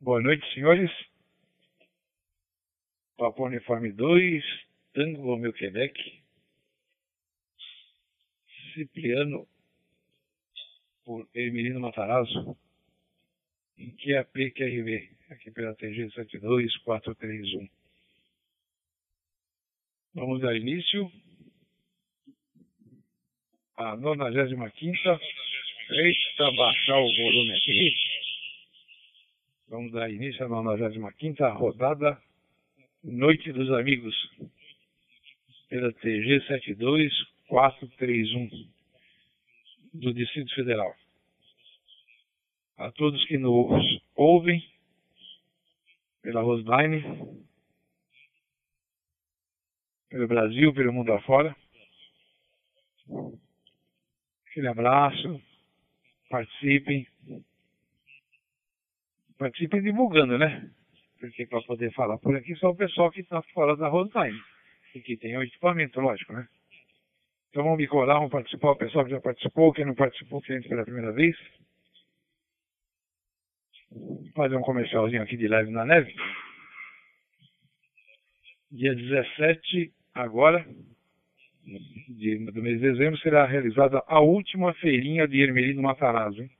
[0.00, 0.90] Boa noite, senhores.
[3.18, 4.42] Papo Uniforme 2,
[4.94, 6.22] Tango Romeu Quebec.
[8.72, 9.46] Cipriano
[11.04, 12.56] por Emilino Matarazzo.
[13.76, 17.68] Em QAP QRV, aqui pela TG 72431.
[20.14, 21.12] Vamos dar início
[23.76, 25.20] à 95
[25.88, 27.94] Eita, baixar o volume aqui.
[29.68, 32.22] Vamos dar início à 95 rodada
[33.02, 34.14] Noite dos Amigos
[35.68, 38.48] pela TG 72431
[39.92, 40.94] do Distrito Federal.
[42.76, 44.64] A todos que nos ouvem
[46.22, 47.02] pela Roseline,
[50.08, 51.56] pelo Brasil, pelo mundo afora.
[54.46, 55.42] Aquele abraço,
[56.30, 57.04] participem.
[59.38, 60.70] Participem divulgando, né?
[61.20, 64.38] Porque para poder falar por aqui só o pessoal que está fora da Roseline.
[64.94, 66.48] E que tem o equipamento, lógico, né?
[67.50, 70.56] Então vamos me colar, vamos participar, o pessoal que já participou, quem não participou, quem
[70.56, 71.36] entra pela primeira vez.
[74.34, 76.14] Fazer um comercialzinho aqui de live na neve.
[78.70, 80.66] Dia 17, agora,
[82.08, 86.50] de, do mês de dezembro, será realizada a última feirinha de Ermelino Matarazzo, hein?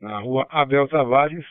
[0.00, 1.44] Na rua Abel Tavares,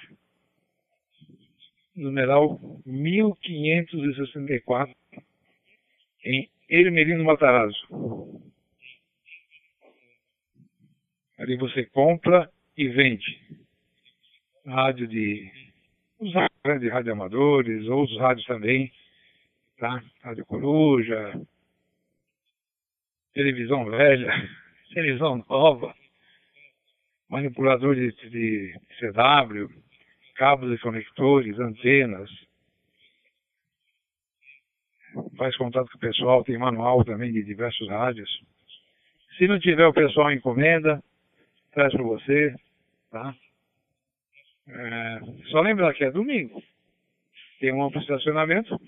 [1.96, 4.94] numeral 1564,
[6.26, 8.42] em Ermelino Matarazzo.
[11.38, 13.40] Ali você compra e vende
[14.66, 15.50] rádio de
[16.20, 18.92] os rádios de rádio amadores, outros rádios também,
[19.78, 20.04] tá?
[20.22, 21.42] Rádio Coruja,
[23.34, 24.30] televisão velha,
[24.94, 25.96] televisão nova,
[27.30, 28.12] manipulador de,
[29.00, 29.70] CW,
[30.36, 32.30] cabos e conectores, antenas.
[35.38, 38.30] Faz contato com o pessoal, tem manual também de diversos rádios.
[39.38, 41.02] Se não tiver o pessoal encomenda,
[41.72, 42.56] traz para você,
[43.12, 43.36] tá?
[44.68, 45.20] É,
[45.50, 46.62] só lembrar que é domingo.
[47.60, 48.80] Tem um amplo estacionamento.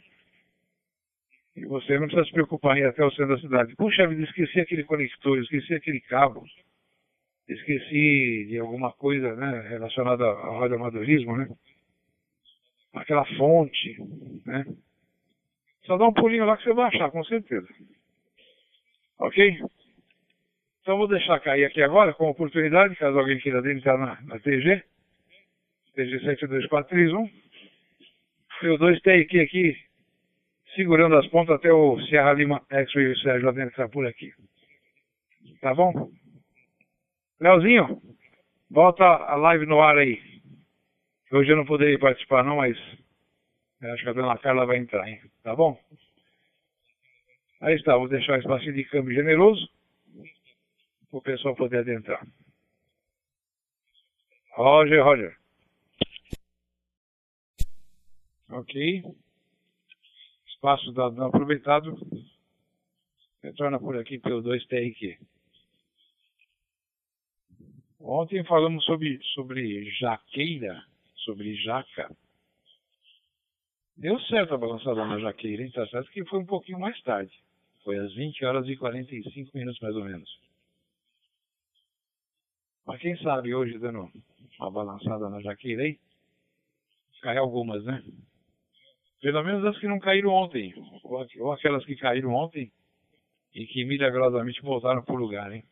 [1.56, 3.76] E você não precisa se preocupar em ir até o centro da cidade.
[3.76, 6.46] Puxa vida, esqueci aquele conector, esqueci aquele cabo.
[7.52, 11.50] Esqueci de alguma coisa né, relacionada ao radioamadorismo, né?
[12.94, 13.98] Aquela fonte,
[14.46, 14.66] né?
[15.86, 17.68] Só dá um pulinho lá que você vai achar, com certeza.
[19.20, 19.60] Ok?
[20.82, 24.84] Então vou deixar cair aqui agora, com oportunidade, caso alguém queira entrar na, na TG.
[25.94, 27.30] TG 72431.
[28.64, 29.76] Eu dois take aqui,
[30.76, 34.32] segurando as pontas até o Serra Lima X-Ray Sérgio lá dentro que tá por aqui.
[35.60, 36.12] Tá bom?
[37.42, 38.00] Leozinho,
[38.70, 40.22] volta a live no ar aí.
[41.32, 42.78] Hoje eu não poderia participar não, mas
[43.82, 45.20] acho que a dona Carla vai entrar, hein?
[45.42, 45.76] Tá bom?
[47.60, 49.68] Aí está, vou deixar o espaço de câmbio generoso
[51.10, 52.24] para o pessoal poder adentrar.
[54.52, 55.36] Roger, Roger.
[58.52, 59.04] Ok.
[60.46, 61.98] Espaço dado aproveitado.
[63.42, 65.18] Retorna por aqui pelo 2TRQ.
[68.04, 70.84] Ontem falamos sobre, sobre jaqueira,
[71.18, 72.10] sobre jaca.
[73.96, 75.72] Deu certo a balançada na jaqueira, hein?
[75.72, 77.32] Tá certo que foi um pouquinho mais tarde.
[77.84, 80.30] Foi às 20 horas e 45 minutos mais ou menos.
[82.86, 84.10] Mas quem sabe hoje, dando
[84.60, 86.00] uma balançada na jaqueira aí,
[87.22, 88.04] cai algumas, né?
[89.22, 90.74] Pelo menos as que não caíram ontem,
[91.04, 92.72] ou aquelas que caíram ontem
[93.54, 95.64] e que milagrosamente voltaram para o lugar, hein?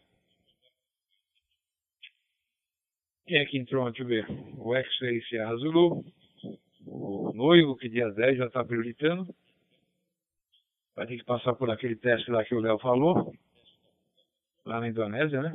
[3.30, 3.88] Quem é que entrou?
[3.88, 4.26] Eu ver.
[4.58, 6.04] O X-Ray Sierra Zulu,
[6.88, 9.32] o noivo, que dia 10 já está prioritando.
[10.96, 13.32] Vai ter que passar por aquele teste lá que o Léo falou,
[14.66, 15.54] lá na Indonésia, né?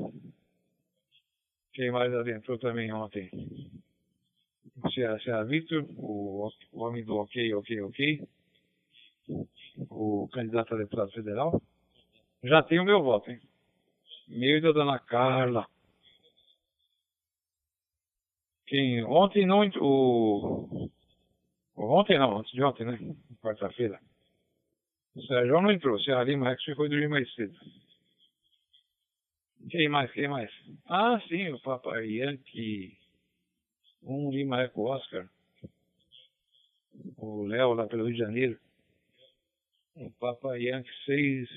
[1.73, 3.29] Quem mais adentrou também ontem?
[4.93, 8.29] Sierra, Sierra Victor, o, o homem do ok, ok, ok.
[9.91, 11.61] O candidato a deputado federal.
[12.45, 13.41] Já tem o meu voto, hein?
[14.29, 15.67] Meu e da dona Carla.
[18.67, 20.91] Quem, ontem não, o,
[21.77, 22.99] ontem não, antes de ontem, né?
[23.43, 24.01] Quarta-feira.
[25.15, 27.55] O Sérgio não entrou, o Serra Lima Rex foi dormir mais cedo.
[29.71, 30.11] Quem mais?
[30.13, 30.51] Quem mais?
[30.87, 32.99] Ah, sim, o Papai Yankee.
[34.03, 35.29] Um Lima Eco Oscar.
[37.17, 38.59] O Léo lá pelo Rio de Janeiro.
[39.97, 41.49] O Papai Yankee 6.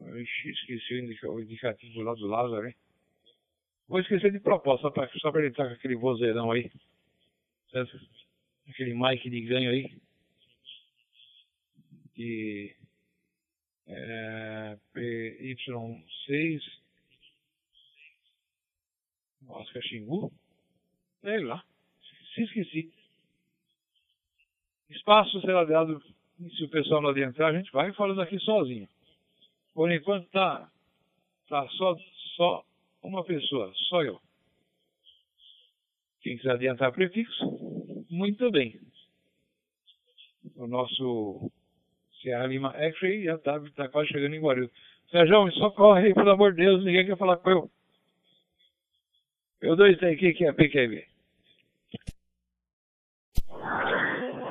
[0.00, 2.74] Ixi, esqueci o indicativo lá do Lázaro, hein?
[3.90, 6.70] Vou esquecer de propósito, só para só pra ele estar com aquele vozeirão aí.
[7.72, 8.00] Certo?
[8.68, 10.00] Aquele mic de ganho aí.
[12.14, 12.76] De
[13.88, 16.60] é, PY6
[19.48, 20.32] Oscar Xingu.
[21.20, 21.64] Sei lá.
[22.32, 22.92] Se esqueci.
[24.88, 26.00] Espaço será dado
[26.56, 28.88] se o pessoal não adiantar, a gente vai falando aqui sozinho.
[29.74, 30.70] Por enquanto tá,
[31.48, 31.96] tá só,
[32.36, 32.64] só
[33.02, 34.20] uma pessoa, só eu.
[36.22, 38.78] Quem quiser adiantar prefixo, muito bem.
[40.56, 41.50] O nosso
[42.22, 44.70] Serra Lima X-Ray já está tá quase chegando em Guarulhos.
[45.10, 47.70] Sérgio, só corre aí, pelo amor de Deus, ninguém quer falar com eu.
[49.62, 51.06] Eu dois tem aqui que é PQB.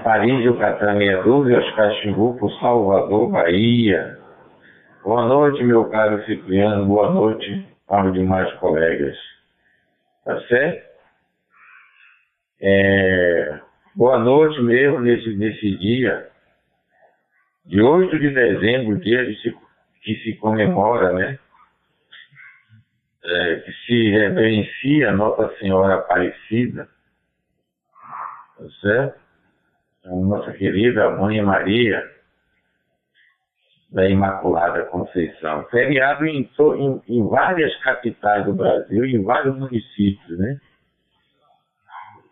[0.04, 4.20] Paris, Yucatán, meia dúzia, Oscar Chimbuco, Salvador, Bahia.
[5.04, 9.18] Boa noite, meu caro Cipriano, boa noite aos demais colegas.
[10.24, 10.90] Tá certo?
[12.62, 13.60] É,
[13.96, 16.30] boa noite mesmo nesse, nesse dia
[17.66, 19.56] de 8 de dezembro, dia de se,
[20.02, 21.40] que se comemora, né?
[23.24, 26.88] É, que se reverencia Nossa Senhora Aparecida,
[28.58, 29.20] tá certo?
[30.06, 32.19] Nossa querida Mãe Maria
[33.92, 35.64] da Imaculada Conceição.
[35.72, 40.60] Feriado em, em, em várias capitais do Brasil, em vários municípios, né?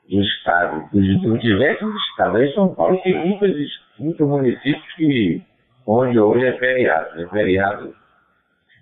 [0.09, 2.41] Do estado, dos, diversos estados.
[2.41, 5.41] Em São Paulo tem muitos, muitos municípios que,
[5.85, 7.21] onde hoje é feriado.
[7.21, 7.93] É feriado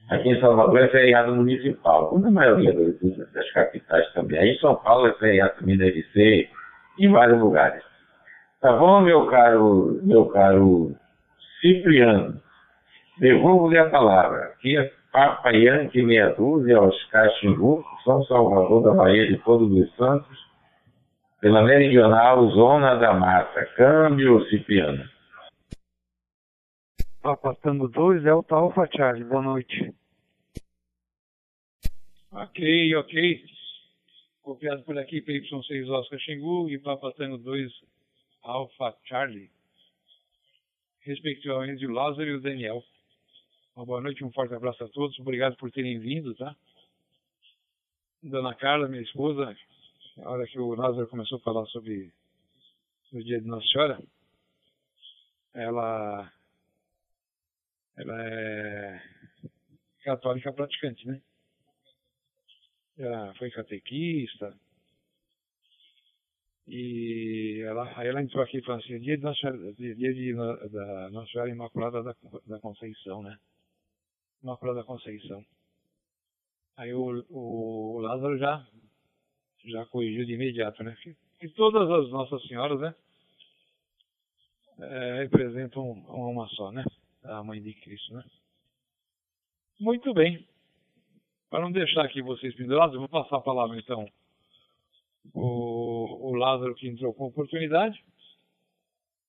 [0.09, 2.71] Aqui em Salvador é feriado municipal, como na maioria
[3.33, 4.39] das capitais também.
[4.39, 6.47] Aí em São Paulo é feriado também, deve ser,
[6.99, 7.83] em vários lugares.
[8.61, 10.95] Tá bom, meu caro, meu caro
[11.59, 12.39] Cipriano?
[13.17, 14.45] Devolvo-lhe a palavra.
[14.47, 19.95] Aqui é Papa Yankee Meia Dúzia, Oscar Xingu, São Salvador da Bahia de Todos os
[19.95, 20.37] Santos,
[21.39, 23.65] pela Meridional Zona da Mata.
[23.77, 25.07] Câmbio, Cipriano.
[27.21, 29.23] Papa Tango 2, Delta Alpha Charlie.
[29.23, 29.93] Boa noite.
[32.31, 33.45] Ok, ok.
[34.43, 37.71] Copiado por aqui, PY6 Oscar Xingu e Papa Tango 2,
[38.43, 39.49] Alpha Charlie.
[40.99, 42.83] Respectivamente o Lázaro e o Daniel.
[43.75, 45.19] Uma boa noite, um forte abraço a todos.
[45.19, 46.55] Obrigado por terem vindo, tá?
[48.23, 49.53] Dona Carla, minha esposa,
[50.19, 52.09] a hora que o Lázaro começou a falar sobre
[53.11, 54.01] o dia de Nossa Senhora,
[55.53, 56.31] ela,
[57.97, 59.01] ela é
[60.05, 61.21] católica praticante, né?
[62.97, 64.57] Ela foi catequista.
[66.65, 71.09] E ela, aí ela entrou aqui e falou assim, dia de Nossa, dia de, da
[71.09, 72.15] Nossa Senhora Imaculada da,
[72.47, 73.37] da Conceição, né?
[74.45, 75.43] Imaculada da Conceição.
[76.77, 78.63] Aí o, o, Lázaro já,
[79.65, 80.95] já corrigiu de imediato, né?
[81.41, 82.93] E todas as Nossas Senhoras, né?
[84.77, 86.85] É, representam uma só, né?
[87.23, 88.23] A Mãe de Cristo, né?
[89.79, 90.47] Muito bem.
[91.49, 94.07] Para não deixar aqui vocês pendurados, eu vou passar a palavra então
[95.33, 97.99] o, o Lázaro que entrou com oportunidade.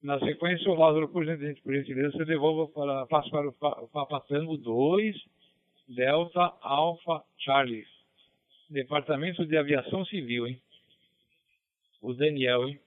[0.02, 5.16] Na sequência, o Lázaro, por gentileza, você devolva para, passa para o Papatango 2,
[5.88, 7.86] Delta Alpha Charlie.
[8.68, 10.60] Departamento de Aviação Civil, hein?
[12.02, 12.80] O Daniel, hein?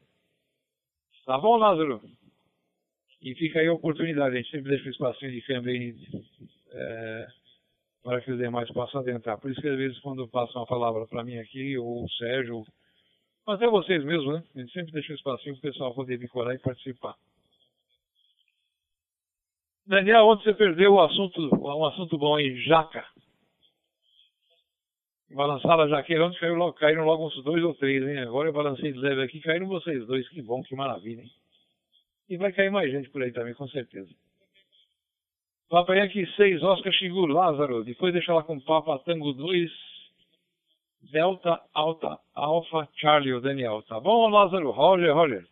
[1.26, 2.02] Tá bom, Lázaro?
[3.22, 5.96] E fica aí a oportunidade, a gente sempre deixa um espacinho de câmbio aí,
[6.72, 7.28] é,
[8.04, 9.38] para que os demais possam adentrar.
[9.40, 12.66] Por isso que às vezes quando passam a palavra para mim aqui, ou o Sérgio,
[13.50, 14.44] mas é vocês mesmos, né?
[14.56, 17.16] A gente sempre deixa um espacinho para o pessoal poder vincular e participar.
[19.88, 23.04] Daniel, onde você perdeu o assunto, um assunto bom aí, jaca.
[25.32, 28.20] Balançar a jaqueira, onde caiu logo, caíram logo uns dois ou três, hein?
[28.20, 31.32] Agora eu balancei de leve aqui, caíram vocês dois, que bom, que maravilha, hein?
[32.30, 34.14] E vai cair mais gente por aí também, com certeza.
[35.68, 37.84] Papai aqui 6, Oscar Xingu, Lázaro.
[37.84, 39.72] Depois deixa lá com Papa Tango 2,
[41.02, 43.82] Delta Alta Alpha Charlie, o Daniel.
[43.88, 44.70] Tá bom, Lázaro?
[44.72, 45.46] Roger, Roger.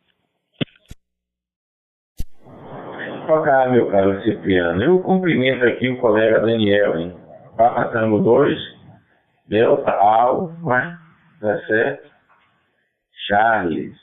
[3.27, 4.83] Olá, meu caro Cipriano.
[4.83, 7.17] Eu cumprimento aqui o colega Daniel, hein?
[7.57, 8.57] Papa Tango 2,
[9.47, 10.99] Delta Alpha,
[11.41, 12.09] tá certo?
[13.25, 13.95] Charles,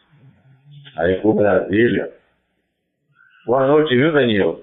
[0.98, 2.12] aí por Brasília.
[3.46, 4.60] Boa noite, viu, Daniel?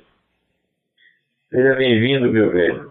[1.49, 2.90] Seja bem-vindo, meu velho.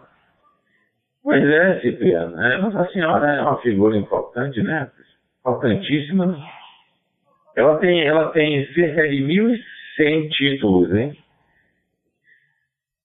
[1.30, 2.42] Pois é, Cipriano.
[2.42, 4.90] É, Nossa Senhora é uma figura importante, né?
[5.38, 6.36] Importantíssima.
[7.54, 11.16] Ela tem, ela tem cerca de 1.100 títulos, hein?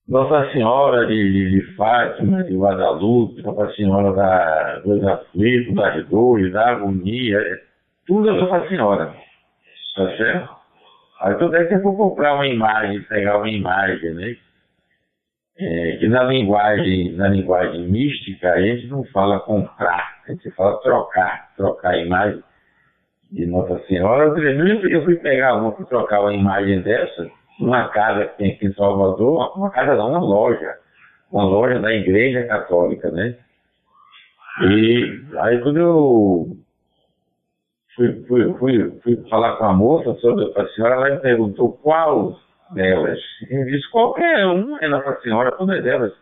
[0.08, 6.72] Nossa Senhora de, de Fátima, de Guadalupe, Nossa Senhora da, dos aflitos, das dores, da
[6.72, 7.62] agonia, é
[8.08, 9.13] tudo é Nossa Senhora.
[9.96, 10.50] Tá certo?
[11.22, 14.36] Aí toda vez que eu for comprar uma imagem, pegar uma imagem, né?
[15.57, 20.81] É, que na linguagem, na linguagem mística a gente não fala comprar, a gente fala
[20.81, 22.43] trocar, trocar a imagem
[23.31, 24.38] de Nossa Senhora.
[24.38, 28.74] Eu fui pegar uma para trocar uma imagem dessa, numa casa que tem aqui em
[28.74, 30.75] Salvador, uma casa não, uma loja,
[31.31, 33.38] uma loja da igreja católica, né?
[34.62, 36.47] E aí quando eu
[37.95, 42.38] fui, fui, fui, fui falar com a moça sobre a senhora, ela me perguntou qual
[42.72, 43.19] delas.
[43.41, 46.13] Disse, qualquer um é Nossa Senhora, todas delas.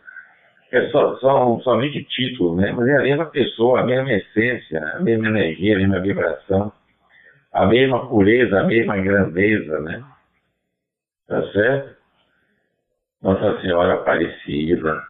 [0.72, 2.72] É só, são somente títulos, né?
[2.72, 6.72] Mas é a mesma pessoa, a mesma essência, a mesma energia, a mesma vibração,
[7.52, 10.04] a mesma pureza, a mesma grandeza, né?
[11.28, 11.96] Tá certo?
[13.22, 15.02] Nossa Senhora Aparecida,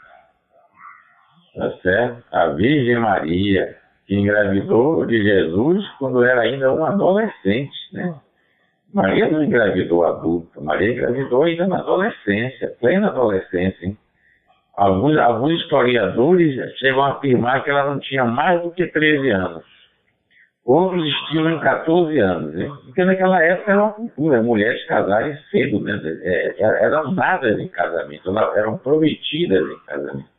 [1.55, 2.23] tá certo?
[2.31, 8.13] A Virgem Maria, que engravidou de Jesus quando era ainda um adolescente, né?
[8.93, 13.97] Maria não engravidou adulta, Maria engravidou ainda na adolescência, plena adolescência, hein?
[14.75, 19.63] Alguns, alguns historiadores chegam a afirmar que ela não tinha mais do que 13 anos.
[20.65, 22.55] Outros estiam em 14 anos.
[22.55, 22.71] Hein?
[22.85, 25.99] Porque naquela época era uma cultura, mulheres casarem cedo, né?
[26.23, 30.32] É, é, eram dadas em casamento, eram prometidas em casamento.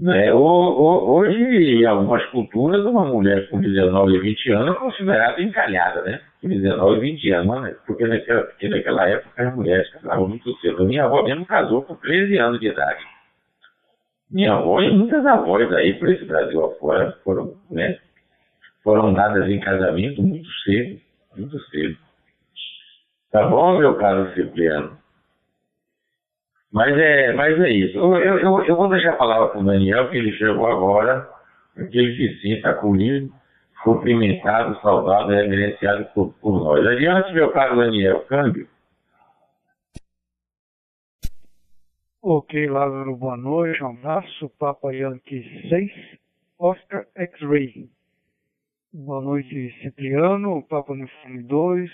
[0.00, 6.02] É, hoje, em algumas culturas, uma mulher com 19 e 20 anos é considerada encalhada,
[6.02, 6.20] né?
[6.40, 7.76] Com 19 e 20 anos, né?
[7.84, 10.84] porque, naquela, porque naquela época as mulheres casavam muito cedo.
[10.84, 13.04] Minha avó mesmo casou com 13 anos de idade.
[14.30, 17.98] Minha avó e muitas avós aí por esse Brasil afora foram, né?
[18.84, 21.00] Foram dadas em casamento muito cedo,
[21.36, 21.96] muito cedo.
[23.32, 24.96] Tá bom, meu caro Cipriano?
[26.72, 27.96] Mas é, mas é isso.
[27.96, 31.28] Eu, eu, eu vou deixar a palavra para o Daniel, que ele chegou agora,
[31.74, 33.32] que ele se sinta acolhido,
[33.82, 36.86] cumprimentado, saudado, reverenciado por, por nós.
[36.86, 38.68] Adiante, meu caro Daniel, câmbio.
[42.20, 45.90] Ok, Lázaro, boa noite, um abraço, Papa Yankee 6,
[46.58, 47.88] Oscar X-Ray.
[48.92, 51.90] Boa noite, Cipriano, Papa Uniforme 2,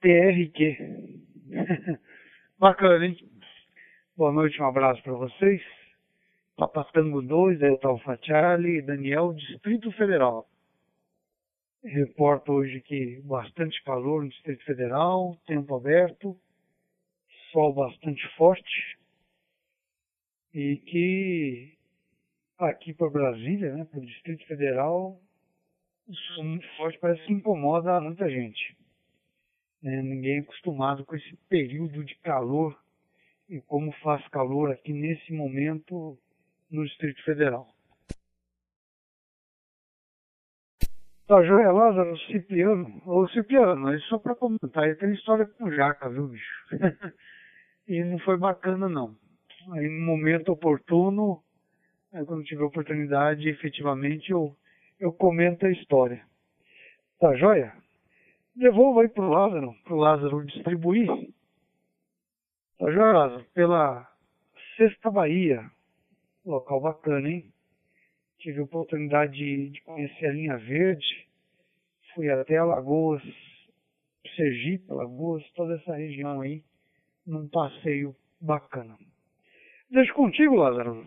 [0.00, 1.20] TRQ.
[2.62, 3.16] Bacana, hein?
[4.16, 5.60] Boa noite, um abraço para vocês.
[6.54, 10.48] Papatango 2, Eltal Fatiali, Daniel, Distrito Federal.
[11.82, 16.38] Reporto hoje que bastante calor no Distrito Federal, tempo aberto,
[17.50, 18.96] sol bastante forte
[20.54, 21.76] e que
[22.58, 25.20] aqui para Brasília, né, para o Distrito Federal,
[26.06, 28.80] o sol muito forte parece que incomoda muita gente.
[29.82, 30.00] Né?
[30.02, 32.78] Ninguém é acostumado com esse período de calor
[33.48, 36.16] e como faz calor aqui nesse momento
[36.70, 37.68] no Distrito Federal.
[41.26, 43.02] Tá joia, Lázaro, Cipriano.
[43.06, 46.66] Ô Cipriano, é só para comentar, é aquela história com jaca, viu, bicho?
[47.88, 49.16] e não foi bacana, não.
[49.72, 51.42] Aí no momento oportuno,
[52.26, 54.56] quando tiver oportunidade, efetivamente eu,
[54.98, 56.22] eu comento a história.
[57.18, 57.81] Tá joia?
[58.54, 61.08] Devolva aí pro Lázaro, pro Lázaro distribuir.
[62.78, 63.44] Tá já, Lázaro?
[63.54, 64.08] Pela
[64.76, 65.70] Sexta Bahia,
[66.44, 67.52] local bacana, hein?
[68.38, 71.28] Tive a oportunidade de, de conhecer a linha verde,
[72.14, 73.22] fui até Alagoas,
[74.36, 76.64] Sergipe, Alagoas, toda essa região aí,
[77.26, 78.96] num passeio bacana.
[79.90, 81.06] Deixo contigo, Lázaro,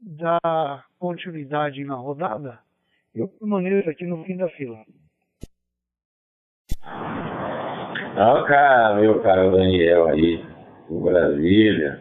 [0.00, 2.60] dar continuidade na rodada.
[3.14, 4.84] Eu permaneço aqui no fim da fila.
[8.14, 10.44] Não, cara, meu caro Daniel aí,
[10.88, 12.00] o Brasília.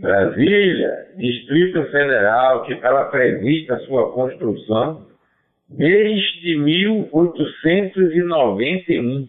[0.00, 5.08] Brasília, Distrito Federal, que estava prevista a sua construção
[5.68, 9.28] desde 1891.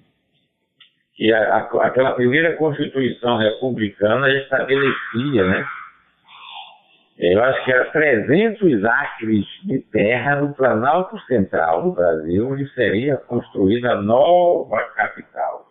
[1.15, 5.65] Que a, a, aquela primeira Constituição republicana estabelecia, né?
[7.17, 13.15] Eu acho que era 300 acres de terra no Planalto Central do Brasil, onde seria
[13.15, 15.65] construída a nova capital.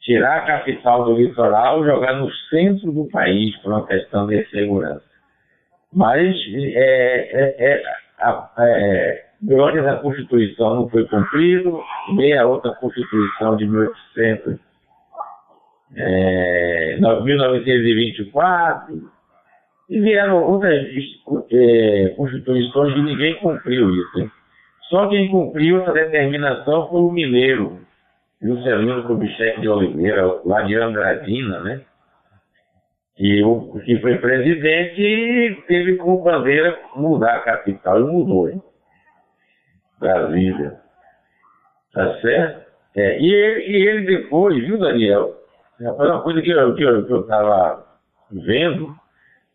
[0.00, 5.04] Tirar a capital do litoral jogar no centro do país por uma questão de segurança.
[5.92, 7.80] Mas é, é, é,
[8.58, 11.80] é, durante essa Constituição não foi cumprido,
[12.16, 14.58] nem a outra Constituição de 1800,
[15.96, 19.13] é, 1924,
[19.88, 20.86] e vieram outras
[21.52, 24.30] é, constituições e ninguém cumpriu isso.
[24.88, 27.80] Só quem cumpriu essa determinação foi o mineiro.
[28.40, 31.80] Juscelino Kubitschek de Oliveira, lá de Andradina, né?
[33.18, 38.60] E o que foi presidente teve como bandeira mudar a capital e mudou, hein?
[40.00, 40.80] Brasília.
[41.92, 42.64] Tá certo?
[42.96, 45.34] É, e, ele, e ele depois, viu, Daniel?
[45.80, 48.94] É uma coisa que eu estava que eu, que eu vendo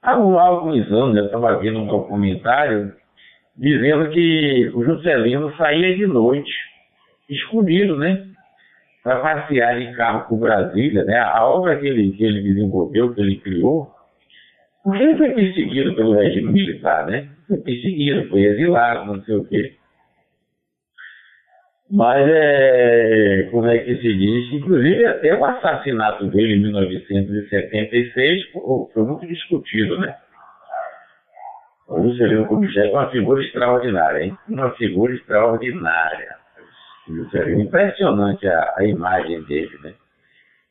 [0.02, 2.94] há alguns anos, eu estava vendo um documentário
[3.56, 6.52] dizendo que o Juscelino saía de noite,
[7.30, 8.26] escondido, né?
[9.04, 11.18] Para passear em carro por Brasília, né?
[11.20, 13.92] A obra que ele, que ele desenvolveu, que ele criou,
[14.86, 17.28] ele foi perseguido pelo regime militar, né?
[17.48, 19.79] Foi perseguido, foi exilado, não sei o quê.
[21.92, 24.54] Mas é, como é que se diz?
[24.54, 28.52] Inclusive até o assassinato dele em 1976
[28.94, 30.16] foi muito discutido, né?
[31.88, 34.38] O Juscelino Kubitschek é uma figura extraordinária, hein?
[34.48, 36.36] Uma figura extraordinária.
[37.58, 39.94] Impressionante a, a imagem dele, né?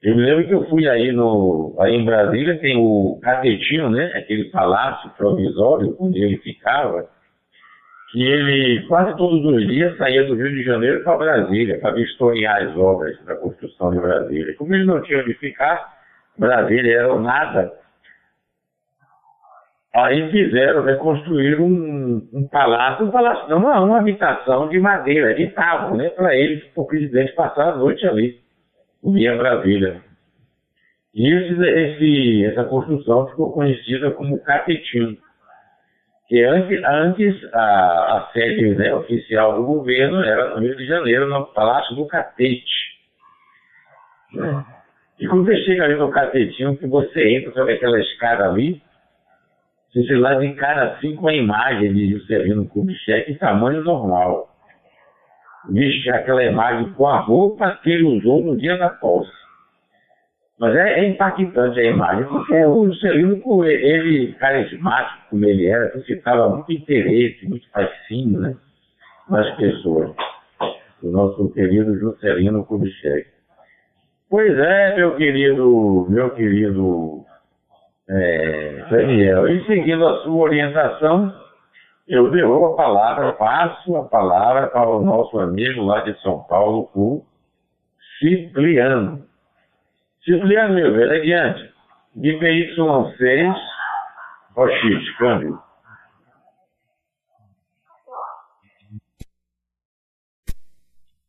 [0.00, 4.12] Eu me lembro que eu fui aí, no, aí em Brasília, tem o Catetinho, né?
[4.14, 7.08] Aquele palácio provisório onde ele ficava,
[8.10, 12.62] que ele quase todos os dias saía do Rio de Janeiro para Brasília, para vistoriar
[12.62, 14.54] as obras da construção de Brasília.
[14.56, 15.98] Como ele não tinha onde ficar,
[16.38, 17.72] Brasília era nada
[19.94, 25.48] Aí fizeram, reconstruir um, um palácio, um palácio, não, uma, uma habitação de madeira, de
[25.48, 28.38] tábua, né, para ele, para o presidente passar a noite ali,
[29.02, 30.00] em Brasília.
[31.14, 35.16] E esse, essa construção ficou conhecida como Capetinho,
[36.28, 41.26] que antes, antes a, a sede né, oficial do governo era no Rio de Janeiro,
[41.26, 42.98] no Palácio do Catete.
[45.18, 48.80] E quando você chega ali no Catetinho, que você entra sobre aquela escada ali,
[49.94, 54.48] você lá encara assim com a imagem de Juscelino Kubitschek em tamanho normal.
[55.70, 59.37] Vixe, aquela imagem com a roupa que ele usou no dia da posse.
[60.58, 66.48] Mas é, é impactante a imagem, porque o Juscelino, ele, carismático como ele era, suscitava
[66.48, 68.56] muito interesse, muito fascínio né,
[69.28, 70.10] nas pessoas.
[71.00, 73.28] O nosso querido Juscelino Kubitschek.
[74.28, 77.24] Pois é, meu querido, meu querido
[78.08, 81.32] é, Daniel, e seguindo a sua orientação,
[82.08, 86.90] eu devolvo a palavra, passo a palavra para o nosso amigo lá de São Paulo,
[86.94, 87.22] o
[88.18, 89.27] Cipriano.
[90.28, 91.72] Meu velho, adiante.
[92.18, 93.54] YY6,
[94.58, 95.62] X, câmbio.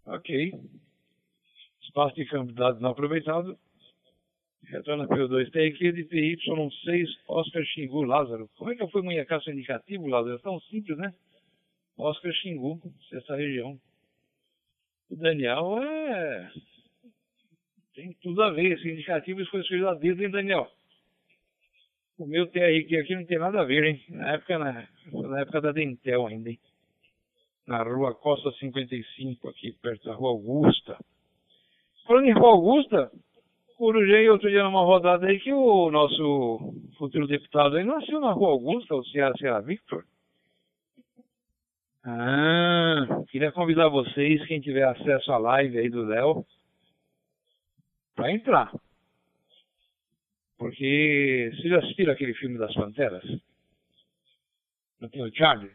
[0.05, 0.51] Ok.
[1.81, 3.57] Espaço de câmbio dado não aproveitado.
[4.65, 8.49] Retorna P2 TX de PY6 Oscar Xingu Lázaro.
[8.57, 10.35] Como é que eu fui munhecaço indicativo, Lázaro?
[10.35, 11.13] É tão simples, né?
[11.97, 13.79] Oscar Xingu, sexta região.
[15.09, 16.51] O Daniel é.
[17.99, 18.71] Tem tudo a ver.
[18.71, 20.71] Esse indicativo foi escolhido a dedo, hein, Daniel?
[22.17, 24.01] O meu TRQ aqui não tem nada a ver, hein?
[24.07, 26.59] Na época, na, na época da Dentel ainda, hein?
[27.67, 30.97] Na rua Costa 55, aqui perto da rua Augusta.
[32.07, 33.12] Falando em rua Augusta,
[33.79, 38.49] Corujei outro dia numa rodada aí que o nosso futuro deputado aí nasceu na Rua
[38.49, 40.03] Augusta, o Ceará Victor.
[42.03, 46.45] Ah, queria convidar vocês, quem tiver acesso à live aí do Léo,
[48.19, 48.71] para entrar.
[50.58, 53.23] Porque vocês já assistiram aquele filme das Panteras?
[54.99, 55.71] Não tem o Charlie?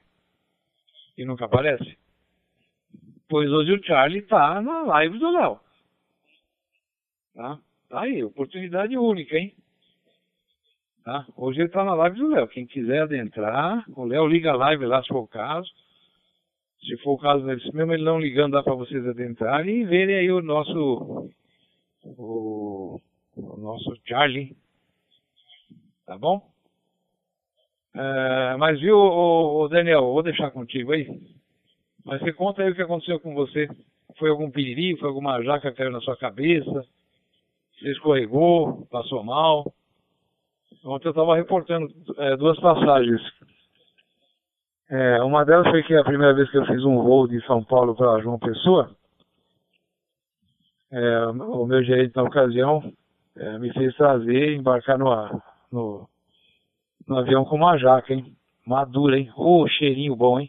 [1.16, 1.96] E nunca aparece?
[3.28, 5.61] Pois hoje o Charlie tá na live do Léo.
[7.35, 7.59] Tá?
[7.88, 9.54] Tá aí, oportunidade única, hein?
[11.02, 11.26] Tá?
[11.35, 12.48] Hoje ele está na live do Léo.
[12.48, 15.70] Quem quiser adentrar, o Léo liga a live lá se for o caso.
[16.80, 20.30] Se for o caso mesmo ele não ligando, dá para vocês adentrarem e verem aí
[20.30, 21.30] o nosso.
[22.04, 23.00] O,
[23.36, 24.56] o nosso Charlie.
[26.06, 26.46] Tá bom?
[27.94, 31.08] É, mas viu, o, Daniel, vou deixar contigo aí.
[32.04, 33.68] Mas você conta aí o que aconteceu com você.
[34.18, 36.84] Foi algum piriri, foi alguma jaca que caiu na sua cabeça?
[37.78, 39.72] Você escorregou, passou mal.
[40.84, 41.88] Ontem eu estava reportando
[42.18, 43.20] é, duas passagens.
[44.90, 47.64] É, uma delas foi que a primeira vez que eu fiz um voo de São
[47.64, 48.94] Paulo para João Pessoa,
[50.94, 52.92] é, o meu gerente na ocasião
[53.37, 56.09] é, me fez trazer e embarcar no, no,
[57.07, 58.33] no, avião com uma jaca, hein?
[58.64, 59.28] Madura, hein?
[59.37, 60.48] Ô, oh, cheirinho bom, hein?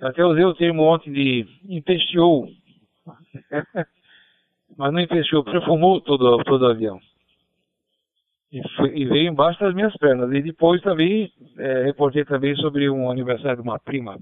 [0.00, 2.48] Até usei o termo ontem de empesteou.
[4.78, 7.00] mas não investiu, perfumou todo, todo o avião.
[8.52, 10.32] E, foi, e, veio embaixo das minhas pernas.
[10.32, 14.16] E depois também, é, reportei também sobre um aniversário de uma prima,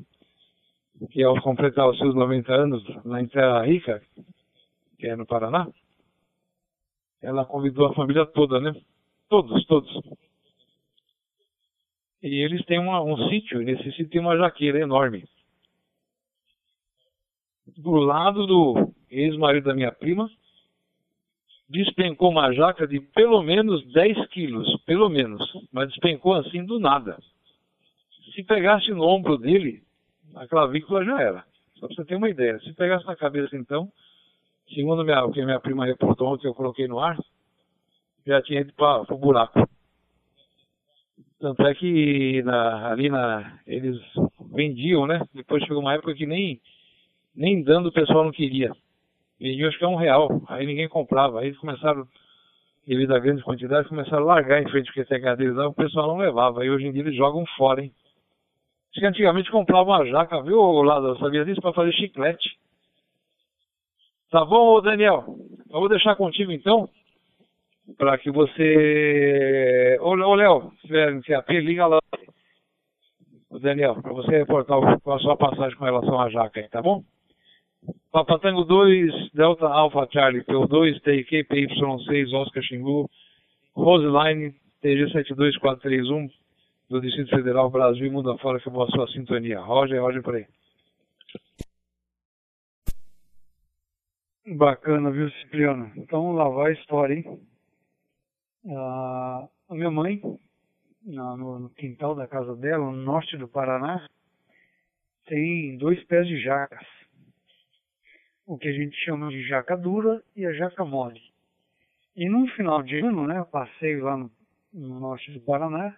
[1.11, 2.83] que ao completar os seus 90 anos
[3.21, 4.01] em Terra Rica,
[5.03, 5.67] que é no Paraná,
[7.21, 8.73] ela convidou a família toda, né?
[9.29, 9.91] Todos, todos.
[12.23, 15.25] E eles têm uma, um sítio, nesse sítio tem uma jaqueira enorme.
[17.79, 20.31] Do lado do ex-marido da minha prima,
[21.69, 27.19] despencou uma jaca de pelo menos 10 quilos, pelo menos, mas despencou assim do nada.
[28.37, 29.83] Se pegasse no ombro dele,
[30.37, 31.45] a clavícula já era.
[31.75, 32.61] Só para você ter uma ideia.
[32.61, 33.91] Se pegasse na cabeça então,
[34.75, 37.19] segundo minha, o que minha prima reportou que eu coloquei no ar,
[38.27, 39.69] já tinha ido para o buraco.
[41.41, 44.01] Tanto é que na, ali na, eles
[44.53, 45.21] vendiam, né?
[45.35, 46.61] Depois chegou uma época que nem,
[47.35, 48.73] nem dando o pessoal não queria.
[49.41, 51.41] Vendiam acho que é um real, aí ninguém comprava.
[51.41, 52.07] Aí eles começaram,
[52.87, 56.07] devido a grandes quantidades, começaram a largar em frente ao QTH deles lá, o pessoal
[56.07, 56.63] não levava.
[56.63, 57.93] Aí hoje em dia eles jogam fora, hein?
[58.93, 61.19] Diz que antigamente comprava uma jaca, viu, Lado?
[61.19, 61.61] Sabia disso?
[61.61, 62.62] Para fazer chiclete.
[64.33, 65.27] Tá bom, Daniel?
[65.71, 66.89] Eu vou deixar contigo então
[67.99, 69.99] para que você.
[70.01, 71.99] Ô, Léo, se tiver CAP, liga lá.
[73.51, 77.05] O Daniel, para você reportar a sua passagem com relação à jaca aí, tá bom?
[78.11, 83.11] Papa Tango 2, Delta Alpha Charlie, P2, TIQ, PY6, Oscar Xingu,
[83.75, 86.31] Roseline, TG 72431,
[86.89, 89.61] do Distrito Federal, Brasil e Mundo afora, que boa sua sintonia.
[89.61, 90.47] Roger, Roger por aí.
[94.45, 95.93] Bacana, viu, Cipriano?
[95.97, 97.41] Então lá vai a história, hein?
[98.67, 100.21] a minha mãe,
[101.05, 104.05] no, quintal da casa dela, no norte do Paraná,
[105.27, 106.87] tem dois pés de jacas.
[108.45, 111.21] O que a gente chama de jaca dura e a jaca mole.
[112.17, 114.31] E num final de ano, né, passei lá no,
[114.73, 115.97] no norte do Paraná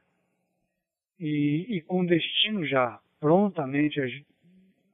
[1.19, 3.99] e, e com destino já prontamente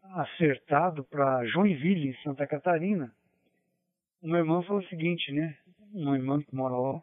[0.03, 3.13] acertado para Joinville, em Santa Catarina,
[4.23, 5.57] uma irmã falou o seguinte, né?
[5.93, 7.03] Uma irmã que mora lá,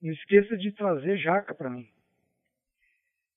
[0.00, 1.86] não esqueça de trazer jaca para mim.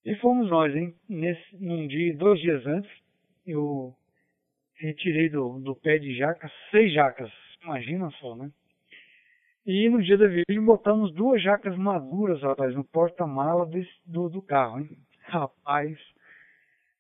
[0.04, 0.96] E fomos nós, hein?
[1.08, 2.92] Nesse, num dia, dois dias antes,
[3.46, 3.96] eu
[4.76, 7.32] retirei do, do pé de jaca seis jacas.
[7.64, 8.52] Imagina só, né?
[9.66, 13.68] E no dia da viagem botamos duas jacas maduras, rapaz, no porta-mala
[14.06, 14.98] do, do carro, hein?
[15.22, 15.98] Rapaz,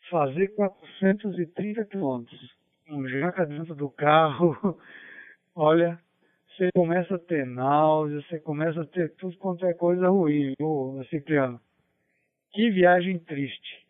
[0.10, 2.55] fazer 430 quilômetros.
[2.89, 4.79] Um jaca dentro do carro,
[5.55, 5.99] olha,
[6.49, 11.01] você começa a ter náusea, você começa a ter tudo quanto é coisa ruim, viu,
[11.09, 11.59] Cipriano?
[12.51, 13.85] Que viagem triste.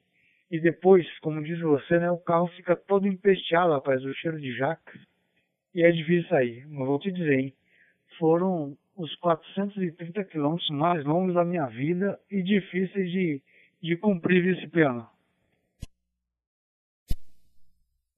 [0.49, 4.55] E depois, como diz você, né, o carro fica todo empesteado, rapaz, o cheiro de
[4.55, 4.99] jaca.
[5.73, 6.65] E é difícil sair.
[6.67, 7.53] Mas vou te dizer, hein,
[8.17, 13.41] foram os 430 quilômetros mais longos da minha vida e difíceis de,
[13.81, 15.07] de cumprir, viu, Cipriano?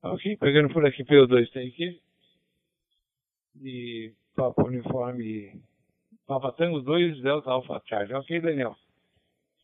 [0.04, 2.00] Ok, pegando por aqui pelo 2 tem aqui.
[3.62, 5.62] E Papa Uniforme
[6.26, 7.82] Papa Tango 2 Delta Alpha.
[8.14, 8.76] Ok, Daniel?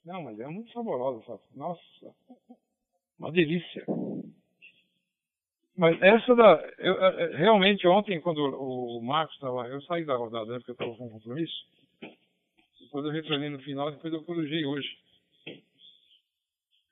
[0.06, 1.40] Não, mas é muito saborosa.
[1.56, 2.16] Nossa,
[3.20, 3.86] uma delícia.
[5.76, 6.56] Mas essa da.
[6.78, 6.96] Eu,
[7.38, 9.68] realmente, ontem, quando o Marcos estava.
[9.68, 11.66] Eu saí da rodada né, porque eu estava com compromisso.
[12.80, 14.88] Depois eu retornei no final, depois eu corrigi hoje.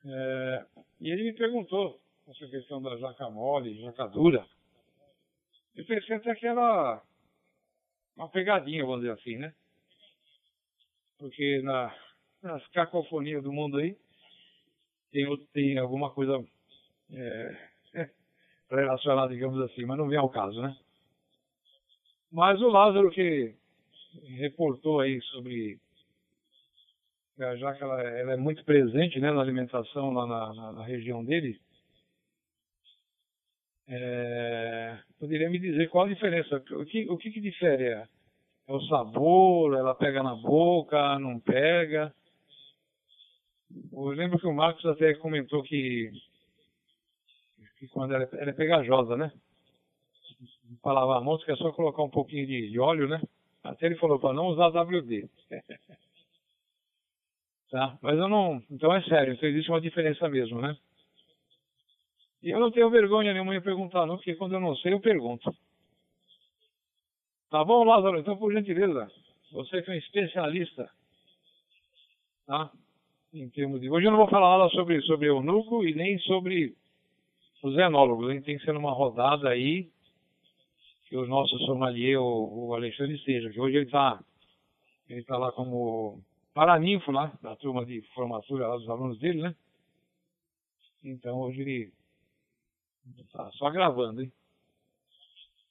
[0.03, 0.65] É,
[0.99, 4.45] e ele me perguntou essa questão da jaca mole, jaca dura.
[5.77, 7.01] Até que era
[8.15, 9.53] uma pegadinha, vamos dizer assim, né?
[11.17, 11.95] Porque na,
[12.41, 13.95] nas cacofonias do mundo aí
[15.11, 16.43] tem, tem alguma coisa
[17.13, 17.69] é,
[18.69, 20.75] relacionada, digamos assim, mas não vem ao caso, né?
[22.31, 23.55] Mas o Lázaro que
[24.37, 25.79] reportou aí sobre
[27.57, 31.23] já que ela, ela, é muito presente né, na alimentação lá na, na, na região
[31.23, 31.59] dele,
[33.87, 34.60] é,
[35.21, 36.57] poderia me dizer qual a diferença?
[36.71, 37.89] O que, o que, que difere?
[37.89, 38.07] É,
[38.67, 39.77] o sabor?
[39.77, 41.19] Ela pega na boca?
[41.19, 42.11] Não pega?
[43.93, 46.11] Eu lembro que o Marcos até comentou que,
[47.77, 49.31] que quando ela, ela é pegajosa, né?
[50.81, 53.21] Falava a moça que é só colocar um pouquinho de, de óleo, né?
[53.63, 55.29] Até ele falou para não usar WD.
[57.69, 57.95] tá?
[58.01, 58.63] Mas eu não.
[58.71, 60.75] Então é sério, então existe uma diferença mesmo, né?
[62.41, 64.99] E eu não tenho vergonha nenhuma de perguntar, não, porque quando eu não sei, eu
[64.99, 65.53] pergunto.
[67.49, 68.17] Tá bom, Lázaro?
[68.17, 69.11] Então, por gentileza,
[69.51, 70.89] você que é um especialista,
[72.47, 72.71] tá?
[73.33, 73.89] Em termos de.
[73.89, 76.75] Hoje eu não vou falar nada sobre, sobre eunuco e nem sobre
[77.61, 78.29] os enólogos.
[78.29, 79.89] A gente tem que ser numa rodada aí
[81.07, 83.49] que o nosso sommelier, o, o Alexandre, esteja.
[83.49, 84.19] Que hoje ele está
[85.09, 86.21] ele tá lá como
[86.53, 89.55] paraninfo lá, da turma de formatura lá dos alunos dele, né?
[91.03, 91.93] Então hoje ele
[93.31, 94.31] Tá só gravando, hein?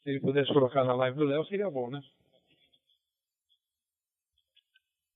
[0.03, 2.03] Se ele pudesse colocar na live do Léo, seria bom, né?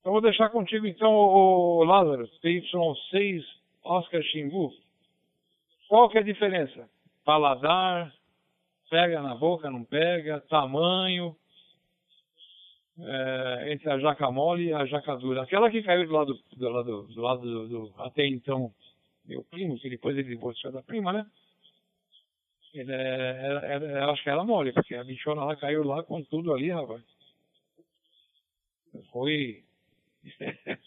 [0.00, 3.42] Então vou deixar contigo então o Lázaro, PY6
[3.82, 4.70] Oscar Xingu.
[5.88, 6.88] Qual que é a diferença?
[7.24, 8.14] Paladar,
[8.90, 11.34] pega na boca, não pega, tamanho,
[12.98, 15.42] é, entre a jaca mole e a jaca dura.
[15.42, 18.72] Aquela que caiu do lado do, lado, do, lado do, do até então
[19.24, 21.26] meu primo, que depois ele divorciou da prima, né?
[22.74, 26.22] Ele, era, era, era, acho que era mole, porque a bichona lá caiu lá com
[26.24, 27.02] tudo ali, rapaz.
[29.12, 29.64] Foi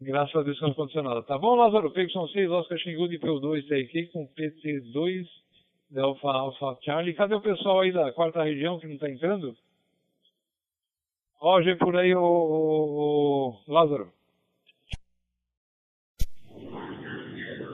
[0.00, 1.22] Graças a Deus que não aconteceu nada.
[1.24, 1.90] Tá bom, Lázaro?
[1.90, 5.26] Pego são 6, Oscar Xingu de P2 aqui com PT2
[5.90, 7.14] da Alfa Alfa Charlie.
[7.14, 9.56] Cadê o pessoal aí da quarta região que não está entrando?
[11.38, 14.12] Roger por aí, o, o, o Lázaro.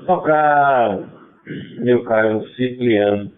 [0.06, 3.32] Tocar, meu caro Cipriano,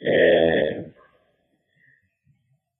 [0.00, 0.84] é,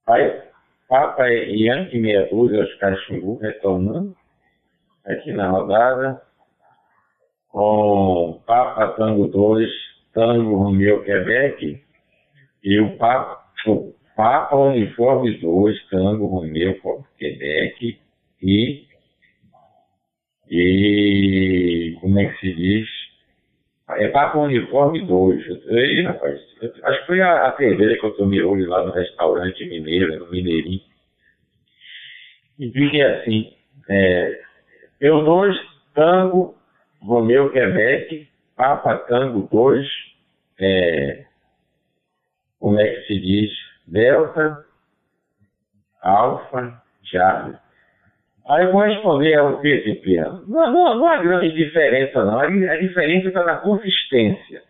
[0.05, 0.43] pai,
[0.87, 4.15] Papa Yankee meia dúzia, os Caxingu, retornando
[5.05, 6.21] aqui na rodada,
[7.47, 9.69] com Papa Tango 2,
[10.13, 11.81] Tango Romeu Quebec,
[12.63, 16.79] e o Papa, o Papa Uniforme 2, Tango Romeu
[17.17, 17.99] Quebec,
[18.41, 18.87] e,
[20.49, 22.98] e como é que se diz?
[23.97, 25.65] É Papa Uniforme 2.
[25.67, 26.39] Ei, rapaz,
[26.83, 30.31] acho que foi a, a cerveja que eu tomei hoje lá no restaurante mineiro, no
[30.31, 30.81] Mineirinho.
[32.59, 33.53] E diz assim,
[33.89, 34.41] é,
[34.99, 35.55] eu dois,
[35.95, 36.55] Tango,
[37.01, 39.87] Romeu, Quebec, Papa Tango 2,
[40.59, 41.25] é,
[42.59, 43.51] como é que se diz?
[43.87, 44.65] Delta,
[46.01, 47.57] Alfa, Charlie.
[48.49, 50.15] Aí eu vou responder ao PCP.
[50.47, 52.39] Não, não, não há grande diferença, não.
[52.39, 54.63] A diferença está na consistência.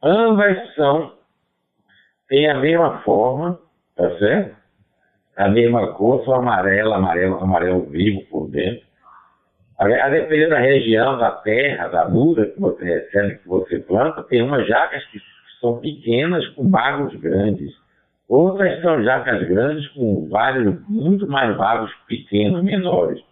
[0.00, 1.14] Ambas são,
[2.28, 3.58] têm a mesma forma,
[3.96, 4.54] tá certo?
[5.36, 8.86] A mesma cor, só amarelo, amarelo, amarelo vivo por dentro.
[9.80, 14.42] A depender da região, da terra, da muda que você recebe, que você planta, tem
[14.42, 15.18] umas jacas que
[15.60, 17.74] são pequenas com bagos grandes.
[18.28, 23.22] Outras são jacas grandes com vários, muito mais vagos pequenos, menores.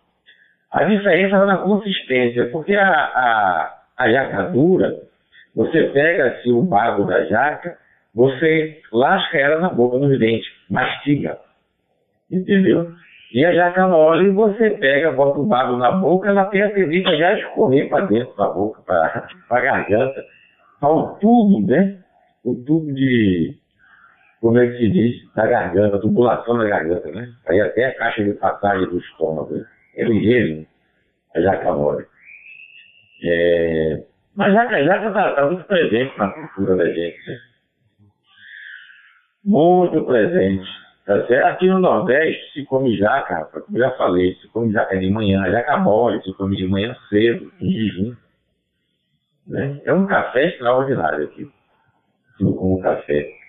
[0.70, 4.94] A diferença é na consistência, porque a, a, a jaca dura,
[5.54, 7.76] você pega assim, o bago da jaca,
[8.14, 11.38] você lasca ela na boca, nos dentes, mastiga.
[12.30, 12.92] Entendeu?
[13.32, 17.16] E a jaca mole, você pega, bota o bago na boca, ela tem a tendência
[17.16, 20.22] já escorrer para dentro da boca, para a garganta.
[20.78, 21.98] Para o tubo, né?
[22.44, 23.56] O tubo de
[24.42, 27.32] como é que se diz, da garganta, tubulação da garganta, né?
[27.46, 29.54] Aí até a caixa de passagem do estômago.
[29.54, 29.64] Né?
[29.94, 30.66] É ligeiro,
[31.36, 32.04] a jaca mole.
[33.22, 34.02] É...
[34.34, 37.28] Mas a jaca está tá muito presente na cultura da gente.
[37.28, 37.38] Né?
[39.44, 40.68] Muito presente.
[41.06, 41.46] Tá certo?
[41.46, 45.48] Aqui no Nordeste se come jaca, rapaz, como já falei, se come jaca de manhã,
[45.52, 48.16] jaca mole, se come de manhã cedo, em
[49.46, 49.80] Né?
[49.84, 51.48] É um café extraordinário aqui.
[52.40, 53.41] Eu como café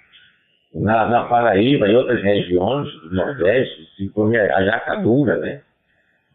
[0.73, 5.61] na, na Paraíba e outras regiões do Nordeste, se come a jaca dura, né?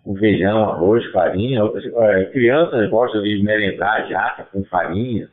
[0.05, 1.65] Com feijão, arroz, farinha.
[1.65, 5.29] Outras, é, crianças gostam de merendar a jaca com farinha.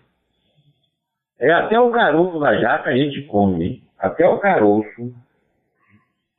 [1.40, 5.14] É, até o garoto da jaca a gente come, até o caroço.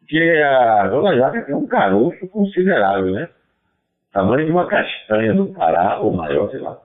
[0.01, 3.29] Porque a dona jaca tem um caroço considerável, né?
[4.13, 6.79] Tamanho de uma castanha do Pará, ou maior, sei lá.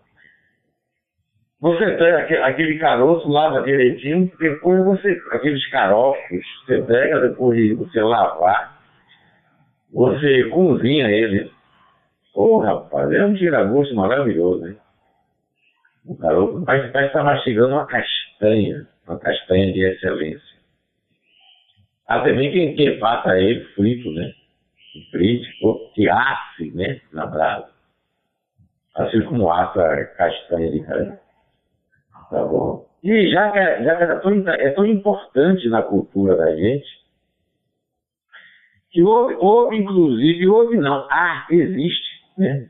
[1.61, 8.01] Você pega aquele caroço, lava direitinho, depois você, aqueles caroços, você pega, depois de você
[8.01, 8.81] lavar,
[9.93, 11.51] você cozinha ele.
[12.33, 14.77] Ô oh, rapaz, é um tira-gosto maravilhoso, hein?
[16.03, 20.57] O caroço parece, parece estar mastigando uma castanha, uma castanha de excelência.
[22.07, 24.33] Há também quem, quem faça ele frito, né?
[25.11, 25.47] Frito,
[25.93, 26.99] que asse, né?
[27.13, 27.69] Na brasa.
[28.95, 31.17] Assim como assa castanha de carne.
[32.31, 32.85] Tá bom.
[33.03, 33.51] E já,
[33.83, 36.87] já é, tão, é tão importante na cultura da gente
[38.89, 42.69] que houve, houve inclusive, houve não, ah, existe, né?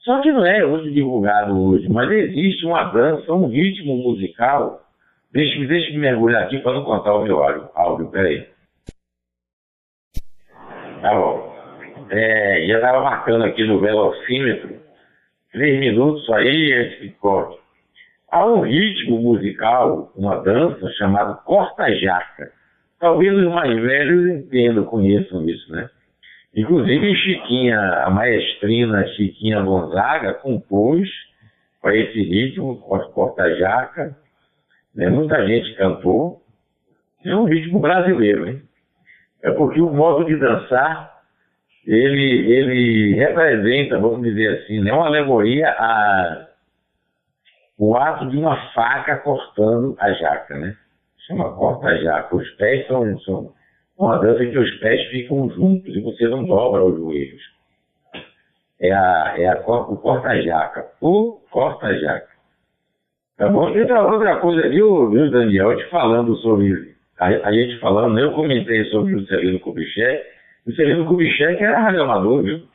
[0.00, 4.82] Só que não é hoje divulgado hoje, mas existe uma dança, um ritmo musical.
[5.32, 8.46] Deixa, deixa eu mergulhar aqui para não contar o meu áudio, áudio peraí.
[11.00, 11.54] Tá bom.
[12.10, 14.76] É, já estava marcando aqui no velocímetro,
[15.52, 17.63] três minutos aí, esse corte.
[18.34, 22.50] Há um ritmo musical, uma dança chamada corta-jaca.
[22.98, 25.88] Talvez os mais velhos entendam, conheçam isso, né?
[26.52, 31.08] Inclusive Chiquinha, a maestrina Chiquinha Gonzaga compôs
[31.80, 32.78] para esse ritmo,
[33.14, 34.16] corta-jaca.
[34.92, 35.08] Né?
[35.10, 36.42] Muita gente cantou.
[37.24, 38.62] É um ritmo brasileiro, hein?
[39.44, 41.20] É porque o modo de dançar,
[41.86, 46.48] ele, ele representa, vamos dizer assim, né, uma alegoria a
[47.78, 50.76] o ato de uma faca cortando a jaca, né?
[51.26, 52.36] Chama corta-jaca.
[52.36, 53.52] Os pés são, são
[53.98, 57.42] uma dança em que os pés ficam juntos e você não dobra os joelhos.
[58.80, 60.86] É, a, é a, o corta-jaca.
[61.00, 62.28] O corta-jaca.
[63.36, 63.70] Tá bom?
[63.70, 65.76] E outra coisa, viu, viu, Daniel?
[65.76, 66.94] Te falando sobre.
[67.18, 70.24] A, a gente falando, eu comentei sobre o Celino Kubitschek.
[70.66, 72.73] O Celino Kubitschek era radioamador, viu?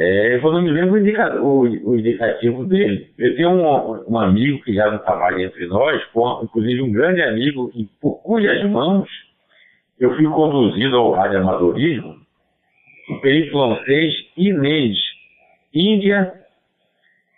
[0.00, 3.10] É, eu não me lembro o, indica, o, o, indicativo dele.
[3.18, 7.20] Eu tenho um, um amigo que já não trabalha entre nós, com, inclusive um grande
[7.20, 9.08] amigo, por cujas mãos
[9.98, 12.16] eu fui conduzido ao radioamadorismo,
[13.10, 14.96] o perito francês Inês,
[15.74, 16.32] Índia,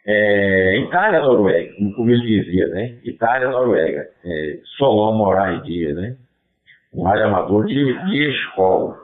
[0.06, 2.98] é, Itália, Noruega, como ele dizia, né?
[3.04, 6.16] Itália, Noruega, é, Solon Moraes Dias, né?
[6.92, 8.99] Um radioamador de, de escola.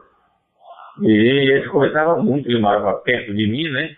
[1.03, 3.95] E ele conversava muito, ele morava perto de mim, né?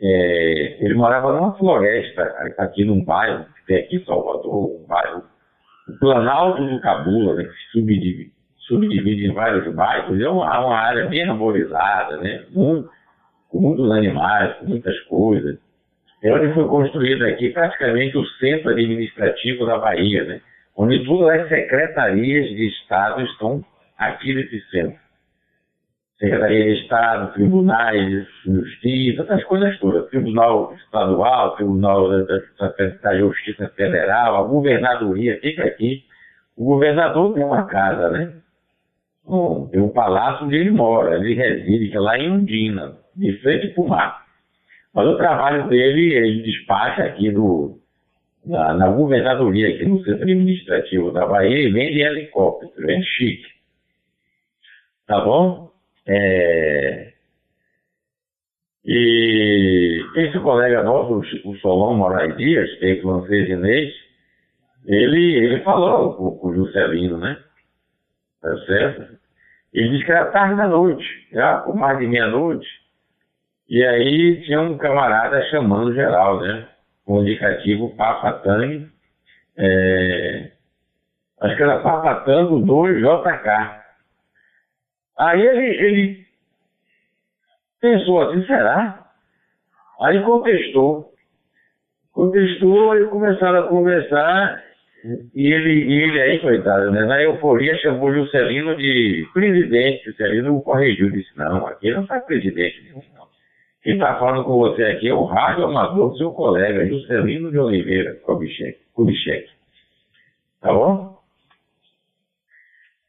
[0.00, 2.22] É, ele morava numa floresta,
[2.58, 5.22] aqui num bairro, tem aqui em Salvador, um bairro,
[5.88, 7.44] o Planalto do Cabula, né?
[7.44, 8.32] Que subdivide,
[8.66, 12.44] subdivide em vários bairros, é uma, uma área bem arborizada, né?
[13.48, 15.58] com muitos animais, com muitas coisas.
[16.22, 20.40] É onde foi construído aqui praticamente o centro administrativo da Bahia, né?
[20.76, 23.64] Onde todas as secretarias de Estado estão
[23.96, 24.98] aqui nesse centro.
[26.18, 30.10] Secretaria de Estado, tribunais, justiça, essas coisas todas.
[30.10, 32.40] Tribunal Estadual, Tribunal da,
[33.02, 36.02] da Justiça Federal, a governadoria fica aqui.
[36.56, 38.32] O governador tem uma casa, né?
[39.24, 43.68] Bom, tem um palácio onde ele mora, ele reside, é lá em Undina, de frente
[43.68, 44.26] para o mar.
[44.92, 47.78] Mas o trabalho dele, ele despacha aqui no,
[48.44, 53.46] na, na governadoria, aqui no centro administrativo da Bahia, e vende helicóptero, vende chique.
[55.06, 55.67] Tá bom?
[56.08, 57.12] É...
[58.84, 63.94] E esse colega nosso, o Solon Moraes Dias, que é francês Inês,
[64.86, 67.38] ele, ele falou com, o Juscelino, né?
[68.40, 69.18] Tá certo?
[69.74, 72.66] Ele disse que era tarde da noite, já com mais de meia-noite.
[73.68, 76.66] E aí tinha um camarada chamando geral, né?
[77.04, 78.88] Com o indicativo Papatang,
[79.58, 80.50] é...
[81.42, 83.87] acho que era Papatango 2JK.
[85.18, 86.26] Aí ele, ele
[87.80, 89.04] pensou assim, será?
[90.00, 91.12] Aí contestou.
[92.12, 94.62] Contestou, aí começaram a conversar,
[95.34, 100.08] e ele, e ele aí, coitado, né, na euforia chamou o Juscelino de presidente.
[100.08, 103.28] O Juscelino corrigiu, disse, não, aqui não está presidente nenhum, não.
[103.82, 108.14] Quem está falando com você aqui é o rádio amador, seu colega, Juscelino de Oliveira
[108.24, 109.48] Kubitschek.
[110.60, 111.17] Tá bom?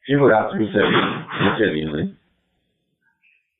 [0.04, 2.10] Figurato Juscelino, né?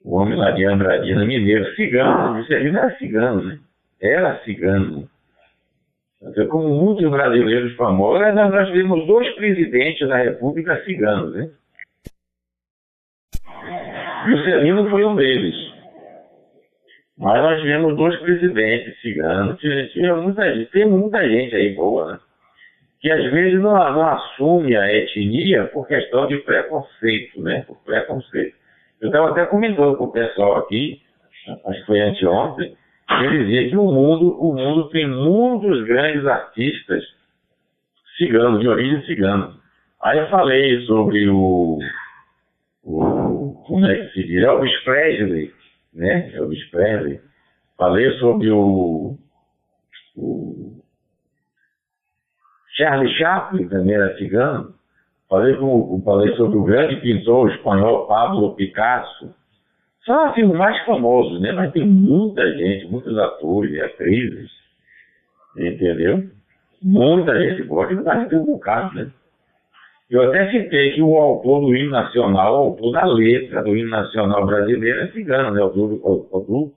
[0.02, 3.58] O homem lá de Andradina, mineiro, cigano, Juscelino era cigano, né?
[4.00, 5.08] Era cigano.
[6.22, 11.50] Então, como muitos brasileiros famosos, nós tivemos dois presidentes da República ciganos, né?
[14.26, 15.54] Juscelino foi um deles.
[17.18, 22.18] Mas nós tivemos dois presidentes ciganos, tivemos muita gente, tem muita gente aí boa, né?
[23.00, 27.64] Que às vezes não, não assume a etnia por questão de preconceito, né?
[27.66, 28.54] Por preconceito.
[29.00, 31.00] Eu estava até comentando com o pessoal aqui,
[31.66, 32.76] acho que foi anteontem,
[33.22, 37.02] ele dizia que o mundo, o mundo tem muitos grandes artistas
[38.16, 39.54] ciganos, de origem cigana.
[40.02, 41.78] Aí eu falei sobre o,
[42.84, 44.42] o como é que se diz?
[44.42, 45.52] Elvis Presley,
[45.94, 46.30] né?
[46.34, 47.20] Elvis Presley.
[47.78, 49.16] Falei sobre o,
[50.16, 50.79] o
[52.80, 54.72] Charlie Chaplin também era cigano.
[55.28, 59.34] Falei, com, falei sobre o grande pintor espanhol Pablo Picasso.
[60.04, 61.52] São assim, os mais famosos, né?
[61.52, 64.50] Mas tem muita gente, muitos atores e atrizes,
[65.56, 66.24] entendeu?
[66.82, 69.10] Muita gente gosta, mas tem um bocado, né?
[70.10, 73.90] Eu até citei que o autor do hino nacional, o autor da letra do hino
[73.90, 75.62] nacional brasileiro é cigano, né?
[75.62, 76.72] O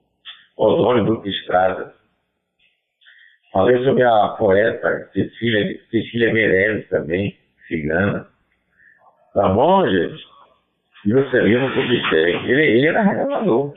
[0.57, 1.93] Osório Duque Estrada.
[3.53, 7.37] Falei sobre a poeta Cecília, Cecília Meirelles também,
[7.67, 8.25] cigana.
[9.35, 10.23] Tá bom, gente?
[11.05, 12.49] Juscelino Kubitschek.
[12.49, 13.73] Ele, ele era revelador.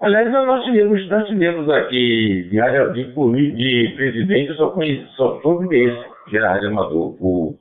[0.00, 5.40] Aliás, nós tivemos, nós tivemos aqui de, área, de, de presidente, eu só, conheci, só
[5.42, 7.56] soube desse, que era revelador, o,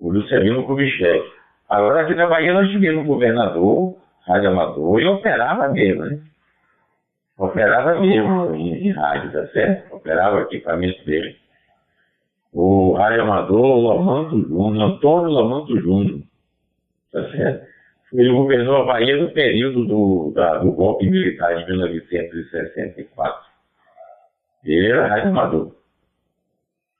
[0.00, 1.24] o Juscelino Kubitschek.
[1.68, 6.18] Agora aqui na Bahia nós tivemos governador, rádio amador, e operava mesmo, né?
[7.36, 9.96] Operava mesmo em, em rádio, tá certo?
[9.96, 11.36] Operava o equipamento dele.
[12.52, 16.20] o Raio Amador Lamando Júnior, Antônio Lamando Júnior.
[17.12, 17.66] Tá certo?
[18.12, 23.46] Ele governou a Bahia no período do, da, do golpe militar em 1964.
[24.64, 25.74] Ele era Raio Amador.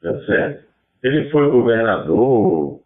[0.02, 0.64] Tá certo?
[1.04, 2.80] Ele foi governador,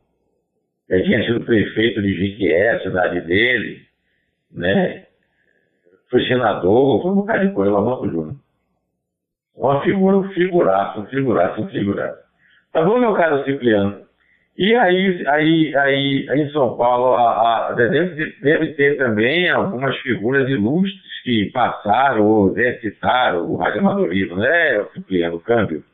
[0.88, 3.82] ele tinha sido prefeito de Jiquié, cidade dele,
[4.50, 5.07] né?
[6.10, 8.36] Foi senador, foi um bocado de coisa, Lamando Júnior.
[9.54, 12.22] Uma figura, um figuraço, um figuraço, um figuraço.
[12.72, 14.06] Tá bom, meu caro Cipriano?
[14.56, 19.96] E aí, aí, aí, aí em São Paulo, a, a, deve, deve, ter também algumas
[19.98, 25.40] figuras ilustres que passaram ou exercitaram o radioamadorismo, né, Cipriano?
[25.40, 25.84] Câmbio.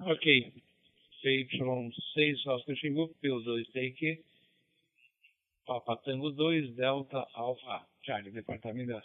[0.00, 0.52] Ok.
[1.24, 4.20] CY6 Oscar Xingu, P2 Take,
[5.66, 9.02] Papa Tango 2, Delta Alpha Charlie, Departamento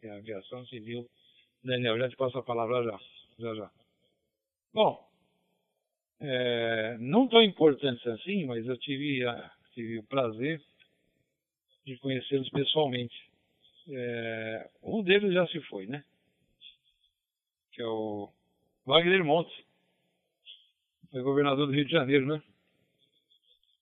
[0.00, 1.08] de Aviação Civil.
[1.62, 3.00] Daniel, já te passo a palavra já.
[3.38, 3.70] Já, já.
[4.72, 5.06] Bom,
[6.20, 9.20] é, não tão importantes assim, mas eu tive,
[9.74, 10.62] tive o prazer
[11.84, 13.14] de conhecê-los pessoalmente.
[13.88, 16.04] É, um deles já se foi, né?
[17.72, 18.30] Que é o
[18.84, 19.54] Wagner Montes.
[21.10, 22.42] Foi governador do Rio de Janeiro, né?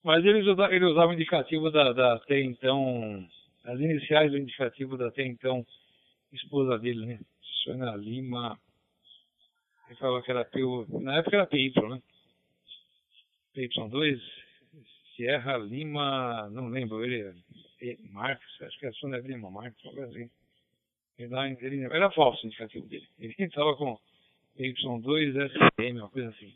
[0.05, 3.27] Mas ele usava, ele usava o indicativo da, da até então,
[3.63, 5.65] as iniciais do indicativo da até então
[6.31, 7.19] esposa dele, né?
[7.63, 8.55] Sônia Lima.
[9.87, 10.59] Ele falou que era P,
[11.01, 11.99] na época era PY, né?
[13.55, 14.21] PY2,
[15.15, 17.33] Sierra Lima, não lembro, ele
[17.81, 20.29] é Marques, acho que é Sônia Lima Marques, algo assim.
[21.17, 23.07] Ele, ele, era falso o indicativo dele.
[23.17, 23.97] Ele estava com
[24.55, 26.53] PY2 SM, uma coisa assim.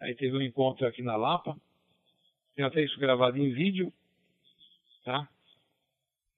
[0.00, 1.56] Aí teve um encontro aqui na Lapa.
[2.54, 3.92] Tem até isso gravado em vídeo.
[5.04, 5.28] Tá?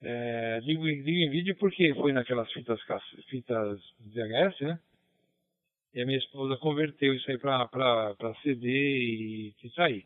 [0.01, 2.79] É, digo, digo, em vídeo porque foi naquelas fitas,
[3.29, 4.79] fitas VHS, né?
[5.93, 10.05] E a minha esposa converteu isso aí para CD e, e sair.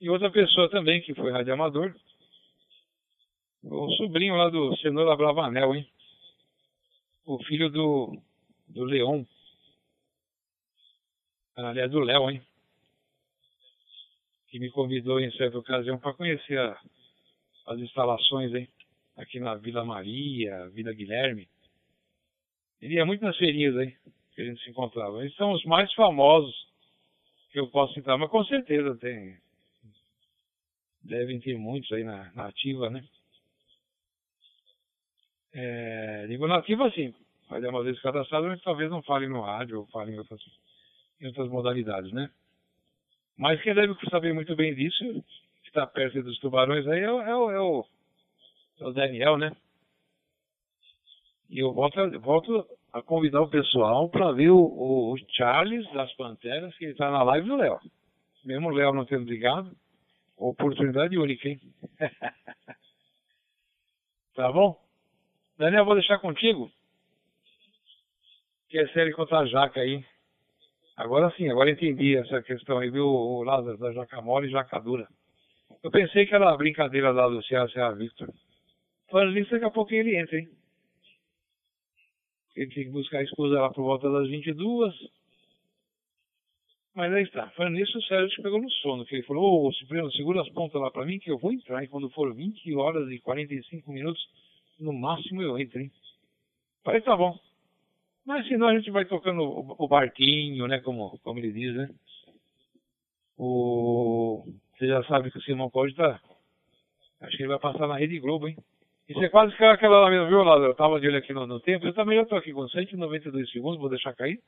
[0.00, 1.94] E outra pessoa também que foi radioamador,
[3.62, 5.88] o sobrinho lá do Cenoura Bravanel, hein?
[7.24, 8.20] O filho do,
[8.66, 9.24] do Leon.
[11.54, 12.42] Aliás, do Léo, hein?
[14.52, 16.78] Que me convidou em certa ocasião para conhecer a,
[17.68, 18.68] as instalações, hein?
[19.16, 21.48] Aqui na Vila Maria, Vila Guilherme.
[22.82, 23.96] Ele ia muito nas feirinhas, hein?
[24.34, 25.22] Que a gente se encontrava.
[25.22, 26.54] Eles são os mais famosos
[27.50, 29.38] que eu posso citar, mas com certeza tem.
[31.02, 33.02] Devem ter muitos aí na, na ativa, né?
[35.54, 37.14] É, digo nativa assim,
[37.48, 40.40] fazer uma vez cadastrado, mas talvez não falem no rádio ou falem em outras
[41.22, 42.30] em outras modalidades, né?
[43.36, 45.04] Mas quem deve saber muito bem disso,
[45.62, 47.86] que está perto dos tubarões aí, é o, é o, é o,
[48.80, 49.56] é o Daniel, né?
[51.48, 56.74] E eu volto, volto a convidar o pessoal para ver o, o, Charles das Panteras,
[56.76, 57.78] que está na live do Léo.
[58.44, 59.74] Mesmo o Léo não tendo ligado,
[60.36, 61.60] oportunidade única, hein?
[64.34, 64.80] tá bom?
[65.58, 66.70] Daniel, vou deixar contigo.
[68.68, 70.04] Que é série contra a Jaca aí.
[70.96, 75.08] Agora sim, agora entendi essa questão aí, viu, Lázaro, da Jacamole e Jacadura.
[75.82, 78.32] Eu pensei que era brincadeira lá do Ceará Victor.
[79.10, 80.48] Falando nisso, daqui a pouco ele entra, hein?
[82.54, 84.94] Ele tem que buscar a esposa lá por volta das 22.
[86.94, 87.48] Mas aí está.
[87.50, 90.48] Falando nisso, o Sérgio pegou no sono, que ele falou, ô, oh, Cipriano, segura as
[90.50, 93.90] pontas lá pra mim que eu vou entrar, e quando for 20 horas e 45
[93.90, 94.22] minutos,
[94.78, 95.90] no máximo eu entro, hein?
[96.84, 97.38] Falei, tá bom.
[98.24, 100.80] Mas senão a gente vai tocando o, barquinho, né?
[100.80, 101.90] Como, como ele diz, né?
[103.36, 104.44] O,
[104.76, 106.20] você já sabe que o Simão Code tá.
[107.20, 108.56] Acho que ele vai passar na Rede Globo, hein?
[109.08, 110.70] Isso é quase que aquela lá mesmo, viu, Lázaro?
[110.70, 111.86] Eu tava de olho aqui no, no tempo.
[111.86, 114.40] Eu também já tô aqui com 192 segundos, vou deixar cair.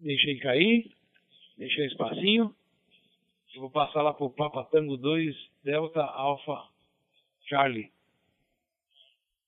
[0.00, 0.90] Deixei cair.
[1.56, 2.54] Deixei um espacinho.
[3.54, 6.68] Eu vou passar lá pro Papa Tango 2 Delta Alpha
[7.46, 7.93] Charlie.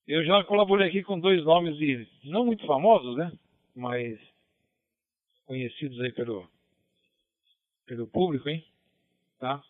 [0.07, 3.33] Eu já colaborei aqui com dois nomes de, não muito famosos, né?
[3.75, 4.19] Mas
[5.47, 6.49] conhecidos aí pelo,
[7.87, 8.65] pelo público, hein?
[9.41, 9.63] Tá?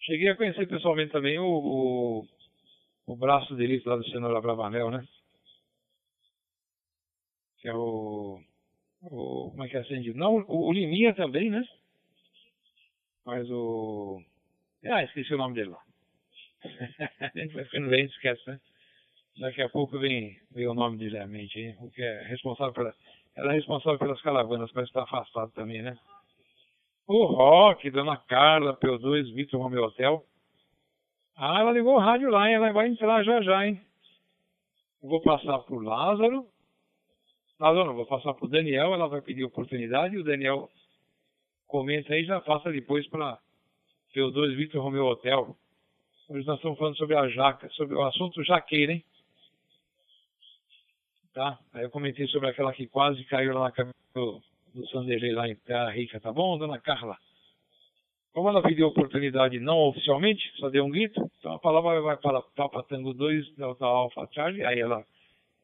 [0.00, 2.28] Cheguei a conhecer pessoalmente também o, o,
[3.06, 5.06] o braço direito lá do Cenoura Bravanel, né?
[7.58, 8.40] Que é o,
[9.02, 9.50] o.
[9.50, 10.18] Como é que é acendido?
[10.18, 11.64] Não, o, o Liminha também, né?
[13.24, 14.22] Mas o.
[14.84, 15.82] Ah, esqueci o nome dele lá.
[17.34, 18.60] a gente vai ficando bem, esquece, né?
[19.38, 21.76] Daqui a pouco vem, vem o nome dele à mente, hein?
[21.80, 22.94] o que é responsável pela.
[23.34, 25.96] Ela é responsável pelas caravanas, mas está afastado também, né?
[27.06, 30.22] O Rock, Dona Carla, P2, Victor Romeo Hotel.
[31.34, 32.56] Ah, ela ligou o rádio lá, hein?
[32.56, 33.80] Ela vai entrar já já, hein?
[35.02, 36.46] vou passar pro Lázaro
[37.58, 40.68] Tá, dona, vou passar pro Daniel, ela vai pedir oportunidade o Daniel
[41.68, 43.38] comenta aí já passa depois para
[44.14, 45.56] P2 Victor Romeo Hotel.
[46.28, 49.04] Hoje nós estamos falando sobre a jaca, sobre o assunto jaqueira, hein?
[51.34, 51.58] Tá?
[51.72, 54.42] Aí eu comentei sobre aquela que quase caiu lá na cabeça do,
[54.90, 57.16] Sanderlei lá em Terra Rica, tá bom, dona Carla?
[58.34, 62.42] Como ela pediu oportunidade não oficialmente, só deu um grito, então a palavra vai para
[62.54, 65.04] Papa Tango 2 da Alpha Charlie, aí ela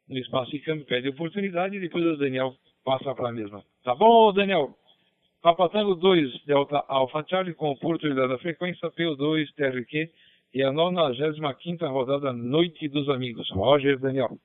[0.09, 2.55] no espaço de câmbio pede oportunidade e depois o Daniel
[2.85, 3.62] passa para a mesma.
[3.85, 4.75] Tá bom, Daniel?
[5.43, 10.11] Papa Tango 2 Delta Alpha Charlie com oportunidade da frequência PO2 TRQ
[10.55, 13.51] e a 95 rodada Noite dos Amigos.
[13.51, 14.39] Roger Daniel.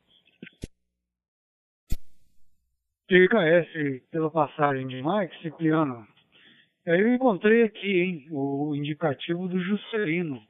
[3.13, 6.07] Te conhece pela passagem de Mike Cipriano
[6.87, 10.41] Aí eu encontrei aqui, hein, o indicativo do Juscelino.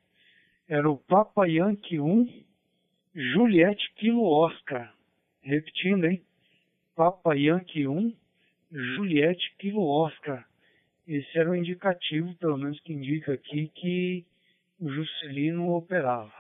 [0.70, 2.26] Era o Papa Yankee 1,
[3.14, 4.94] Juliette Kilo Oscar.
[5.42, 6.24] Repetindo, hein?
[6.96, 8.16] Papa Yankee 1,
[8.72, 10.48] Juliette Kilo Oscar.
[11.06, 14.26] Esse era o indicativo, pelo menos que indica aqui, que
[14.80, 16.32] o Juscelino operava.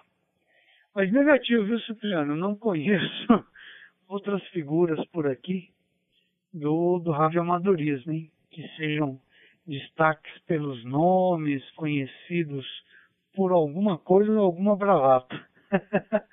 [0.95, 2.34] Mas negativo, viu, Cipriano?
[2.34, 3.28] Não conheço
[4.07, 5.72] outras figuras por aqui
[6.54, 8.32] do, do radioamadorismo, hein?
[8.51, 9.20] Que sejam
[9.66, 12.66] destaques pelos nomes, conhecidos
[13.36, 15.45] por alguma coisa ou alguma bravata.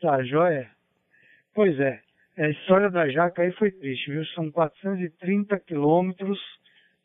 [0.00, 0.70] tá, joia?
[1.54, 2.02] Pois é,
[2.36, 4.24] a história da jaca aí foi triste, viu?
[4.26, 6.38] São 430 quilômetros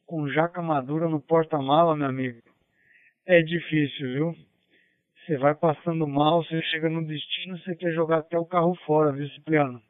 [0.06, 2.42] com jaca madura no porta-mala, meu amigo.
[3.26, 4.36] É difícil, viu?
[5.26, 9.12] Você vai passando mal, você chega no destino, você quer jogar até o carro fora,
[9.12, 9.82] viu, Cipriano?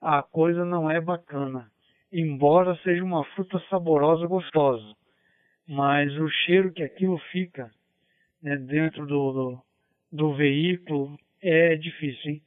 [0.00, 1.70] A coisa não é bacana
[2.12, 4.94] embora seja uma fruta saborosa, gostosa,
[5.68, 7.70] mas o cheiro que aquilo fica
[8.42, 9.62] né, dentro do, do,
[10.12, 12.42] do, veículo é difícil, hein?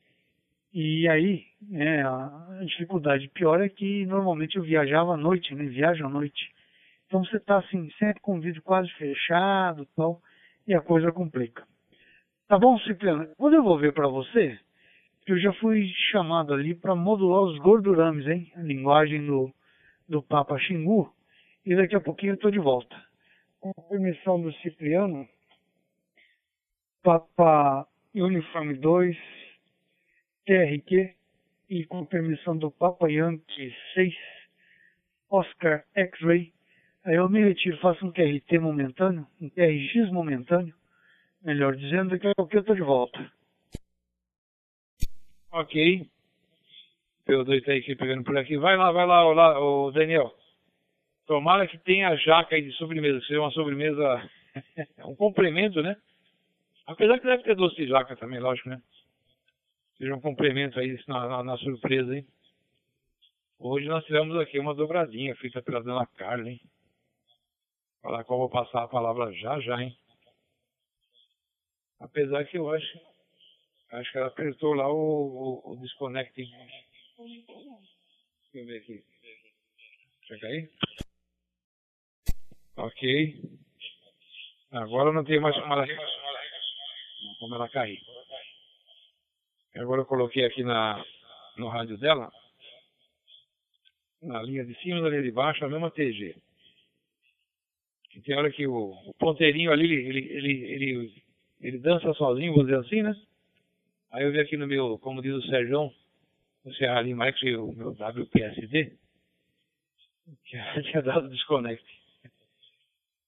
[0.72, 5.66] E aí, né, a dificuldade pior é que normalmente eu viajava à noite, né?
[5.66, 6.52] Viajo à noite.
[7.08, 10.22] Então você está assim, sempre com o vidro quase fechado tal,
[10.68, 11.64] e a coisa complica.
[12.47, 13.28] Tá bom, Cipriano?
[13.38, 14.60] Vou devolver para você
[15.32, 18.52] eu já fui chamado ali para modular os gordurames, hein?
[18.56, 19.54] A linguagem do,
[20.08, 21.14] do Papa Xingu.
[21.66, 22.96] E daqui a pouquinho eu estou de volta.
[23.60, 25.28] Com permissão do Cipriano,
[27.04, 29.18] Papa Uniforme 2,
[30.46, 31.14] TRQ,
[31.70, 34.14] e com permissão do Papa Yankee 6,
[35.30, 36.52] Oscar X-Ray,
[37.06, 40.74] aí eu me retiro, faço um QRT momentâneo, um QRX momentâneo,
[41.44, 43.39] melhor dizendo, daqui a pouquinho eu estou de volta.
[45.52, 46.08] Ok.
[47.26, 48.58] P2 tá aqui pegando por aqui.
[48.58, 50.32] Vai lá, vai lá, o Daniel.
[51.26, 54.30] Tomara que tenha jaca aí de sobremesa, que seja uma sobremesa,
[55.06, 55.95] um complemento, né?
[56.86, 58.82] Apesar que deve ter doce de jaca também, lógico, né?
[59.97, 62.26] Seja um complemento aí na, na, na surpresa, hein?
[63.60, 66.62] Hoje nós tivemos aqui uma dobradinha feita pela dona Carla, hein?
[68.02, 69.95] Para qual vou passar a palavra já já, hein?
[72.00, 73.00] Apesar que eu acho
[73.92, 76.50] Acho que ela apertou lá o, o, o desconecting.
[77.18, 77.58] Deixa
[78.54, 79.04] eu ver aqui.
[80.28, 80.70] Chega aí.
[82.78, 83.42] Ok.
[84.72, 85.88] Agora não tem mais como ela,
[87.40, 88.00] como ela cair.
[89.76, 91.04] Agora eu coloquei aqui na,
[91.58, 92.32] no rádio dela,
[94.22, 96.36] na linha de cima e na linha de baixo, a mesma TG.
[98.16, 101.24] E tem hora que o, o ponteirinho ali, ele, ele, ele,
[101.62, 103.16] ele dança sozinho, vou dizer assim, né?
[104.12, 105.91] Aí eu vi aqui no meu, como diz o Sérgio,
[106.66, 108.97] o Serra Lima, que o meu WPSD,
[110.45, 111.86] que tinha dado desconect.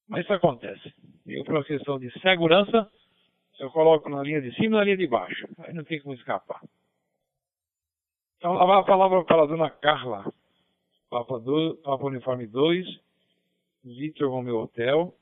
[0.08, 0.92] Mas isso acontece.
[1.26, 2.90] Eu, por uma questão de segurança,
[3.60, 5.48] eu coloco na linha de cima e na linha de baixo.
[5.58, 6.60] Aí não tem como escapar.
[8.36, 10.32] Então, lá vai a palavra para a dona Carla.
[11.08, 12.86] Papa, do, Papa Uniforme 2,
[13.84, 15.14] Victor Romeo Hotel.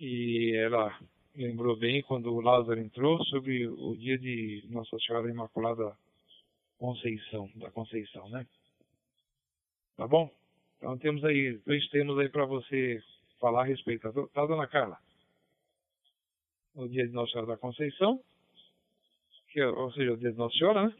[0.00, 0.96] E ela
[1.34, 5.96] lembrou bem quando o Lázaro entrou sobre o dia de Nossa Senhora Imaculada
[6.78, 8.46] Conceição, da Conceição, né?
[9.96, 10.30] Tá bom?
[10.76, 13.02] Então temos aí dois temas aí para você
[13.40, 14.98] falar a respeito, tá, tá, dona Carla?
[16.74, 18.20] O dia de Nossa Senhora da Conceição,
[19.50, 20.94] que é, ou seja, o dia de Nossa Senhora, né?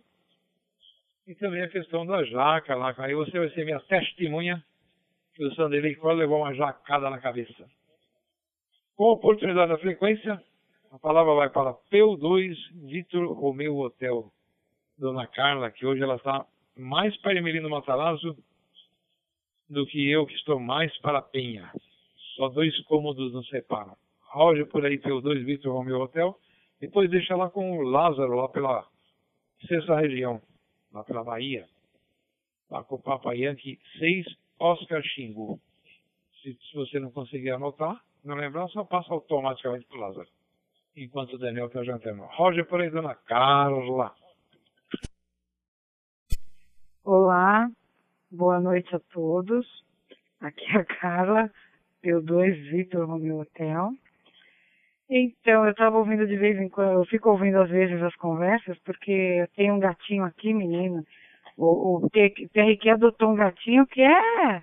[1.26, 4.62] E também a questão da jaca lá, aí você vai ser minha testemunha
[5.34, 7.68] que o Sanderlei quase levou uma jacada na cabeça.
[8.96, 10.40] Com oportunidade da frequência,
[10.92, 12.54] a palavra vai para PU2
[12.86, 14.30] Vitor Romeu Hotel.
[14.96, 18.36] Dona Carla, que hoje ela está mais para Emelino Matarazzo
[19.68, 21.72] do que eu, que estou mais para Penha.
[22.36, 23.96] Só dois cômodos nos separam.
[24.30, 26.38] Roger por aí, PU2 Vitor Romeu Hotel.
[26.80, 28.86] Depois deixa lá com o Lázaro, lá pela
[29.66, 30.40] sexta região.
[30.92, 31.66] lá pela Bahia.
[32.70, 34.26] Lá com o Papa Yankee 6,
[34.60, 35.58] Oscar Xingu.
[36.40, 40.28] Se, se você não conseguir anotar, não lembrar, só passa automaticamente para o Lázaro.
[40.96, 42.22] Enquanto o Daniel está jantando.
[42.22, 44.14] Roger, por aí, dona Carla.
[47.04, 47.68] Olá,
[48.30, 49.66] boa noite a todos.
[50.40, 51.50] Aqui é a Carla,
[52.02, 53.90] P2 Vitor Romeo Hotel.
[55.10, 58.78] Então, eu estava ouvindo de vez em quando, eu fico ouvindo às vezes as conversas,
[58.78, 61.04] porque eu tenho um gatinho aqui, menino.
[61.56, 64.62] O, o TRQ adotou um gatinho que é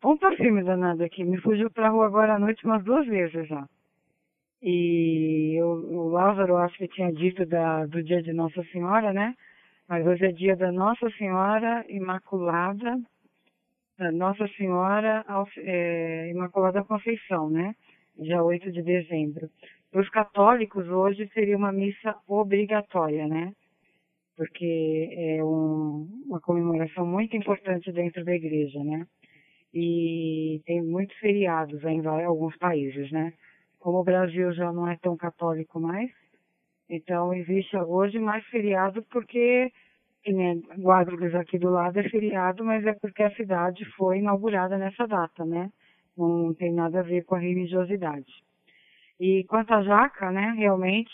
[0.00, 1.24] ponta firme danado aqui.
[1.24, 3.66] Me fugiu pra rua agora à noite umas duas vezes já.
[4.62, 9.34] E eu, o Lázaro acho que tinha dito da, do dia de Nossa Senhora, né?
[9.88, 13.00] Mas hoje é dia da Nossa Senhora Imaculada,
[13.98, 15.24] da Nossa Senhora
[15.58, 17.74] é, Imaculada Conceição, né?
[18.18, 19.48] Dia 8 de dezembro.
[19.90, 23.52] Para os católicos, hoje seria uma missa obrigatória, né?
[24.36, 29.06] Porque é um, uma comemoração muito importante dentro da igreja, né?
[29.72, 33.32] E tem muitos feriados em alguns países, né?
[33.80, 36.10] como o Brasil já não é tão católico mais,
[36.88, 39.72] então existe hoje mais feriado porque
[40.26, 45.06] né, Guadalupe aqui do lado é feriado, mas é porque a cidade foi inaugurada nessa
[45.08, 45.70] data, né?
[46.16, 48.30] Não tem nada a ver com a religiosidade.
[49.18, 51.10] E quanto à jaca, né, realmente,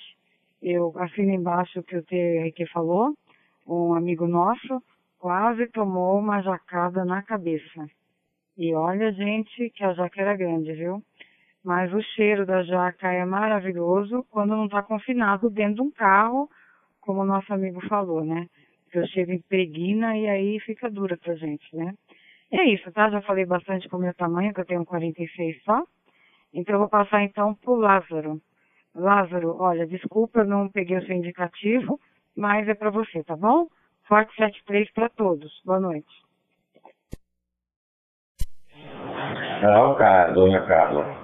[0.60, 3.14] eu assino embaixo o que o TRQ falou,
[3.66, 4.82] um amigo nosso
[5.18, 7.86] quase tomou uma jacada na cabeça.
[8.56, 11.02] E olha, gente, que a jaca era grande, viu?
[11.62, 16.48] Mas o cheiro da jaca é maravilhoso quando não está confinado dentro de um carro,
[17.00, 18.48] como o nosso amigo falou, né?
[18.90, 21.92] Que o cheiro impregna e aí fica dura pra gente, né?
[22.50, 23.10] E é isso, tá?
[23.10, 25.82] Já falei bastante com o meu tamanho, que eu tenho 46 só.
[26.54, 28.40] Então eu vou passar então pro Lázaro.
[28.94, 32.00] Lázaro, olha, desculpa, eu não peguei o seu indicativo,
[32.34, 33.68] mas é para você, tá bom?
[34.04, 35.60] Forte 73 para todos.
[35.64, 36.25] Boa noite.
[39.60, 41.16] Cara, dona Carla.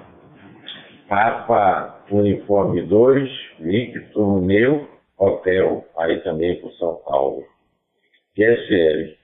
[1.07, 3.29] Papa Uniforme 2,
[3.59, 7.43] Victor meu Hotel, aí também por São Paulo.
[8.35, 9.15] Que é.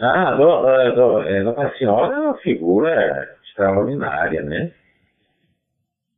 [0.00, 0.36] Ah,
[1.44, 4.72] Nossa Senhora é uma figura extraordinária, né?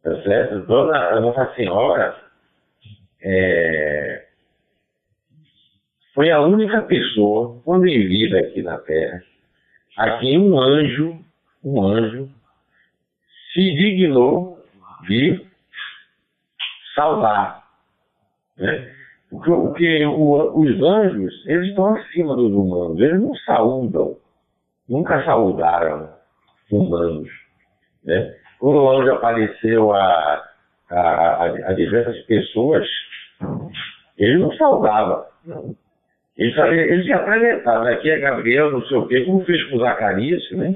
[0.03, 0.61] Tá certo?
[0.67, 2.15] Dona Nossa Senhora
[3.23, 4.25] é,
[6.15, 9.23] foi a única pessoa, quando em vida aqui na Terra,
[9.97, 11.19] a quem um anjo,
[11.65, 12.29] um anjo,
[13.53, 14.59] se dignou
[15.07, 15.45] de
[16.95, 17.65] salvar.
[18.57, 18.93] Né?
[19.31, 24.17] Porque, porque o, os anjos, eles estão acima dos humanos, eles não saúdam,
[24.89, 26.11] nunca saudaram
[26.71, 27.29] humanos.
[28.05, 28.35] Né?
[28.59, 30.45] Quando o anjo apareceu a,
[30.91, 32.87] a, a, a diversas pessoas,
[34.19, 35.27] ele não saudava.
[36.37, 40.43] Ele, ele se apresentava, aqui é Gabriel, não sei o quê, como fez com Zacarias,
[40.53, 40.75] né?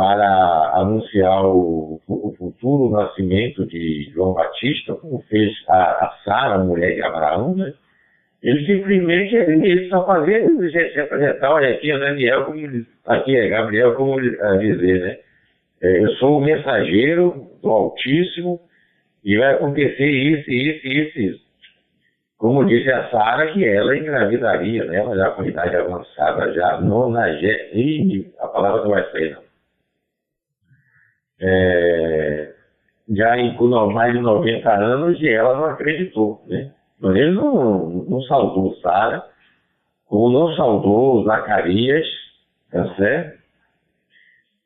[0.00, 6.64] Para anunciar o, o, futuro nascimento de João Batista, como fez a, a Sara, a
[6.64, 7.74] mulher de Abraão, né?
[8.42, 13.48] Ele simplesmente ele só fazia ele se apresentar, olha, aqui é Daniel, como aqui é
[13.50, 15.18] Gabriel, como dizer, né?
[15.82, 18.58] É, eu sou o mensageiro do Altíssimo
[19.22, 21.44] e vai acontecer isso, isso, isso, isso.
[22.38, 24.96] Como disse a Sara, que ela engravidaria, né?
[24.96, 27.68] Ela já com idade avançada, já nonagé...
[27.74, 29.49] Ih, a palavra não vai sair, não
[31.40, 32.54] é,
[33.08, 36.42] já com mais de 90 anos e ela não acreditou.
[36.46, 36.72] Né?
[37.02, 39.24] Ele não, não saudou Sara,
[40.06, 42.06] como não saudou Zacarias,
[42.70, 43.40] tá certo?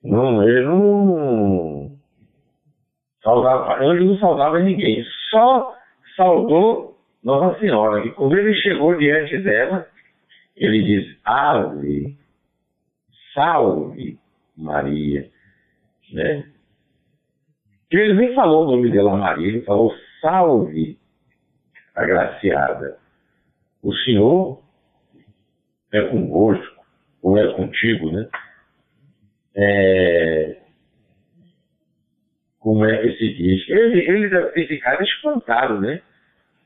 [0.03, 1.93] Não, ele não
[3.23, 5.75] saudava, ele não saudava ninguém, só
[6.17, 8.05] saudou Nossa Senhora.
[8.05, 9.87] E quando ele chegou diante dela,
[10.57, 12.17] ele diz, Ave,
[13.33, 14.19] salve
[14.57, 15.29] Maria.
[16.13, 16.45] Né?
[18.01, 20.99] Ele nem falou o nome dela Maria, ele falou salve
[21.95, 22.99] agraciada.
[23.83, 24.63] O Senhor
[25.93, 26.85] é convosco,
[27.23, 28.29] ou é contigo, né?
[29.57, 30.57] É,
[32.59, 33.69] como é que se diz?
[33.69, 36.01] Ele, ele deve ter ficado espantado, né?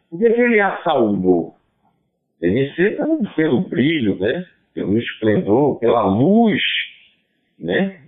[0.08, 1.56] Porque ele a saudou.
[2.40, 2.98] Deve ser
[3.34, 4.46] pelo brilho, né?
[4.72, 6.62] Pelo esplendor, pela luz,
[7.58, 8.00] né?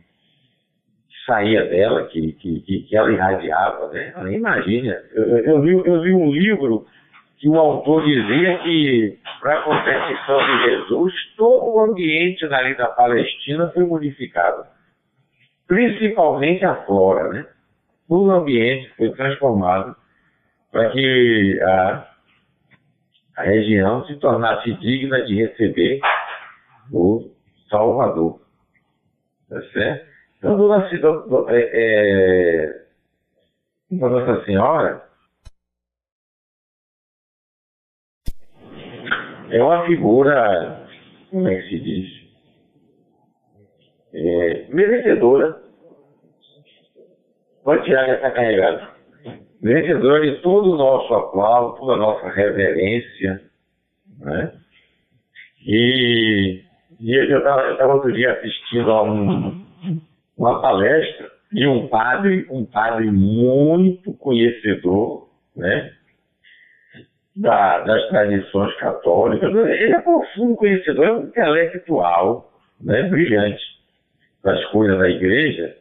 [1.31, 4.13] Saía dela, que, que, que, ela irradiava, né?
[4.33, 6.85] Imagina, eu, eu, eu vi um livro
[7.39, 12.89] que o autor dizia que para a competição de Jesus, todo o ambiente dali da
[12.89, 14.65] Palestina foi modificado.
[15.69, 17.47] Principalmente a flora, né?
[18.09, 19.95] Todo o ambiente foi transformado
[20.73, 22.09] para que a,
[23.37, 26.01] a região se tornasse digna de receber
[26.93, 27.31] o
[27.71, 28.41] Salvador.
[29.49, 30.10] Tá certo?
[30.41, 30.89] Então, Dona,
[31.51, 32.83] é, é,
[33.91, 35.05] Nossa Senhora
[39.51, 40.87] é uma figura,
[41.29, 42.31] como é que se diz?
[44.15, 45.61] É, merecedora.
[47.63, 48.89] Pode tirar essa carregada.
[49.61, 53.43] Merecedora de todo o nosso aplauso, toda a nossa reverência.
[54.21, 54.55] Né?
[55.67, 56.65] E,
[56.99, 59.67] e eu estava outro dia assistindo a um,
[60.41, 65.93] uma palestra de um padre, um padre muito conhecedor, né?
[67.37, 69.55] Da, das tradições católicas.
[69.55, 73.03] Ele é profundo conhecedor, é um intelectual, né?
[73.03, 73.63] Brilhante
[74.43, 75.77] das coisas da igreja.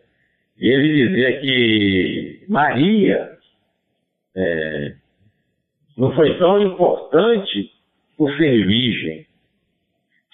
[0.57, 3.31] E ele dizia que Maria
[4.35, 4.95] é,
[5.97, 7.71] não foi tão importante
[8.17, 9.25] por ser virgem,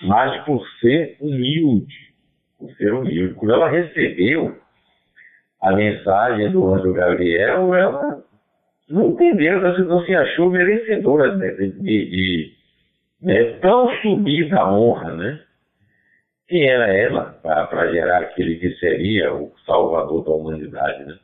[0.01, 2.04] mas por ser humilde.
[2.57, 3.33] Por ser humilde.
[3.35, 4.57] Quando ela recebeu
[5.61, 8.23] a mensagem do anjo Gabriel, ela
[8.89, 12.53] não entendeu, não se achou merecedora de, de, de,
[13.21, 15.41] de tão subida honra, né?
[16.47, 21.15] Quem era ela para gerar aquele que seria o salvador da humanidade, né?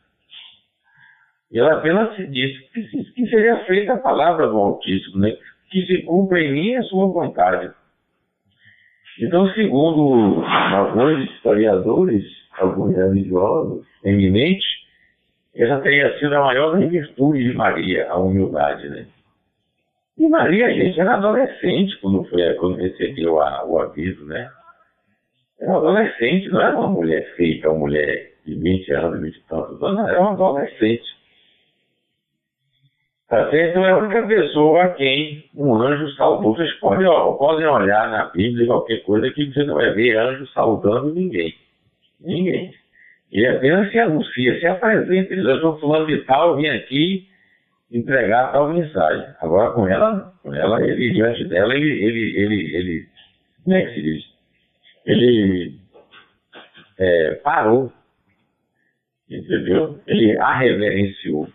[1.51, 5.37] E ela apenas disse que, que seria feita a palavra do Altíssimo, né?
[5.71, 7.73] que se cumpra em mim a sua vontade.
[9.19, 12.23] Então, segundo alguns historiadores,
[12.57, 14.65] alguns religiosos eminentes,
[15.55, 19.05] essa teria sido a maior virtude de Maria, a humildade, né?
[20.17, 24.49] E Maria, gente, era adolescente quando, foi, quando recebeu a, o aviso, né?
[25.59, 29.83] Era adolescente, não era uma mulher feita, uma mulher de 20 anos, 20 e tantos
[29.83, 31.03] anos, era uma adolescente.
[33.31, 33.75] Certo?
[33.75, 36.53] Não é a única pessoa a quem um anjo salvou.
[36.53, 41.13] Vocês podem, podem olhar na Bíblia, qualquer coisa, que você não vai ver anjo salvando
[41.13, 41.55] ninguém.
[42.19, 42.73] Ninguém.
[43.31, 47.25] Ele apenas se anuncia, se apresenta, diz, eu sou fulano de tal, vim aqui
[47.89, 49.25] entregar tal mensagem.
[49.39, 53.07] Agora com ela, com ela, ele, diante dela, ele, ele, ele, ele,
[53.63, 54.23] como é que se diz?
[55.05, 55.79] Ele
[56.99, 57.93] é, parou,
[59.29, 59.97] entendeu?
[60.05, 61.47] Ele a reverenciou.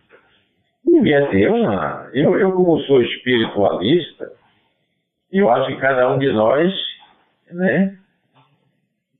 [0.87, 2.09] Devia ter uma.
[2.15, 4.33] Eu, eu, como sou espiritualista,
[5.33, 6.73] eu acho que cada um de nós,
[7.53, 7.99] né?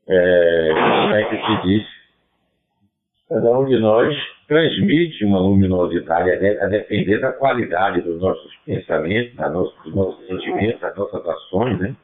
[0.09, 1.87] É, como é que se diz?
[3.29, 9.95] Cada um de nós transmite uma luminosidade a depender da qualidade dos nossos pensamentos, dos
[9.95, 11.97] nossos sentimentos, das nossas ações, né?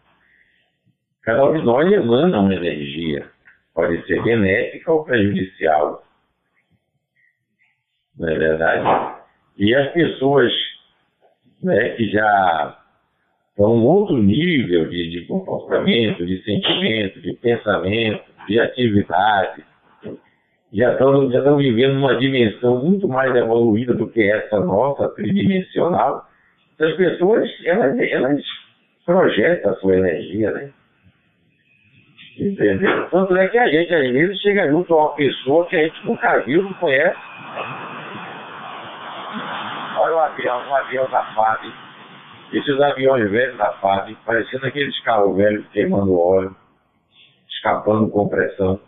[1.22, 3.30] Cada um de nós emana uma energia,
[3.72, 6.02] pode ser benéfica ou prejudicial.
[8.18, 9.21] Não é verdade?
[9.58, 10.52] E as pessoas
[11.62, 12.78] né, que já
[13.50, 19.62] estão em outro nível de, de comportamento, de sentimento, de pensamento, de atividade,
[20.72, 26.26] já estão, já estão vivendo uma dimensão muito mais evoluída do que essa nossa, tridimensional.
[26.80, 28.42] As pessoas, elas, elas
[29.04, 30.70] projetam a sua energia, né?
[32.38, 33.08] Entendeu?
[33.10, 36.06] Tanto é que a gente, às vezes, chega junto a uma pessoa que a gente
[36.06, 37.20] nunca viu, não conhece.
[40.22, 41.72] Avião, um avião da FAB.
[42.52, 46.56] Esses aviões velhos da FAB, parecendo aqueles carros velhos queimando óleo,
[47.48, 48.80] escapando compressão.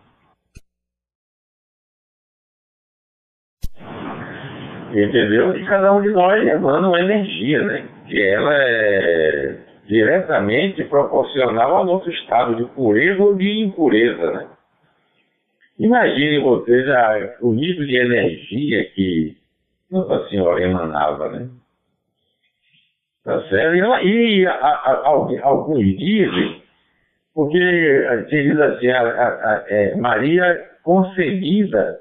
[4.90, 5.56] Entendeu?
[5.56, 7.88] E cada um de nós emana uma energia, né?
[8.06, 14.46] Que ela é diretamente proporcional ao nosso estado de pureza ou de impureza, né?
[15.78, 19.36] Imagine vocês a, o nível de energia que
[19.94, 21.48] Nossa Senhora emanava, né?
[23.24, 23.76] Tá certo?
[24.04, 26.62] E, a, a, alguns dizem,
[27.32, 27.58] porque
[28.28, 32.00] se diz assim, a, é, Maria concebida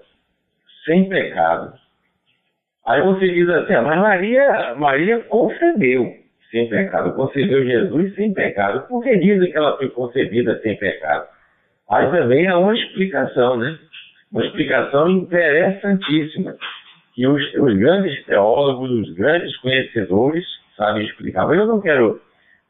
[0.86, 1.74] sem pecado.
[2.88, 6.12] Aí você diz assim, mas Maria, Maria concebeu
[6.50, 8.88] sem pecado, concebeu Jesus sem pecado.
[8.88, 11.28] Por que dizem que ela foi concebida sem pecado?
[11.90, 13.78] Aí também há uma explicação, né?
[14.32, 16.58] Uma explicação interessantíssima,
[17.14, 20.46] que os, os grandes teólogos, os grandes conhecedores
[20.76, 21.48] sabem explicar.
[21.48, 22.22] Mas eu não quero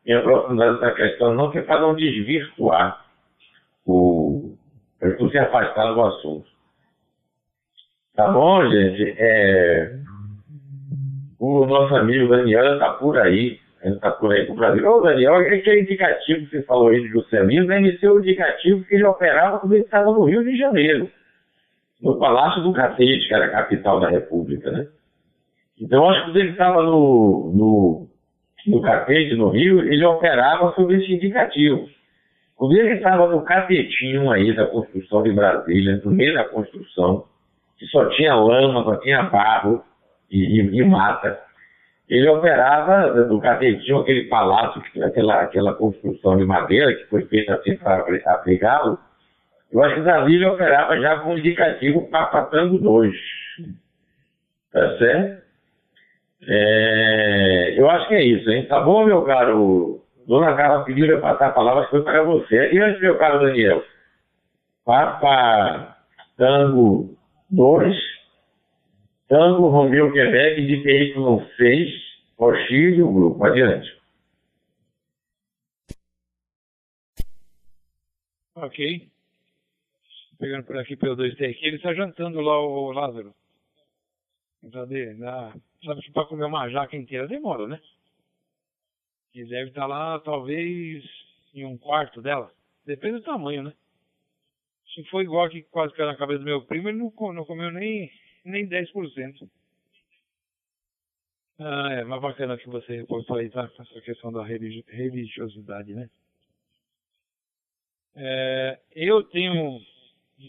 [0.05, 3.05] me aprofundar nessa questão, não, que é para não desvirtuar
[3.85, 4.55] o.
[5.01, 6.47] Eu estou se afastado do assunto.
[8.15, 9.15] Tá bom, gente?
[9.17, 9.95] É,
[11.39, 13.59] o nosso amigo Daniel está por aí.
[13.81, 14.89] Ele está por aí para o Brasil.
[14.89, 18.95] Ô, Daniel, aquele indicativo que você falou aí de Juscelino deve ser o indicativo que
[18.95, 21.09] ele operava quando ele estava no Rio de Janeiro,
[22.03, 24.87] no Palácio do Catete, que era a capital da República, né?
[25.79, 28.07] Então, acho que quando ele estava no, no,
[28.67, 31.87] do Catete no Rio, ele operava sobre esse indicativo.
[32.59, 37.25] O ele estava no catetinho aí da construção de Brasília, no meio da construção,
[37.77, 39.83] que só tinha lama, só tinha barro
[40.29, 41.41] e, e, e mata.
[42.07, 47.75] Ele operava do catetinho, aquele palácio, aquela, aquela construção de madeira que foi feita assim
[47.75, 48.99] para abrigá-lo.
[49.73, 53.15] Eu acho que Davi operava já com indicativo para Tango 2.
[54.71, 55.43] Tá certo?
[56.47, 58.67] É, eu acho que é isso, hein?
[58.67, 60.03] Tá bom, meu caro?
[60.27, 62.71] Dona Carla pediu para passar a palavra, foi para você.
[62.71, 63.83] E antes, meu caro Daniel?
[64.85, 65.97] Papa
[66.37, 67.17] Tango
[67.49, 67.95] 2,
[69.27, 71.13] Tango Romeu Quebec de PY
[71.57, 71.89] 6,
[72.37, 73.43] Rochille e o grupo.
[73.43, 73.89] Adiante.
[78.55, 79.12] Ok.
[80.43, 83.33] Pegando por aqui pelo 2T aqui, ele está jantando lá o Lázaro.
[84.73, 85.13] Cadê?
[85.13, 85.55] Dá,
[86.11, 87.79] para comer uma jaca inteira demora, né?
[89.33, 91.01] Ele deve estar tá lá, talvez,
[91.53, 92.51] em um quarto dela.
[92.85, 93.73] Depende do tamanho, né?
[94.93, 97.71] Se for igual que quase caiu na cabeça do meu primo, ele não, não comeu
[97.71, 98.11] nem,
[98.43, 99.49] nem 10%.
[101.57, 103.71] Ah, é, mas bacana que você reportou aí, tá?
[103.79, 106.09] Essa questão da religiosidade, né?
[108.13, 109.79] É, eu tenho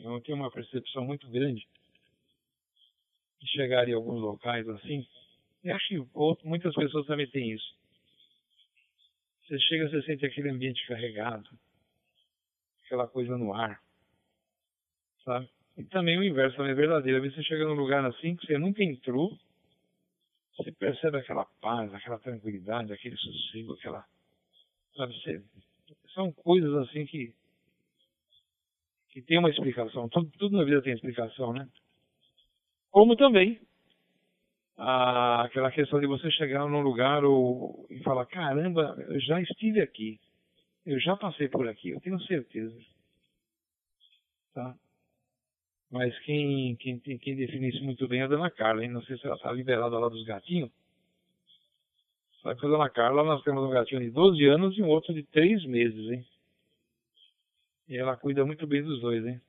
[0.03, 1.67] eu tenho uma percepção muito grande
[3.41, 5.07] de chegar em alguns locais assim,
[5.63, 7.75] e acho que muitas pessoas também têm isso.
[9.43, 11.49] Você chega, você sente aquele ambiente carregado,
[12.85, 13.81] aquela coisa no ar,
[15.25, 15.49] sabe?
[15.77, 17.19] E também o inverso também é verdadeiro.
[17.19, 19.37] Às vezes você chega num lugar assim que você nunca entrou,
[20.57, 24.07] você percebe aquela paz, aquela tranquilidade, aquele sossego, aquela.
[24.97, 25.43] Sabe, você,
[26.15, 27.35] são coisas assim que.
[29.15, 30.09] Que tem uma explicação.
[30.09, 31.69] Tudo, tudo na vida tem explicação, né?
[32.91, 33.61] Como também
[34.77, 40.19] aquela questão de você chegar num lugar ou, e falar: caramba, eu já estive aqui,
[40.85, 42.77] eu já passei por aqui, eu tenho certeza.
[44.53, 44.75] Tá?
[45.91, 48.91] Mas quem, quem, quem define isso muito bem é a dona Carla, hein?
[48.91, 50.71] Não sei se ela está liberada lá dos gatinhos.
[52.43, 55.15] Sabe que a dona Carla, nós temos um gatinho de 12 anos e um outro
[55.15, 56.27] de 3 meses, hein?
[57.89, 59.41] E ela cuida muito bem dos dois, hein?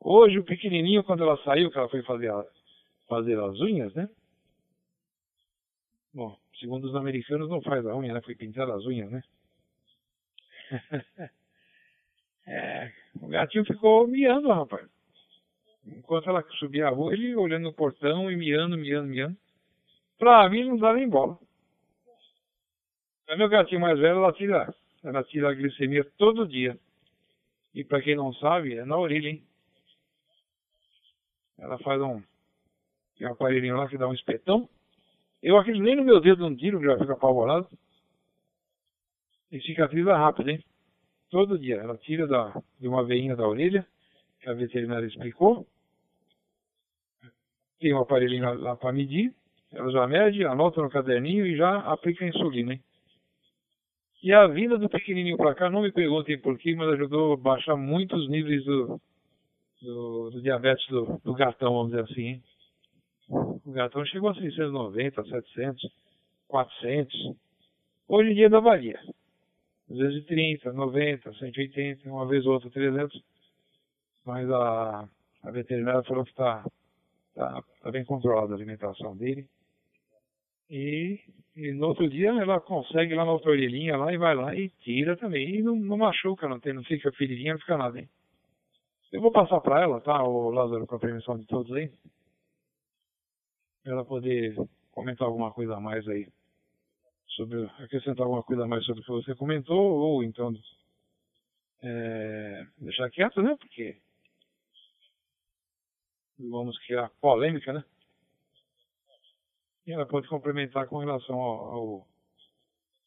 [0.00, 2.44] Hoje, o pequenininho, quando ela saiu, que ela foi fazer a,
[3.08, 4.08] fazer as unhas, né?
[6.12, 8.20] Bom, segundo os americanos não faz a unha, né?
[8.20, 9.22] Foi pintar as unhas, né?
[12.46, 14.88] é, o gatinho ficou miando, rapaz.
[15.86, 19.36] Enquanto ela subia a rua, ele olhando no portão e miando, miando, miando.
[20.18, 21.38] Pra mim não dá nem bola.
[23.28, 26.78] A meu gatinho mais velho, ela tira, ela tira a glicemia todo dia.
[27.78, 29.40] E para quem não sabe, é na orelha, hein?
[31.56, 32.20] Ela faz um,
[33.16, 34.68] tem um aparelhinho lá que dá um espetão.
[35.40, 37.68] Eu acredito nem no meu dedo não tiro, já fica apavorado.
[39.52, 40.64] E cicatriza rápido, hein?
[41.30, 41.76] Todo dia.
[41.76, 43.86] Ela tira da, de uma veinha da orelha,
[44.40, 45.64] que a veterinária explicou.
[47.78, 49.32] Tem um aparelhinho lá, lá para medir.
[49.70, 52.82] Ela já mede, anota no caderninho e já aplica a insulina, hein?
[54.22, 57.36] E a vinda do pequenininho para cá, não me perguntem por quê, mas ajudou a
[57.36, 59.00] baixar muito os níveis do,
[59.80, 62.42] do, do diabetes do, do gatão, vamos dizer assim, hein?
[63.30, 65.92] O gatão chegou a 690, 700,
[66.48, 67.14] 400.
[68.08, 68.98] Hoje em dia ainda varia.
[69.90, 73.22] Às vezes 30, 90, 180, uma vez ou outra 300.
[74.24, 75.08] Mas a,
[75.44, 76.64] a veterinária falou que está
[77.34, 79.46] tá, tá bem controlada a alimentação dele.
[80.70, 81.18] E,
[81.56, 85.16] e, no outro dia ela consegue lá na orelhinha lá e vai lá e tira
[85.16, 85.56] também.
[85.56, 88.08] E não, não machuca, não, tem, não fica feridinha, não fica nada, hein?
[89.10, 91.90] Eu vou passar para ela, tá, o Lázaro, com a permissão de todos aí
[93.90, 94.54] ela poder
[94.92, 96.28] comentar alguma coisa a mais aí
[97.28, 100.52] sobre acrescentar alguma coisa a mais sobre o que você comentou ou então
[101.82, 103.56] é, deixar quieto, né?
[103.58, 103.96] Porque
[106.38, 107.84] vamos criar polêmica, né?
[109.88, 112.06] Ela pode complementar com relação ao, ao,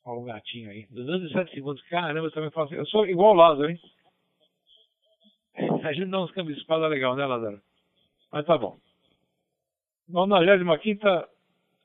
[0.03, 0.87] ao gatinho aí.
[0.89, 2.73] 207 segundos, caramba, eu também faço.
[2.73, 3.79] Eu sou igual o Lázaro, hein?
[5.83, 7.61] A gente dá uns câmbios de espada legal, né, Lázaro?
[8.31, 8.77] Mas tá bom.
[10.09, 11.05] 95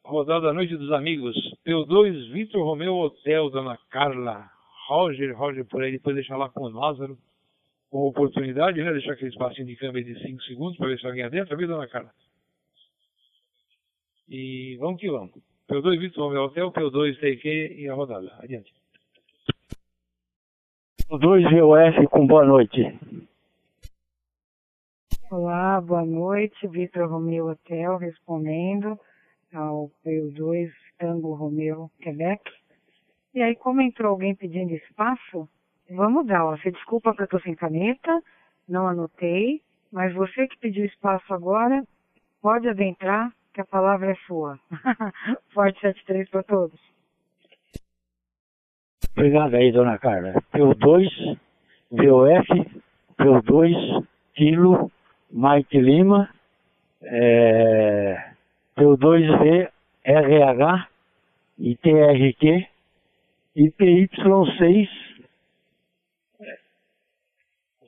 [0.07, 1.37] rodada da Noite dos Amigos.
[1.67, 4.49] P2, Vitor Romeu Hotel, Dona Carla,
[4.89, 7.19] Roger, Roger por aí, depois deixar lá com o Lázaro,
[7.91, 8.93] com oportunidade, né?
[8.93, 11.89] Deixar aquele espacinho de câmbio de 5 segundos para ver se alguém adentra, viu, Dona
[11.89, 12.11] Carla?
[14.29, 15.31] E vamos que vamos.
[15.69, 18.33] P2, Vitor Romeu Hotel, P2, TQ e a rodada.
[18.41, 18.73] Adiante.
[21.09, 22.99] P2, VOF com boa noite.
[25.31, 26.67] Olá, boa noite.
[26.67, 28.99] Vitor Romeu Hotel respondendo
[29.53, 32.43] ao PU2 Tango Romeu Quebec.
[33.35, 35.49] E aí, como entrou alguém pedindo espaço,
[35.91, 36.57] vamos dar, ó.
[36.57, 38.23] Você desculpa que eu tô sem caneta,
[38.69, 39.63] não anotei,
[39.93, 41.85] mas você que pediu espaço agora,
[42.41, 44.59] pode adentrar, que a palavra é sua.
[45.55, 46.79] Forte 73 para todos.
[49.17, 50.35] Obrigado aí, dona Carla.
[50.53, 51.39] P2,
[51.91, 52.49] VOF,
[53.19, 54.93] P2, Kilo,
[55.31, 56.29] Mike Lima,
[57.03, 58.33] é,
[58.77, 59.71] P2V,
[60.05, 60.89] RH,
[61.59, 62.67] ITRQ,
[63.57, 64.89] IPY6,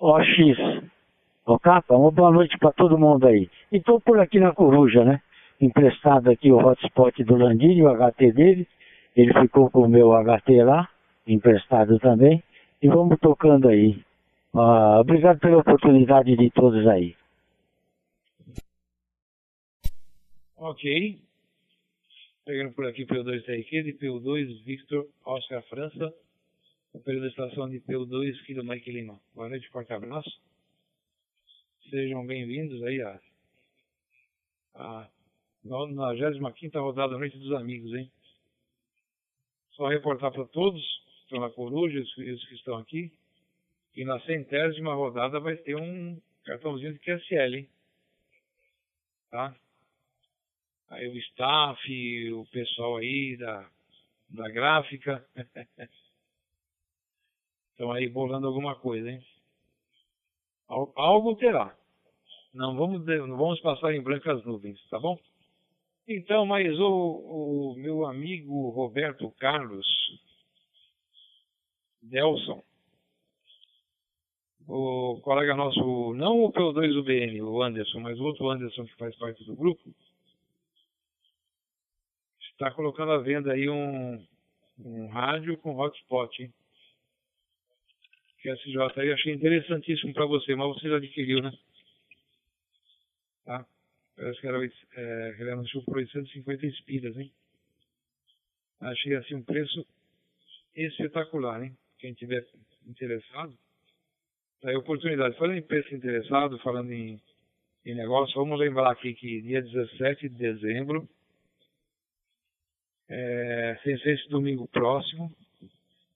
[0.01, 0.89] OX.
[1.45, 3.51] Ô capa, uma boa noite para todo mundo aí.
[3.71, 5.21] E estou por aqui na Coruja, né?
[5.61, 8.69] Emprestado aqui o hotspot do Landini, o HT dele.
[9.17, 10.89] Ele ficou com o meu HT lá,
[11.27, 12.43] emprestado também.
[12.81, 14.01] E vamos tocando aí.
[14.55, 17.17] Uh, obrigado pela oportunidade de todos aí.
[20.57, 21.19] Ok.
[22.45, 26.15] Pegando por aqui PU2 TRQ, de PU2 Victor Oscar França.
[27.05, 29.21] Período de estação de PU2 Kilo Mike Lima.
[29.35, 30.41] Boa noite, forte abraço.
[31.91, 33.21] Sejam bem-vindos aí à,
[34.75, 35.09] à
[35.69, 38.11] 95 rodada da Noite dos Amigos, hein?
[39.73, 43.13] Só reportar para todos que estão na Coruja, os que estão aqui,
[43.93, 47.69] que na centésima rodada vai ter um cartãozinho de QSL, hein?
[49.31, 49.55] Tá?
[50.89, 53.69] Aí o staff, o pessoal aí da,
[54.31, 55.25] da gráfica.
[57.73, 59.25] Estão aí bolando alguma coisa, hein?
[60.67, 61.77] Algo terá.
[62.53, 65.19] Não vamos, não vamos passar em brancas nuvens, tá bom?
[66.11, 69.87] Então, mas o, o meu amigo Roberto Carlos
[72.01, 72.65] Delson,
[74.67, 79.15] o colega nosso, não o P2 UBN, o Anderson, mas o outro Anderson que faz
[79.17, 79.95] parte do grupo,
[82.53, 84.27] está colocando à venda aí um,
[84.79, 86.51] um rádio com hotspot, hein?
[88.41, 91.53] Que é SJ aí, achei interessantíssimo para você, mas você já adquiriu, né?
[94.19, 97.31] Parece que era, é, ele anunciou por 850 espiras, hein?
[98.81, 99.87] Achei assim um preço
[100.75, 101.77] espetacular, hein?
[102.01, 102.45] Quem tiver
[102.85, 103.57] interessado,
[104.61, 105.39] tá aí a oportunidade.
[105.39, 107.21] Falando em preço interessado, falando em,
[107.87, 111.09] em negócio, vamos lembrar aqui que dia 17 de dezembro
[113.09, 115.33] é, sem ser esse domingo próximo,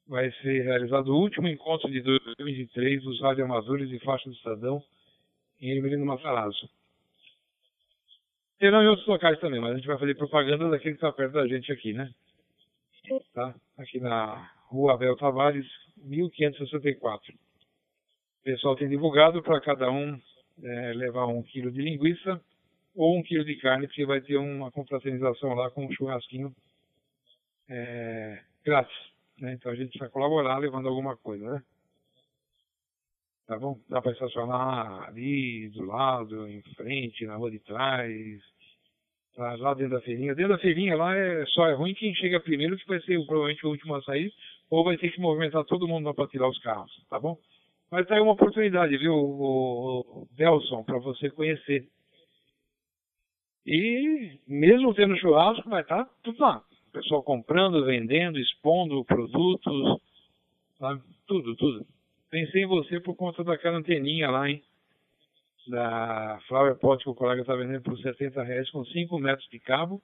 [0.08, 4.82] vai ser realizado o último encontro de 2023 dos radioamadores e faixa do Estadão
[5.60, 6.68] em Ermelino Matarazzo.
[8.62, 11.32] Terão em outros locais também, mas a gente vai fazer propaganda daquele que está perto
[11.32, 12.08] da gente aqui, né?
[13.34, 13.52] Tá?
[13.76, 17.34] Aqui na Rua Abel Tavares, 1564.
[17.34, 17.38] O
[18.44, 20.16] pessoal tem divulgado para cada um
[20.62, 22.40] é, levar um quilo de linguiça
[22.94, 26.54] ou um quilo de carne, porque vai ter uma confraternização lá com um churrasquinho
[27.68, 28.96] é, grátis.
[29.40, 29.54] Né?
[29.54, 31.62] Então a gente vai colaborar levando alguma coisa, né?
[33.46, 33.78] Tá bom?
[33.88, 38.40] Dá para estacionar ali, do lado, em frente, na rua de trás,
[39.34, 39.56] tá?
[39.56, 40.34] lá dentro da feirinha.
[40.34, 43.66] Dentro da feirinha lá é só é ruim quem chega primeiro, que vai ser provavelmente
[43.66, 44.32] o último a sair,
[44.70, 47.36] ou vai ter que movimentar todo mundo para tirar os carros, tá bom?
[47.90, 51.86] Mas tá aí uma oportunidade, viu, o, Delson, para você conhecer.
[53.66, 60.00] E mesmo tendo churrasco, vai estar tá tudo lá pessoal comprando, vendendo, expondo produtos,
[60.78, 61.02] sabe?
[61.26, 61.86] Tudo, tudo.
[62.32, 64.62] Pensei em você por conta daquela anteninha lá, hein?
[65.68, 70.02] Da Flower que o colega está vendendo por 70 reais com 5 metros de cabo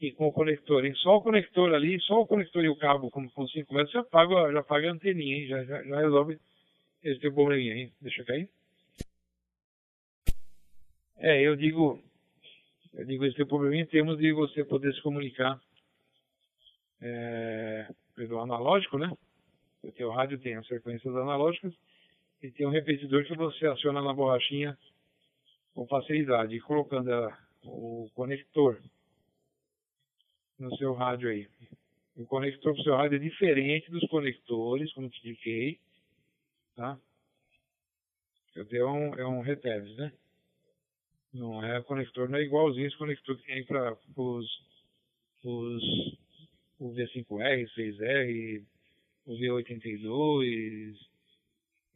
[0.00, 0.94] e com o conector, hein?
[0.94, 4.04] Só o conector ali, só o conector e o cabo com, com 5 metros já
[4.04, 5.48] paga, já paga a anteninha, hein?
[5.48, 6.38] Já, já, já resolve
[7.02, 7.92] esse teu probleminha, hein?
[8.00, 8.48] Deixa eu cair.
[11.16, 12.00] É, eu digo,
[12.94, 15.60] eu digo esse teu probleminha em termos de você poder se comunicar
[17.02, 19.10] é, pelo analógico, né?
[19.80, 21.74] Porque o rádio tem as frequências analógicas
[22.42, 24.76] e tem um repetidor que você aciona na borrachinha
[25.74, 28.80] com facilidade, e colocando a, o conector
[30.58, 31.48] no seu rádio aí.
[32.16, 35.78] O conector para o seu rádio é diferente dos conectores, como te indiquei,
[36.74, 36.98] tá?
[38.56, 40.12] Eu é um, é um Retevis, né?
[41.32, 44.46] Não é conector, não é igualzinho esse conector que tem para os,
[45.44, 46.18] os
[46.80, 48.64] o V5R, 6R,
[49.28, 50.96] o V82,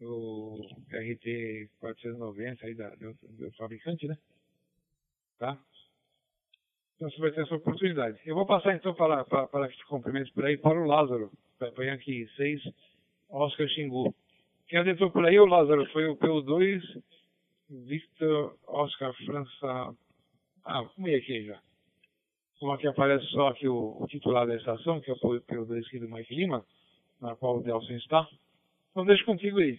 [0.02, 0.58] o
[0.90, 4.18] RT490 aí da, do, do, fabricante, né?
[5.38, 5.58] Tá?
[6.96, 8.20] Então você vai ter essa oportunidade.
[8.26, 11.32] Eu vou passar então para, para, para que te cumprimente por aí para o Lázaro,
[11.58, 12.62] para Yankee 6,
[13.30, 14.14] Oscar Xingu.
[14.68, 16.80] Quem adentrou por aí, o Lázaro, foi o PU2,
[17.70, 19.96] Victor Oscar França.
[20.64, 21.60] Ah, vamos ir aqui já.
[22.60, 25.98] como aqui aparece só aqui o, o titular da estação, que é o PO2 aqui
[25.98, 26.64] do Mike Lima,
[27.22, 28.28] na qual o Delson está.
[28.90, 29.78] Então deixa contigo aí,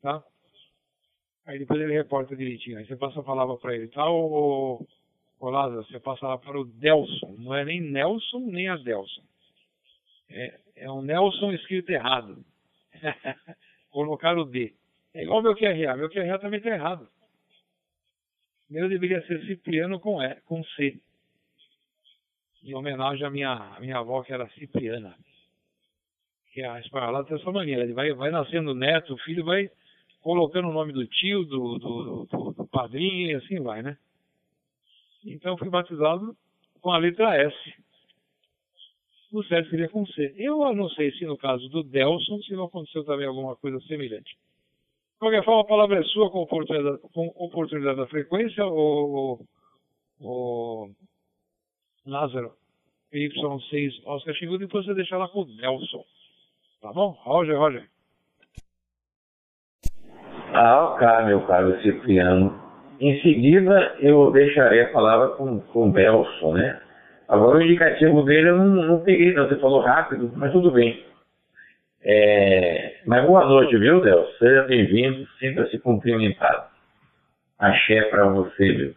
[0.00, 0.24] tá?
[1.46, 2.78] Aí depois ele reporta direitinho.
[2.78, 4.08] Aí você passa a palavra para ele, tá?
[4.10, 4.86] Ô,
[5.38, 7.36] ô Lázaro, você passa lá para o Delson.
[7.38, 9.22] Não é nem Nelson, nem a Delson.
[10.30, 12.44] É, é um Nelson escrito errado.
[13.90, 14.74] Colocaram o D.
[15.12, 15.96] É igual meu QRA.
[15.96, 17.08] Meu QRA também está errado.
[18.68, 21.00] Meu deveria ser Cipriano com, e, com C.
[22.62, 25.16] Em homenagem à minha, minha avó, que era Cipriana.
[26.50, 27.82] Que é a espanholada dessa maneira.
[27.82, 29.70] Ele vai, vai nascendo neto, o filho vai
[30.20, 33.96] colocando o nome do tio, do, do, do, do padrinho e assim vai, né?
[35.24, 36.36] Então fui batizado
[36.80, 37.56] com a letra S.
[39.32, 40.34] O certo seria com C.
[40.36, 44.30] Eu não sei se no caso do Delson, se não aconteceu também alguma coisa semelhante.
[44.30, 49.46] De qualquer forma, a palavra é sua com oportunidade, com oportunidade da frequência, ou,
[50.18, 50.90] ou
[52.06, 52.52] Lázaro,
[53.12, 56.04] Y6 Oscar Xingu, depois você deixa lá com o Delson.
[56.80, 57.10] Tá bom?
[57.10, 57.82] Roger, Roger.
[60.54, 62.58] Ah, ok, meu caro Cipriano.
[62.98, 66.80] Em seguida, eu deixarei a palavra com, com o Belson, né?
[67.28, 69.46] Agora, o indicativo dele eu não, não peguei, não.
[69.46, 71.04] Você falou rápido, mas tudo bem.
[72.02, 73.00] É...
[73.06, 74.32] Mas boa noite, viu, Delson?
[74.38, 76.64] Seja bem-vindo, sinta-se cumprimentado.
[77.58, 78.94] Axé para você, meu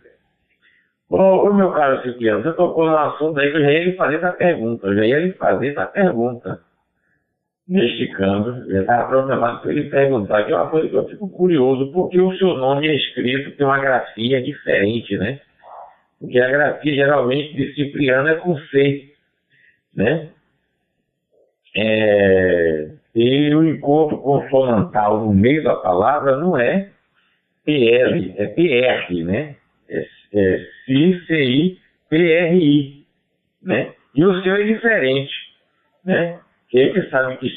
[1.10, 4.16] Ô, meu caro Cipriano, você tocou no assunto aí que eu já ia lhe fazer
[4.16, 4.88] essa pergunta.
[4.88, 6.62] Eu já ia lhe fazer essa pergunta
[7.68, 12.20] mexicano, estava programado para ele perguntar, que é uma coisa que eu fico curioso, porque
[12.20, 15.40] o seu nome é escrito tem uma grafia diferente, né?
[16.20, 19.10] Porque a grafia geralmente de Cipriano é com C,
[19.96, 20.30] né?
[21.76, 26.90] É, e o encontro consonantal no meio da palavra não é
[27.66, 29.56] PR, é PR, né?
[29.90, 31.86] É, é C-C-I-P-R-I,
[33.62, 33.94] né?
[34.16, 35.34] E o seu é diferente,
[36.06, 36.40] né?
[36.74, 37.50] Eles sabem que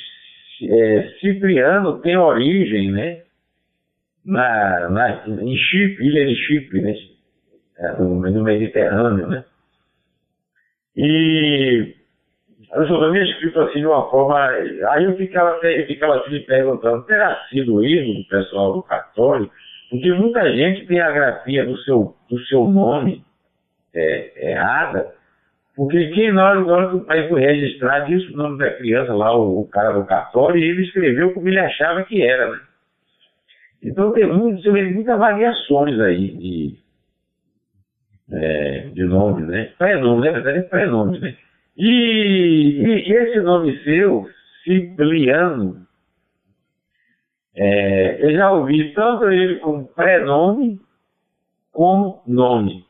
[0.62, 3.22] é, Cipriano tem origem, né?
[4.24, 6.94] Na, na, em Chipre, ilha de Chipre, né?
[7.78, 9.44] É, no, no Mediterrâneo, né?
[10.96, 11.94] E
[12.70, 14.48] só também escrito assim de uma forma.
[14.90, 19.52] Aí eu ficava, eu ficava assim perguntando, terá sido isso do pessoal do católico?
[19.90, 23.24] Porque muita gente tem a grafia do seu, do seu nome
[23.94, 25.15] é, errada
[25.76, 29.60] porque quem nós agora do país foi registrar disse o nome da criança lá, o,
[29.60, 32.60] o, cara do cartório, e ele escreveu como ele achava que era, né?
[33.82, 36.78] Então tem muitas, muitas variações aí de,
[38.32, 39.70] é, de nome, né?
[39.78, 41.36] Na verdade é prenomes, né?
[41.76, 44.26] E, e, e, esse nome seu,
[44.64, 45.86] Cipriano,
[47.54, 50.80] é, eu já ouvi tanto ele como prenome
[51.70, 52.86] como nome.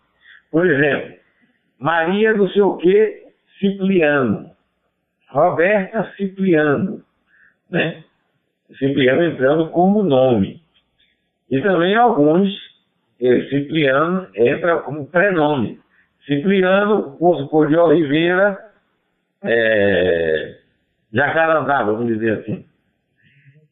[0.53, 1.16] Por exemplo,
[1.79, 3.27] Maria não sei o que
[3.59, 4.51] Cipriano,
[5.31, 7.03] Roberta Cipriano,
[7.71, 8.05] né?
[8.79, 10.63] Cipriano entrando como nome.
[11.51, 12.49] E também alguns,
[13.21, 15.81] eh, Cipriano entra como prenome.
[16.27, 18.59] Cipriano, vamos de Oliveira,
[19.45, 20.59] é,
[21.13, 22.67] Jacarandá, vamos dizer assim.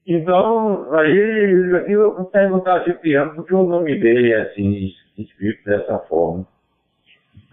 [0.07, 6.47] Então, aí eu perguntar a Cipriano porque o nome dele é assim, escrito dessa forma.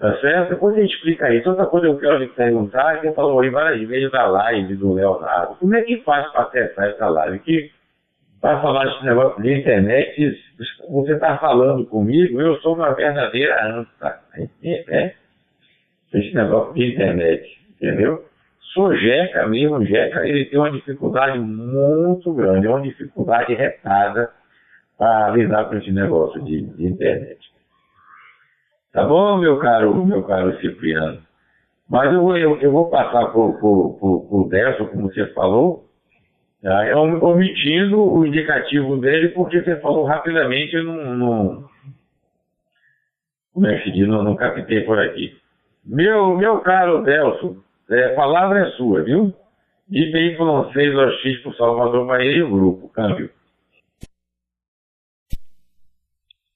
[0.02, 0.50] Tá certo?
[0.50, 1.48] Depois a gente explica isso.
[1.48, 4.76] Outra coisa que eu quero lhe perguntar, que você falou aí várias vezes da live
[4.76, 5.56] do Leonardo.
[5.60, 7.38] Como é que faz para acessar essa live?
[7.38, 7.72] Que
[8.42, 10.42] para falar desse negócio de internet,
[10.90, 14.20] você está falando comigo, eu sou uma verdadeira anta.
[14.36, 15.14] Né?
[16.12, 18.26] Esse negócio de internet, entendeu?
[18.74, 24.32] Sou Jeca mesmo, Jeca, ele tem uma dificuldade muito grande, uma dificuldade retada
[24.98, 27.38] para lidar com esse negócio de, de internet.
[28.92, 31.22] Tá bom, meu caro, meu caro Cipriano?
[31.90, 35.90] Mas eu, eu, eu vou passar por, por Derson, como você falou,
[36.62, 36.86] tá?
[36.86, 41.70] É omitindo o indicativo dele, porque você falou rapidamente, eu não, não,
[43.54, 45.38] como é que diz, não, não captei por aqui.
[45.86, 47.58] Meu, meu caro Delson,
[47.90, 49.34] é, palavra é sua, viu?
[49.90, 53.30] YY6 por Salvador Bahia e o grupo, câmbio.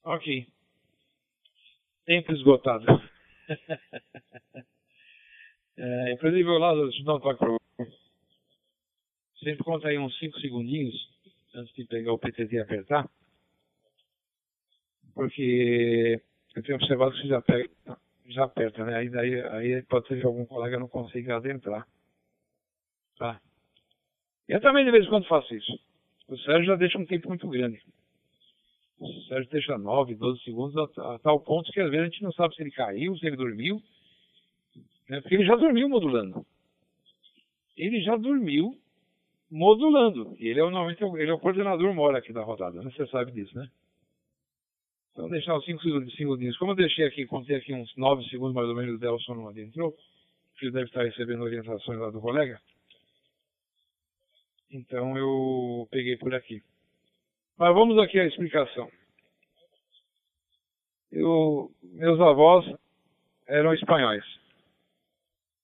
[0.04, 0.55] Ok
[2.06, 2.86] tempo esgotado.
[5.78, 7.92] é, o Lázaro, um toque para você.
[9.40, 10.96] Sempre conta aí uns 5 segundinhos
[11.54, 13.10] antes de pegar o PTT e apertar.
[15.14, 16.22] Porque
[16.56, 17.70] eu tenho observado que você já, pega,
[18.28, 18.98] já aperta, né?
[18.98, 21.88] Aí, daí, aí pode ser que algum colega não consiga adentrar.
[23.18, 23.40] Tá?
[24.48, 25.80] Eu também de vez em quando faço isso.
[26.28, 27.82] O Sérgio já deixa um tempo muito grande.
[29.00, 32.24] O Sérgio deixa 9, 12 segundos a, a, tal ponto que às vezes a gente
[32.24, 33.82] não sabe se ele caiu, se ele dormiu.
[35.10, 35.22] Né?
[35.22, 36.46] Porque ele já dormiu modulando.
[37.76, 38.78] Ele já dormiu
[39.52, 40.36] modulando.
[40.40, 42.92] E ele é, normalmente, ele é o coordenador mora aqui da rodada, né?
[42.92, 43.70] Você sabe disso, né?
[45.12, 45.82] Então, deixar os 5
[46.12, 46.58] segundinhos.
[46.58, 49.48] Como eu deixei aqui, contei aqui uns 9 segundos mais ou menos, o Delson não
[49.48, 49.90] adentrou.
[49.90, 52.60] O filho deve estar recebendo orientações lá do colega.
[54.72, 56.62] Então, eu peguei por aqui.
[57.58, 58.92] Mas vamos aqui à explicação.
[61.10, 62.66] Eu, meus avós
[63.48, 64.26] eram espanhóis.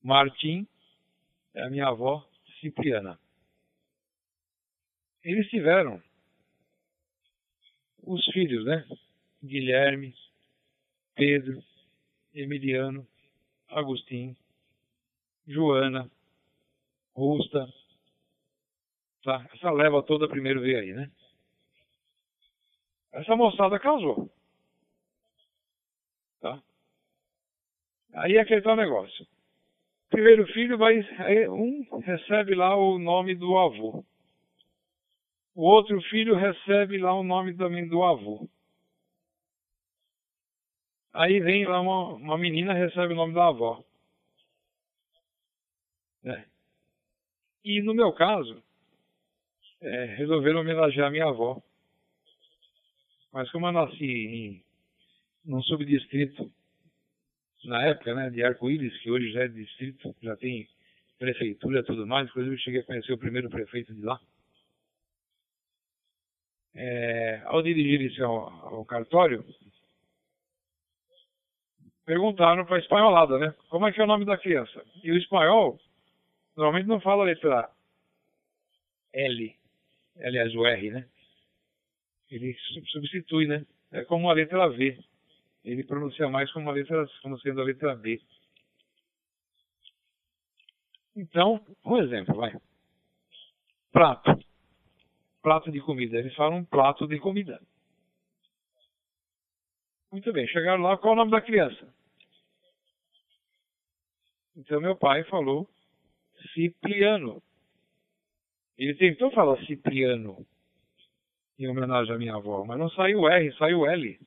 [0.02, 0.66] Martim
[1.54, 2.26] é a minha avó
[2.62, 3.20] Cipriana.
[5.22, 6.02] Eles tiveram
[8.04, 8.88] os filhos, né?
[9.44, 10.16] Guilherme,
[11.14, 11.62] Pedro,
[12.34, 13.06] Emiliano,
[13.68, 14.36] Agostinho,
[15.46, 16.10] Joana,
[17.14, 17.68] Rusta.
[19.24, 19.46] Tá?
[19.54, 21.12] Essa leva toda primeiro veio aí, né?
[23.14, 24.30] Essa moçada casou.
[26.40, 26.62] Tá?
[28.14, 29.28] Aí é aquele tal negócio.
[30.10, 31.00] Primeiro filho vai.
[31.50, 34.04] Um recebe lá o nome do avô.
[35.56, 38.48] O outro filho recebe lá o nome também do avô.
[41.14, 43.84] Aí vem lá uma, uma menina recebe o nome da avó.
[46.24, 46.46] É.
[47.64, 48.64] E no meu caso,
[49.82, 51.62] é, resolveram homenagear minha avó.
[53.32, 54.64] Mas como eu nasci em
[55.44, 56.52] num subdistrito,
[57.66, 60.68] na época, né, de Arco-Íris, que hoje já é distrito, já tem
[61.18, 64.20] prefeitura e tudo mais, inclusive eu cheguei a conhecer o primeiro prefeito de lá.
[66.74, 69.46] É, ao dirigir-se ao, ao cartório,
[72.06, 73.54] perguntaram para a espanholada, né?
[73.70, 74.84] Como é que é o nome da criança?
[75.04, 75.80] E o espanhol
[76.56, 77.70] normalmente não fala a letra
[79.14, 79.56] L,
[80.22, 81.08] aliás o R, né?
[82.32, 82.56] Ele
[82.88, 83.66] substitui, né?
[83.92, 84.98] É como a letra V.
[85.66, 88.22] Ele pronuncia mais como, uma letra, como sendo a letra B.
[91.14, 92.56] Então, um exemplo, vai.
[93.92, 94.40] Prato.
[95.42, 96.18] Prato de comida.
[96.18, 97.62] Eles falam prato de comida.
[100.10, 101.94] Muito bem, chegaram lá, qual o nome da criança?
[104.56, 105.70] Então meu pai falou
[106.54, 107.42] Cipriano.
[108.78, 110.46] Ele tentou falar Cipriano
[111.64, 114.20] em homenagem à minha avó, mas não saiu R, saiu L.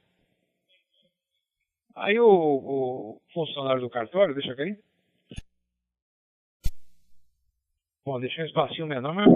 [1.96, 4.76] Aí o, o funcionário do cartório, deixa aqui.
[8.04, 9.26] Bom, deixei um espacinho menor, mas.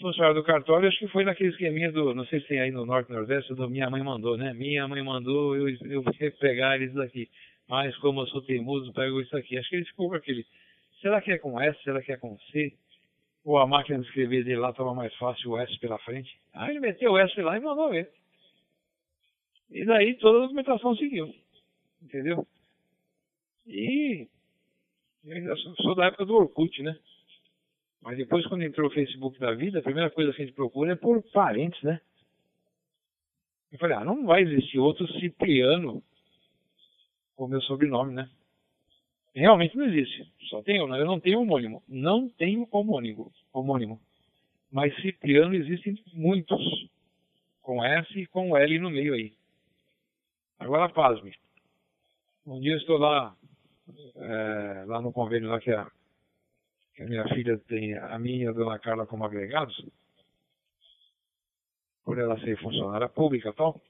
[0.00, 2.14] Funcionário do cartório, acho que foi naquele esqueminha do.
[2.14, 4.52] Não sei se tem aí no Norte Nordeste, do Minha Mãe Mandou, né?
[4.52, 6.04] Minha Mãe Mandou, eu, eu
[6.38, 7.28] pegar eles daqui.
[7.68, 9.58] Mas como eu sou teimoso, pego isso aqui.
[9.58, 10.46] Acho que ele ficou com aquele.
[11.00, 11.82] Será que é com S?
[11.82, 12.72] Será que é com C?
[13.44, 16.38] Ou a máquina de escrever dele lá estava mais fácil o S pela frente?
[16.52, 18.10] Aí ele meteu o S lá e mandou ver.
[19.70, 21.34] E daí toda a documentação seguiu.
[22.02, 22.46] Entendeu?
[23.66, 24.28] E
[25.24, 26.98] eu sou da época do Orkut, né?
[28.00, 30.92] Mas depois quando entrou o Facebook da vida, a primeira coisa que a gente procura
[30.92, 32.00] é por parentes, né?
[33.70, 36.02] Eu falei, ah, não vai existir outro Cipriano
[37.36, 38.30] com meu sobrenome, né?
[39.38, 40.28] Realmente não existe.
[40.50, 41.80] Só tenho, eu não tenho homônimo.
[41.86, 43.32] Não tenho homônimo.
[43.52, 44.00] homônimo.
[44.70, 46.90] Mas Cipriano existem muitos.
[47.62, 49.32] Com S e com L no meio aí.
[50.58, 51.34] Agora pasme.
[52.44, 53.36] Um dia eu estou lá,
[54.16, 55.88] é, lá no convênio lá que a,
[56.94, 59.84] que a minha filha tem, a minha e a dona Carla como agregados,
[62.04, 63.80] por ela ser funcionária pública e tal.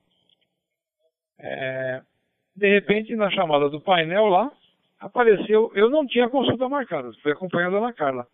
[1.39, 2.03] É,
[2.55, 4.53] de repente, na chamada do painel lá,
[5.01, 8.27] apareceu, eu não tinha consulta marcada, fui acompanhando a dona Carla.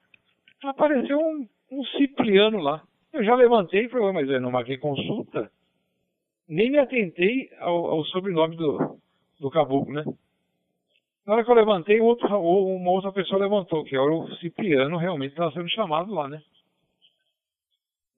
[0.65, 2.83] Apareceu um, um Cipriano lá.
[3.13, 5.51] Eu já levantei e falei, mas eu não marquei consulta
[6.49, 8.99] nem me atentei ao, ao sobrenome do,
[9.41, 10.05] do caboclo, né?
[11.27, 15.33] Na hora que eu levantei, outro, uma outra pessoa levantou, que era o Cipriano, realmente
[15.33, 16.43] estava sendo chamado lá, né?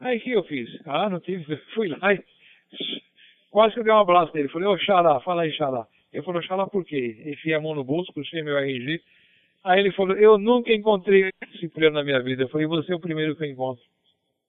[0.01, 0.69] Aí o que eu fiz?
[0.85, 2.23] Ah, não tive, fui lá e
[3.51, 4.49] quase que eu dei um abraço nele.
[4.49, 5.87] Falei, ô oh, Xará, fala aí, Xará.
[6.13, 7.23] Ele falou, Xará, por quê?
[7.27, 9.03] Enfiei a mão no bolso, puxei meu RG.
[9.65, 12.45] Aí ele falou, eu nunca encontrei Cipriano na minha vida.
[12.45, 13.85] Eu falei, você é o primeiro que eu encontro.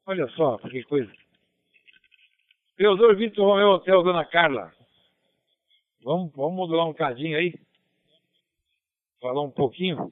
[0.05, 1.11] Olha só, que coisa.
[2.77, 4.71] Teodoro Vitor Romeu Hotel, Dona Carla.
[6.03, 7.53] Vamos, vamos modular um cadinho aí?
[9.19, 10.11] Falar um pouquinho?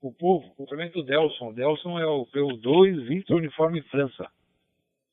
[0.00, 1.52] O povo, cumprimento do Delson.
[1.52, 4.30] Delson é o PU2 Victor Uniforme França.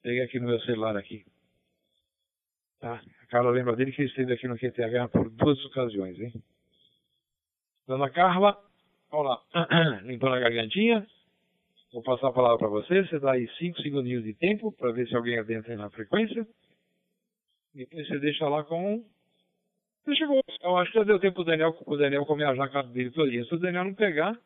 [0.01, 1.25] Peguei aqui no meu celular aqui.
[2.79, 3.01] Tá?
[3.29, 6.33] Carla lembra dele que ele esteve aqui no QTH por duas ocasiões, hein?
[7.85, 8.57] Dona Carla,
[9.11, 10.01] vamos lá.
[10.03, 11.05] Limpando a gargantinha.
[11.91, 13.03] Vou passar a palavra para você.
[13.03, 16.47] Você dá aí 5 segundinhos de tempo para ver se alguém adentra na frequência.
[17.73, 19.05] Depois você deixa lá com
[20.05, 20.41] Ele chegou.
[20.61, 23.43] Eu acho que já deu tempo pro Daniel, pro Daniel comer a jaca dele todinha.
[23.45, 24.37] Se o Daniel não pegar,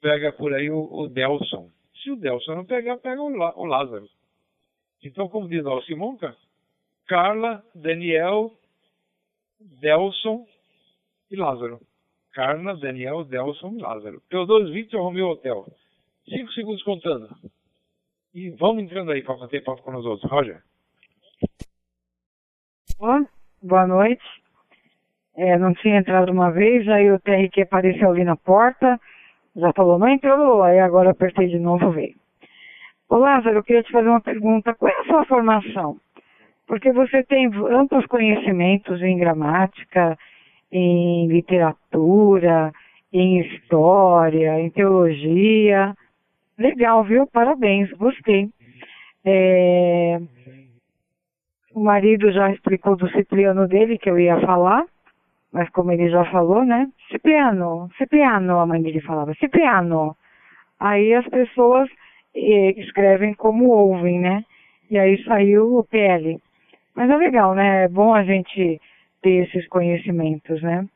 [0.00, 1.70] pega por aí o, o Delson.
[2.02, 4.08] Se o Delson não pegar, pega o, o Lázaro.
[5.02, 6.36] Então, como diz o Simonca,
[7.06, 8.52] Carla, Daniel,
[9.80, 10.46] Delson
[11.30, 11.80] e Lázaro.
[12.32, 14.20] Carla, Daniel, Delson e Lázaro.
[14.28, 15.66] Teodoro Victor Romeu Hotel.
[16.28, 17.28] Cinco segundos contando.
[18.34, 20.30] E vamos entrando aí para bater papo com nós outros.
[20.30, 20.62] Roger.
[22.98, 23.26] Boa,
[23.62, 24.24] boa noite.
[25.36, 28.98] É, não tinha entrado uma vez, aí o TRQ apareceu ali na porta,
[29.54, 32.16] já falou, não entrou, aí agora apertei de novo, veio.
[33.08, 36.00] Ô Lázaro, eu queria te fazer uma pergunta, qual é a sua formação?
[36.66, 40.18] Porque você tem amplos conhecimentos em gramática,
[40.70, 42.72] em literatura,
[43.12, 45.94] em história, em teologia.
[46.58, 47.26] Legal, viu?
[47.26, 48.48] Parabéns, gostei.
[49.24, 50.20] É...
[51.74, 54.84] O marido já explicou do Cipriano dele, que eu ia falar,
[55.52, 56.88] mas como ele já falou, né?
[57.10, 60.16] Cipriano, Cipriano, a mãe dele falava, Cipriano.
[60.80, 61.88] Aí as pessoas
[62.34, 64.42] eh, escrevem como ouvem, né?
[64.90, 66.40] E aí saiu o PL.
[66.96, 67.84] Mas é legal, né?
[67.84, 68.80] É bom a gente
[69.20, 70.86] ter esses conhecimentos, né?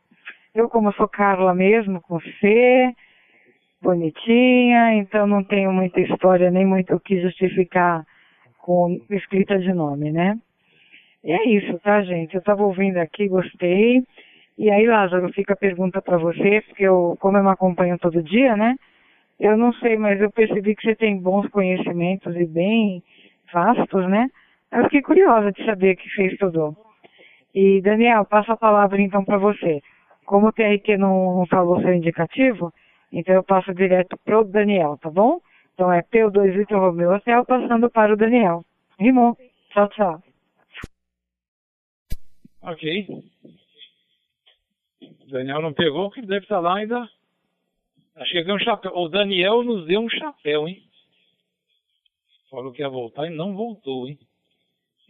[0.55, 2.95] Eu, como sou Carla mesmo, com C,
[3.83, 8.05] bonitinha, então não tenho muita história, nem muito o que justificar
[8.59, 10.39] com escrita de nome, né?
[11.23, 12.35] E é isso, tá, gente?
[12.35, 14.03] Eu estava ouvindo aqui, gostei.
[14.57, 18.23] E aí, Lázaro, fica a pergunta para você, porque eu, como eu me acompanho todo
[18.23, 18.75] dia, né?
[19.39, 23.03] Eu não sei, mas eu percebi que você tem bons conhecimentos e bem
[23.53, 24.31] vastos, né?
[24.73, 26.77] Eu fiquei curiosa de saber que você estudou.
[27.55, 29.83] E, Daniel, passo a palavra então para você.
[30.25, 32.73] Como o TRQ não, falou seu indicativo,
[33.11, 35.41] então eu passo direto pro Daniel, tá bom?
[35.75, 38.65] Então é P2 Vitor Romeu Hotel passando para o Daniel.
[38.99, 39.37] Rimou.
[39.71, 40.23] Tchau, tchau.
[42.63, 43.07] Ok.
[45.03, 47.09] O Daniel não pegou, que deve estar lá ainda.
[48.17, 48.93] Acho que um chapéu.
[48.95, 50.83] O Daniel nos deu um chapéu, hein?
[52.51, 54.19] Falou que ia voltar e não voltou, hein?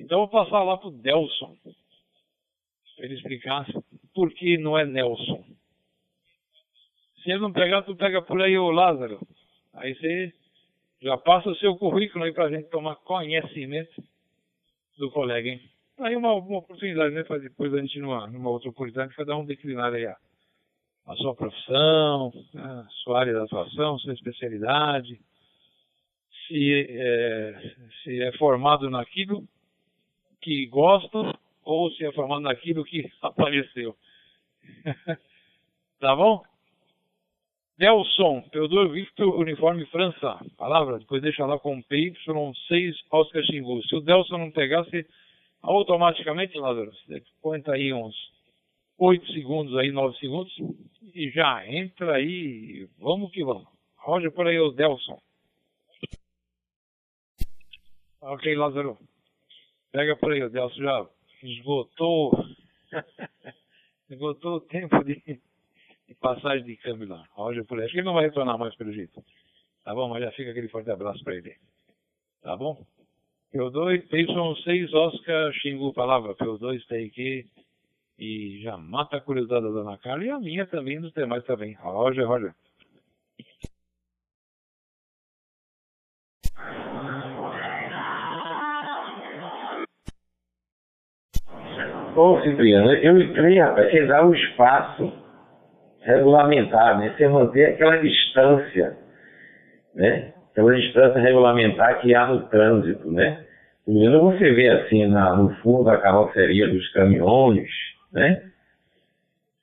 [0.00, 1.54] Então eu vou passar lá pro Delson.
[2.96, 3.66] Para ele explicar
[4.14, 5.44] por que não é Nelson.
[7.22, 9.20] Se ele não pegar, tu pega por aí o Lázaro.
[9.74, 10.32] Aí você
[11.02, 14.02] já passa o seu currículo aí para a gente tomar conhecimento
[14.98, 15.60] do colega, hein?
[15.98, 17.22] Aí uma, uma oportunidade, né?
[17.22, 20.16] Para depois a gente, numa, numa outra oportunidade, cada um declinar aí a,
[21.06, 25.20] a sua profissão, a sua área de atuação, sua especialidade,
[26.46, 29.46] se é, se é formado naquilo
[30.40, 33.96] que gosta ou se formado naquilo que apareceu.
[35.98, 36.42] tá bom?
[37.78, 40.38] Nelson, Teodoro Victor, uniforme França.
[40.58, 43.82] Palavra, depois deixa lá com PY6 Oscar Xingu.
[43.84, 45.06] Se o Delson não pegasse,
[45.62, 48.14] automaticamente, Lázaro, você conta aí uns
[48.98, 50.54] 8 segundos aí, 9 segundos,
[51.14, 53.66] e já entra aí, vamos que vamos.
[53.96, 55.18] Roger por aí o Delson.
[58.20, 58.98] Ok, Lázaro.
[59.92, 61.06] Pega por aí, o Delson já
[61.42, 62.32] esgotou,
[64.08, 67.26] esgotou o tempo de, de, passagem de câmbio lá.
[67.32, 67.84] Roger por aí.
[67.84, 69.22] Acho que ele não vai retornar mais pelo jeito.
[69.84, 70.08] Tá bom?
[70.08, 71.56] Mas já fica aquele forte abraço para ele.
[72.42, 72.84] Tá bom?
[73.52, 76.34] P2, PY6, Oscar, Xingu, palavra.
[76.34, 77.48] P2, TIQ.
[78.18, 81.74] E já mata a curiosidade da Dona Carla e a minha também, dos demais também.
[81.74, 82.54] Roger, Roger.
[92.16, 95.12] Ô, Cipriano, eu entrei, rapaz, você dá um espaço
[96.00, 97.14] regulamentar, né?
[97.16, 98.96] Você manter aquela distância,
[99.94, 100.32] né?
[100.50, 103.44] Aquela distância regulamentar que há no trânsito, né?
[103.84, 107.68] Quando você vê assim na, no fundo da carroceria dos caminhões,
[108.12, 108.42] né?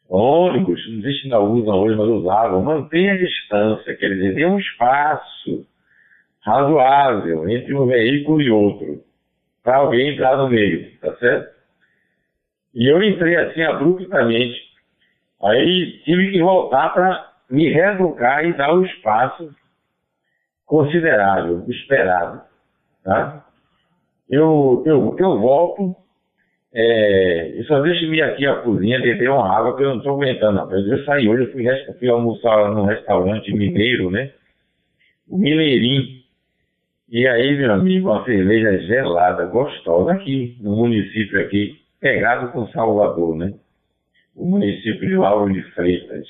[0.10, 4.46] Ônibus, não sei se ainda usam hoje, mas usavam, mantenha a distância, quer dizer, tem
[4.46, 5.68] um espaço
[6.46, 9.04] razoável entre um veículo e outro,
[9.62, 11.57] para alguém entrar no meio, tá certo?
[12.74, 14.68] E eu entrei assim abruptamente.
[15.44, 19.50] Aí tive que voltar para me reeducar e dar um espaço
[20.66, 22.42] considerável, esperado.
[23.04, 23.46] Tá?
[24.30, 25.96] Eu, eu, eu volto,
[26.74, 30.16] é, eu só deixo vir aqui a cozinha, beber uma água, porque eu não estou
[30.16, 30.58] aguentando.
[30.58, 30.72] Não.
[30.72, 31.66] Eu saí hoje, eu fui,
[31.98, 34.32] fui almoçar num restaurante mineiro, né?
[35.30, 36.18] O Mineirinho.
[37.10, 43.36] E aí, meu amigo, uma cerveja gelada, gostosa, aqui, no município aqui pegado com Salvador,
[43.36, 43.54] né?
[44.36, 46.28] O município de Lauro de Freitas.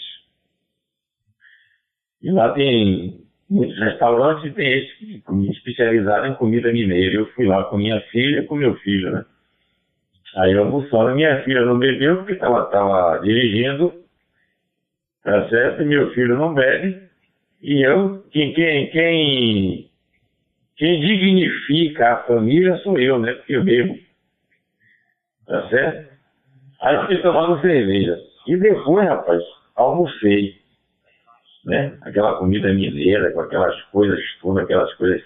[2.22, 7.16] E lá tem muitos restaurantes e tem esse especializado em comida mineira.
[7.16, 9.26] Eu fui lá com minha filha com meu filho, né?
[10.36, 13.94] Aí eu almoçando, minha filha não bebeu porque ela estava dirigindo,
[15.24, 15.84] tá certo?
[15.86, 17.02] Meu filho não bebe.
[17.62, 19.90] E eu, quem, quem, quem,
[20.76, 23.34] quem dignifica a família sou eu, né?
[23.34, 23.98] Porque eu bebo.
[25.48, 26.14] Tá certo?
[26.82, 28.20] Aí fiquei tomando cerveja.
[28.48, 29.42] E depois, rapaz,
[29.76, 30.56] almocei.
[31.66, 31.98] Né?
[32.02, 35.22] Aquela comida mineira, com aquelas coisas todas, aquelas coisas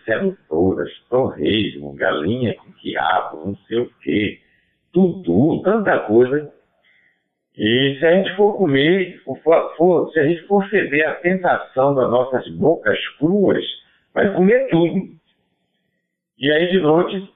[0.47, 4.39] todas, torresmo, galinha com quiabo, não sei o quê,
[4.91, 6.51] tudo, tanta coisa.
[7.55, 12.09] E se a gente for comer, for, se a gente for ceder à tentação das
[12.09, 13.63] nossas bocas cruas,
[14.13, 15.11] vai comer tudo.
[16.39, 17.31] E aí de noite,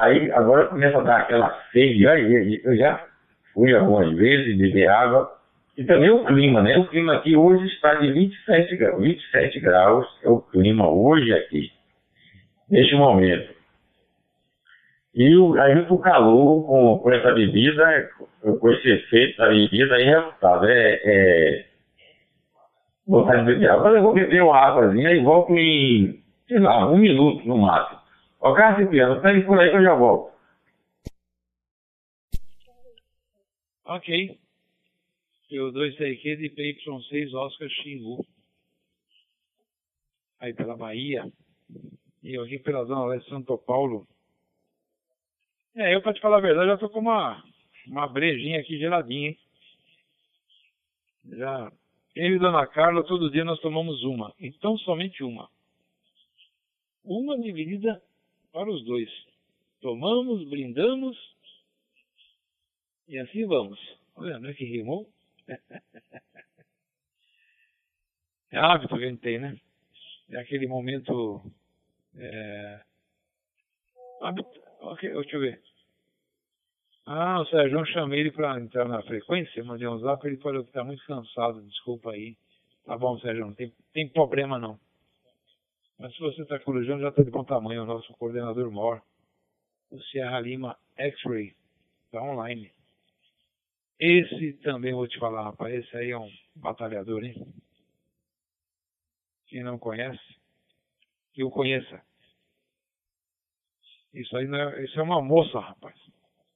[0.00, 3.04] aí agora começa a dar aquela sede, aí eu já
[3.52, 5.30] fui algumas vezes beber água,
[5.76, 6.76] e também o clima, né?
[6.78, 11.70] O clima aqui hoje está de 27 graus, 27 graus é o clima hoje aqui,
[12.68, 13.54] neste momento.
[15.14, 18.10] E o, aí o calor com, com essa bebida,
[18.42, 21.64] com esse efeito da bebida, aí resultado é, é
[23.06, 23.90] vontade de beber água.
[23.90, 27.99] Eu vou beber uma águazinha e volto em, sei lá, um minuto no máximo.
[28.40, 30.32] Ó, Cássio Piano, pede por aí que eu já volto.
[33.84, 34.38] Ok.
[35.50, 38.24] P2 TQ de PY6 Oscar Xingu.
[40.38, 41.30] Aí pela Bahia.
[42.22, 44.06] E eu aqui pela Zona Leste de São Paulo.
[45.74, 47.44] É, eu pra te falar a verdade, já tô com uma,
[47.86, 49.38] uma brejinha aqui geladinha, hein?
[51.24, 51.72] Já.
[52.14, 54.34] Eu e Dona Carla, todo dia nós tomamos uma.
[54.38, 55.48] Então somente uma.
[57.04, 58.02] Uma dividida
[58.52, 59.10] para os dois.
[59.80, 61.16] Tomamos, brindamos
[63.08, 63.78] e assim vamos.
[64.16, 65.08] Olha, não é que rimou?
[68.52, 69.56] É hábito que a gente tem, né?
[70.28, 71.40] É aquele momento.
[72.16, 72.80] É...
[74.20, 74.60] Hábito...
[74.80, 75.62] Ok, deixa eu ver.
[77.06, 80.70] Ah, o Sérgio, chamei ele para entrar na frequência, mandei um zap, ele falou que
[80.70, 82.36] está muito cansado, desculpa aí.
[82.84, 84.78] Tá bom, Sérgio, não tem, tem problema não.
[86.00, 89.02] Mas se você está corujando, já está de bom tamanho, o nosso coordenador mor,
[89.90, 91.54] o Sierra Lima X-Ray,
[92.06, 92.72] está online.
[93.98, 97.34] Esse também vou te falar, rapaz, esse aí é um batalhador, hein?
[99.48, 100.24] Quem não conhece,
[101.34, 102.02] que o conheça.
[104.14, 105.96] Isso aí é, isso é uma moça, rapaz.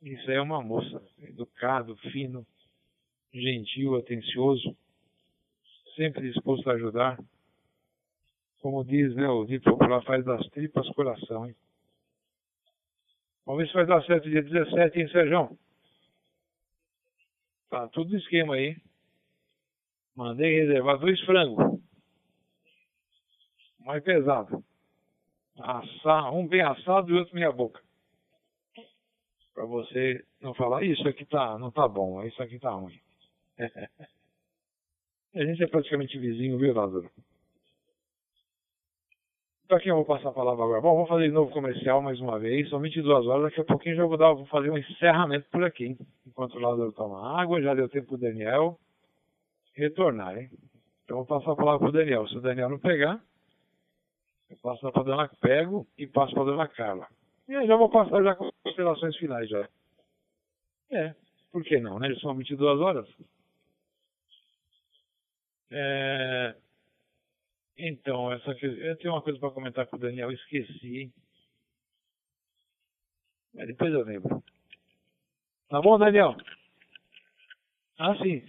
[0.00, 1.06] Isso aí é uma moça.
[1.18, 2.46] Educado, fino,
[3.30, 4.74] gentil, atencioso,
[5.94, 7.18] sempre disposto a ajudar.
[8.64, 11.54] Como diz, né, o dito popular, faz das tripas coração, hein?
[13.44, 15.58] Vamos ver se vai dar certo dia 17, hein, Sérgio?
[17.68, 18.78] Tá tudo no esquema aí.
[20.16, 21.78] Mandei reservar dois frangos.
[23.80, 24.64] Mais pesado.
[25.58, 27.82] Assar, um bem assado e outro meia boca.
[29.52, 32.98] Pra você não falar, isso aqui tá, não tá bom, isso aqui tá ruim.
[33.58, 37.10] a gente é praticamente vizinho, viu, Lázaro?
[39.66, 40.80] Pra quem eu vou passar a palavra agora?
[40.80, 43.96] Bom, vou fazer de novo comercial mais uma vez, são 22 horas, daqui a pouquinho
[43.96, 45.98] já vou, dar, vou fazer um encerramento por aqui, hein?
[46.26, 48.78] enquanto o Lázaro toma água, já deu tempo pro Daniel
[49.74, 50.50] retornar, hein?
[51.04, 53.18] Então vou passar a palavra pro Daniel, se o Daniel não pegar,
[54.50, 57.08] eu passo para a dona Pego e passo para a dona Carla.
[57.48, 59.68] E aí já vou passar já com as considerações finais já.
[60.90, 61.14] É,
[61.50, 62.12] por que não, né?
[62.12, 63.08] Já são 22 horas.
[65.70, 66.54] É,
[67.76, 71.12] então, essa, eu tenho uma coisa para comentar com o Daniel, esqueci.
[73.52, 74.42] Mas depois eu lembro.
[75.68, 76.36] Tá bom, Daniel?
[77.98, 78.44] Ah, sim.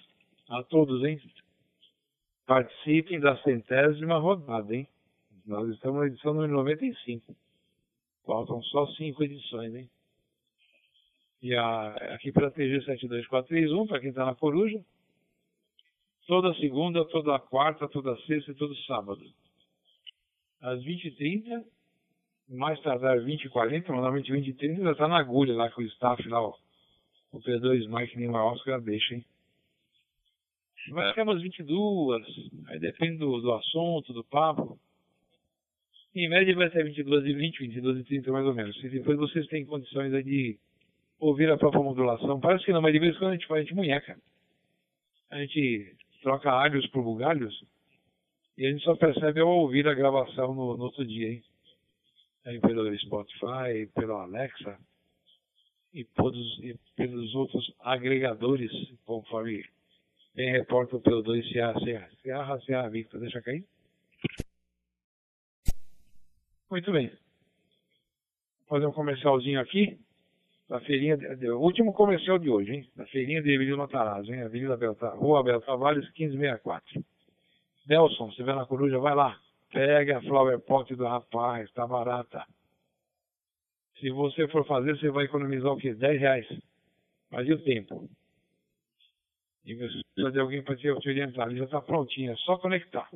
[0.50, 1.20] A todos, hein?
[2.46, 4.88] Participem da centésima rodada, hein?
[5.46, 7.36] Nós estamos na edição número 95.
[8.26, 9.90] Faltam só cinco edições, hein?
[11.42, 14.84] E a, aqui pela TG 72431, para quem está na Coruja,
[16.28, 19.22] toda segunda, toda quarta, toda sexta e todo sábado.
[20.62, 21.64] Às 20h30,
[22.50, 26.54] mais tardar 20h40, normalmente 20h30 já está na agulha lá com o staff lá, ó.
[27.32, 29.26] O P2 Mike Lima Oscar deixa, hein?
[30.92, 32.26] Vai ficar umas 22,
[32.68, 34.80] aí depende do, do assunto, do papo.
[36.14, 38.80] Em média vai ser 22 e 20, 22 e 30 mais ou menos.
[38.80, 40.58] Se depois vocês têm condições de
[41.20, 43.60] ouvir a própria modulação, parece que não, mas de vez em quando a gente faz,
[43.60, 44.18] a gente munheca.
[45.32, 45.96] A gente
[46.26, 47.64] troca alhos por bugalhos
[48.58, 51.44] e a gente só percebe ao ouvir a gravação no, no outro dia, hein?
[52.44, 54.80] Aí pelo Spotify, pelo Alexa
[55.94, 58.72] e, todos, e pelos outros agregadores,
[59.06, 59.64] conforme
[60.34, 62.10] bem reporta o P2 Sierra Sierra.
[62.24, 63.64] Sierra Sierra Victor, deixa cair.
[66.72, 67.10] Muito bem.
[68.68, 70.00] Vou fazer um comercialzinho aqui.
[70.68, 71.18] Da feirinha,
[71.54, 72.90] o último comercial de hoje, hein?
[72.96, 74.42] Da feirinha de Avenida Matarazzo, hein?
[74.42, 77.06] Avenida Belta, Rua Abel Tavares, 1564.
[77.88, 79.40] Nelson, se estiver na coruja, vai lá.
[79.72, 82.46] Pega a flower pot do rapaz, tá barata.
[84.00, 85.94] Se você for fazer, você vai economizar o quê?
[85.94, 86.48] 10 reais.
[87.30, 88.10] Mas e o tempo?
[89.66, 91.48] E você precisa de alguém para te orientar.
[91.48, 93.10] Ele já está prontinho, é só conectar.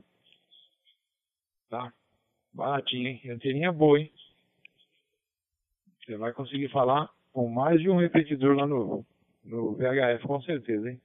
[1.70, 1.92] Tá?
[2.54, 3.22] Baratinho, hein?
[3.30, 4.12] Anteninha boa, hein?
[6.06, 9.06] Você vai conseguir falar com mais de um repetidor lá no,
[9.44, 11.02] no VHF, com certeza, hein?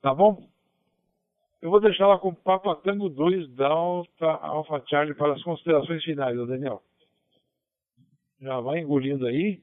[0.00, 0.48] Tá bom?
[1.60, 6.04] Eu vou deixar lá com o Papa Tango 2 da Alpha Charlie para as considerações
[6.04, 6.82] finais, Daniel.
[8.40, 9.60] Já vai engolindo aí.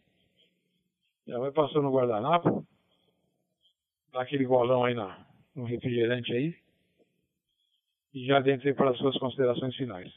[1.26, 2.65] Já vai passando no guardanapo.
[4.11, 5.26] Dá aquele golão aí na,
[5.56, 6.56] no refrigerante aí.
[8.14, 10.14] E já dentro aí para as suas considerações finais.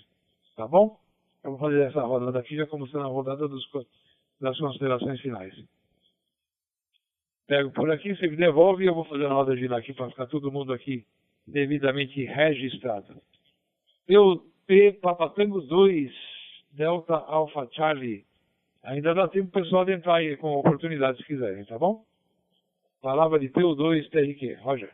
[0.57, 0.99] Tá bom?
[1.45, 3.65] Eu vou fazer essa rodada aqui, já começando a rodada dos,
[4.41, 5.55] das considerações finais.
[7.47, 10.11] Pego por aqui, você me devolve e eu vou fazer a roda girar aqui para
[10.11, 11.07] ficar todo mundo aqui
[11.47, 13.21] devidamente registrado.
[14.07, 16.13] Eu, P, Papatango 2,
[16.73, 18.27] Delta Alpha Charlie.
[18.83, 22.05] Ainda dá tempo o pessoal de entrar aí com oportunidade se quiserem, tá bom?
[23.01, 24.55] Palavra de PU2 TRQ.
[24.61, 24.93] Roger.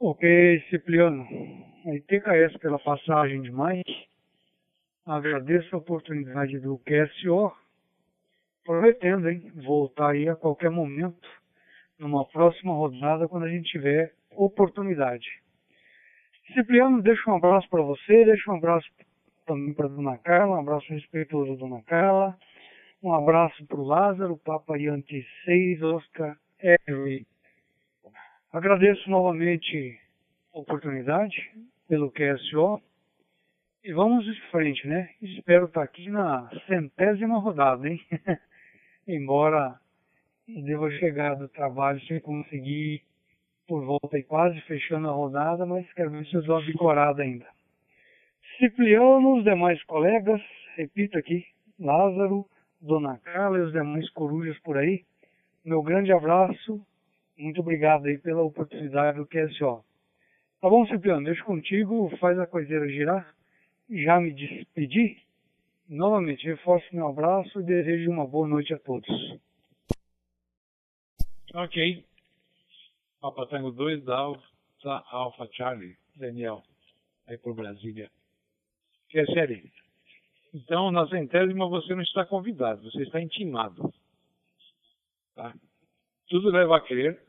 [0.00, 1.26] Ok, Cipriano.
[1.86, 4.08] Aí TKS pela passagem de Mike.
[5.08, 7.50] Agradeço a oportunidade do QSO.
[8.62, 9.50] Prometendo, hein?
[9.54, 11.26] Voltar aí a qualquer momento
[11.98, 15.26] numa próxima rodada quando a gente tiver oportunidade.
[16.52, 18.86] Cipriano, deixa um abraço para você, deixa um abraço
[19.46, 22.36] também para Dona Carla, um abraço respeitoso Dona Carla,
[23.02, 27.26] um abraço para o Lázaro, Papa Yankee 6, Oscar R.
[28.52, 29.98] Agradeço novamente
[30.52, 31.50] a oportunidade
[31.88, 32.82] pelo QSO
[33.84, 35.10] e vamos em frente, né?
[35.22, 38.00] Espero estar aqui na centésima rodada, hein?
[39.06, 39.78] Embora
[40.46, 43.02] devo chegar do trabalho sem conseguir
[43.66, 47.22] por volta e quase fechando a rodada, mas quero ver se eu dou uma bicorada
[47.22, 47.46] ainda.
[48.58, 50.40] Cipriano, os demais colegas,
[50.76, 51.44] repito aqui,
[51.78, 52.46] Lázaro,
[52.80, 55.04] Dona Carla e os demais corujas por aí,
[55.64, 56.80] meu grande abraço,
[57.36, 59.84] muito obrigado aí pela oportunidade do QSO.
[60.60, 63.34] Tá bom, Cipriano, deixo contigo, faz a coiseira girar,
[63.90, 65.22] já me despedi,
[65.88, 69.08] novamente reforço meu abraço e desejo uma boa noite a todos.
[71.54, 72.04] Ok.
[73.20, 76.62] Papa Tango 2 da Alfa, Alpha Charlie, Daniel,
[77.26, 78.10] aí por Brasília.
[79.08, 79.70] Que é sério.
[80.54, 83.92] Então, na centésima você não está convidado, você está intimado.
[85.34, 85.54] Tá?
[86.28, 87.20] Tudo leva a crer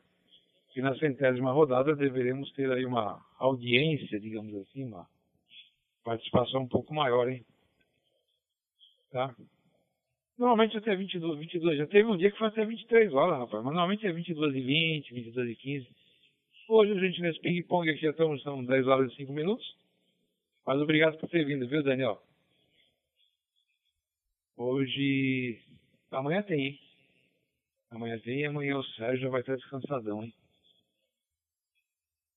[0.70, 5.08] que na centésima rodada deveremos ter aí uma audiência, digamos assim, uma
[6.04, 7.44] participação um pouco maior, hein?
[9.10, 9.34] Tá?
[10.38, 11.78] Normalmente até 22, 22.
[11.78, 13.62] Já teve um dia que foi até 23 horas, rapaz.
[13.62, 15.88] Mas normalmente é 22 e 20, 22 e 15.
[16.68, 19.76] Hoje a gente nesse ping-pong aqui estamos, são 10 horas e 5 minutos.
[20.66, 22.22] Mas obrigado por ter vindo, viu, Daniel?
[24.56, 25.60] Hoje.
[26.10, 26.80] Amanhã tem, hein?
[27.90, 30.32] Amanhã tem e amanhã o Sérgio já vai estar descansadão, hein?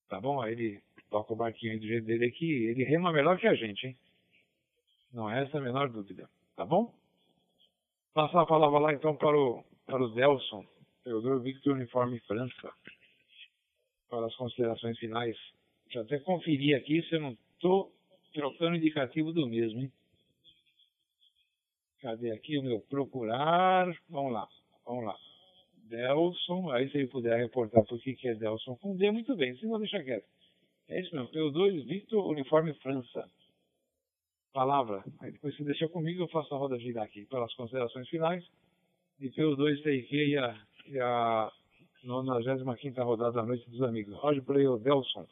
[0.08, 0.42] Tá bom?
[0.42, 0.82] Aí ele
[1.14, 2.50] toca o barquinho do jeito dele aqui.
[2.64, 3.96] Ele rema melhor que a gente, hein?
[5.12, 6.28] Não é essa a menor dúvida.
[6.56, 6.92] Tá bom?
[8.12, 10.66] Passar a palavra lá então para o, para o Delson,
[11.04, 12.72] Teodoro Victor Uniforme França,
[14.10, 15.36] para as considerações finais.
[15.84, 17.92] Deixa eu até conferir aqui se eu não estou
[18.32, 19.92] trocando indicativo do mesmo, hein?
[22.00, 23.86] Cadê aqui o meu procurar?
[24.08, 24.48] Vamos lá,
[24.84, 25.16] vamos lá.
[25.88, 29.64] Delson, aí se ele puder reportar por que é Delson com D, muito bem, se
[29.66, 30.33] não deixa quieto.
[30.88, 33.28] É isso mesmo, Teodoro Victor Uniforme França
[34.54, 35.04] palavra.
[35.20, 38.48] Aí depois você deixa comigo, eu faço a roda girar aqui pelas considerações finais.
[39.20, 41.52] E pelos dois TIQ e a, e a
[42.04, 44.14] 95 rodada da Noite dos Amigos.
[44.16, 45.26] Roger Play Delson.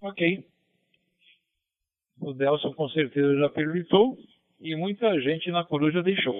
[0.00, 0.46] Ok.
[2.20, 4.18] O Delson com certeza já permitou
[4.60, 6.38] e muita gente na coruja deixou.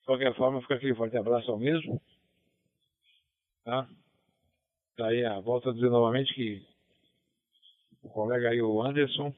[0.00, 2.00] De qualquer forma, fica aquele forte abraço ao mesmo.
[3.64, 3.88] Tá?
[4.98, 6.62] Daí a volta a dizer novamente que
[8.02, 9.34] o colega aí, o Anderson,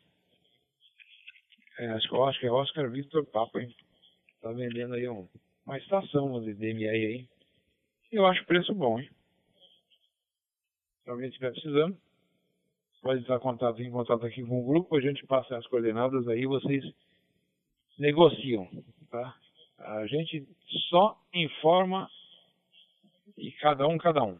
[1.79, 3.75] é, acho, que, acho que é Oscar Victor Papa, hein?
[4.41, 5.29] Tá vendendo aí um,
[5.65, 7.29] uma estação de DMI aí.
[8.11, 9.09] Eu acho preço bom, hein?
[11.05, 11.97] Se alguém estiver precisando,
[13.01, 16.27] pode entrar em contato, em contato aqui com o grupo, a gente passa as coordenadas
[16.27, 16.85] aí, vocês
[17.99, 18.69] negociam,
[19.11, 19.37] tá?
[19.79, 20.47] A gente
[20.89, 22.11] só informa
[23.37, 24.39] e cada um, cada um.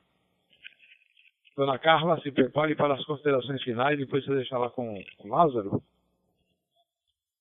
[1.57, 5.83] Dona Carla, se prepare para as considerações finais, depois você deixa lá com o Lázaro.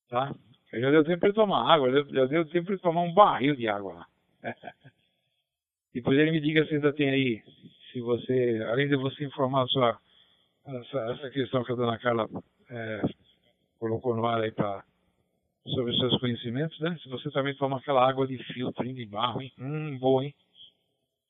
[0.09, 0.33] Tá?
[0.73, 3.93] Já deu tempo para tomar água, já deu tempo para tomar um barril de água
[3.93, 4.07] lá.
[5.93, 7.43] depois ele me diga se ainda tem aí,
[7.91, 9.97] se você, além de você informar sua,
[10.65, 12.27] essa, essa questão que a dona Carla
[12.69, 13.01] é,
[13.79, 14.83] colocou no ar aí para
[15.73, 16.95] sobre os seus conhecimentos, né?
[17.01, 19.51] Se você também toma aquela água de filtro, de barro, hein?
[19.57, 20.35] Hum, boa, hein?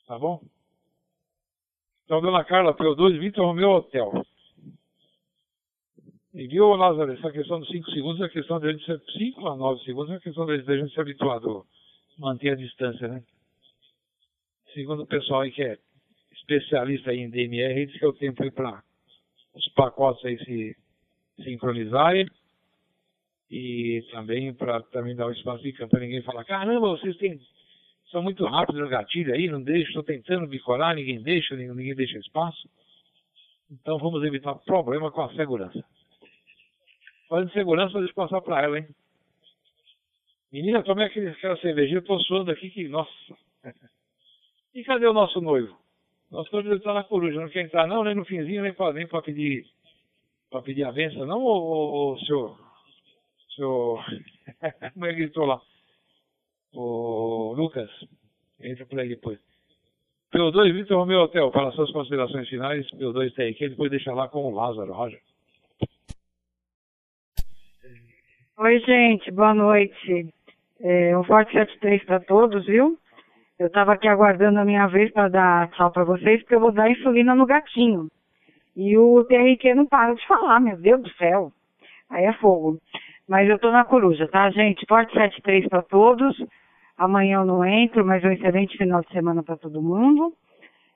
[0.06, 0.42] Tá bom?
[2.06, 4.26] Então, dona Carla, P2, Vitor Romeu Hotel.
[6.34, 9.02] E viu, Lázaro, essa questão dos 5 segundos é a questão de a gente ser
[9.18, 11.66] 5 a 9 segundos, é a questão a gente ser habituado
[12.18, 13.24] a manter a distância, né?
[14.74, 15.78] Segundo o pessoal aí que é
[16.34, 18.84] especialista em DMR, diz que é o tempo aí para
[19.56, 20.76] os pacotes aí se
[21.42, 22.28] sincronizarem
[23.50, 27.40] e também para também dar um espaço de campo para ninguém falar, caramba, vocês têm
[28.16, 32.18] são muito rápidos no gatilho aí, não deixo, estou tentando bicolar, ninguém deixa, ninguém deixa
[32.18, 32.70] espaço.
[33.70, 35.84] Então vamos evitar problema com a segurança.
[37.28, 38.88] Falando de segurança, deixa eu passar para ela, hein?
[40.50, 43.12] Menina, tomei aquele, aquela cervejinha, tô suando aqui que, nossa.
[44.74, 45.78] E cadê o nosso noivo?
[46.32, 49.08] Nosso noivo está na coruja, não quer entrar não, nem no finzinho, nem para nem
[49.26, 49.66] pedir,
[50.50, 52.58] pra pedir a vença, não, o, o senhor?
[53.58, 54.06] Senhor.
[54.94, 55.62] Como é que gritou lá?
[56.80, 57.90] Lucas,
[58.62, 59.40] entra por aí depois.
[60.34, 64.54] P2 Vitor Romeu Hotel, para suas considerações finais, P2 TRQ, depois deixa lá com o
[64.54, 65.22] Lázaro, Roger.
[68.58, 70.34] Oi, gente, boa noite.
[70.82, 72.98] É, um forte 73 para todos, viu?
[73.58, 76.72] Eu estava aqui aguardando a minha vez para dar tchau para vocês, porque eu vou
[76.72, 78.10] dar insulina no gatinho.
[78.76, 81.52] E o TRQ não para de falar, meu Deus do céu.
[82.10, 82.78] Aí é fogo.
[83.28, 84.86] Mas eu tô na coruja, tá, gente?
[84.86, 86.38] Forte 73 para todos.
[86.98, 90.34] Amanhã eu não entro, mas um excelente final de semana para todo mundo.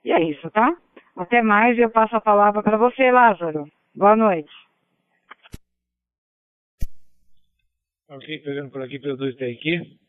[0.03, 0.75] E é isso, tá?
[1.15, 3.69] Até mais e eu passo a palavra para você, Lázaro.
[3.93, 4.51] Boa noite.
[8.07, 9.99] Ok, pegando por aqui pelo 2 aqui.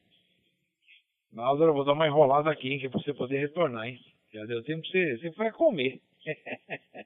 [1.35, 3.99] Lázaro, eu vou dar uma enrolada aqui, hein, que é pra você poder retornar, hein?
[4.33, 5.19] Já deu tempo você.
[5.19, 6.01] Você foi a comer.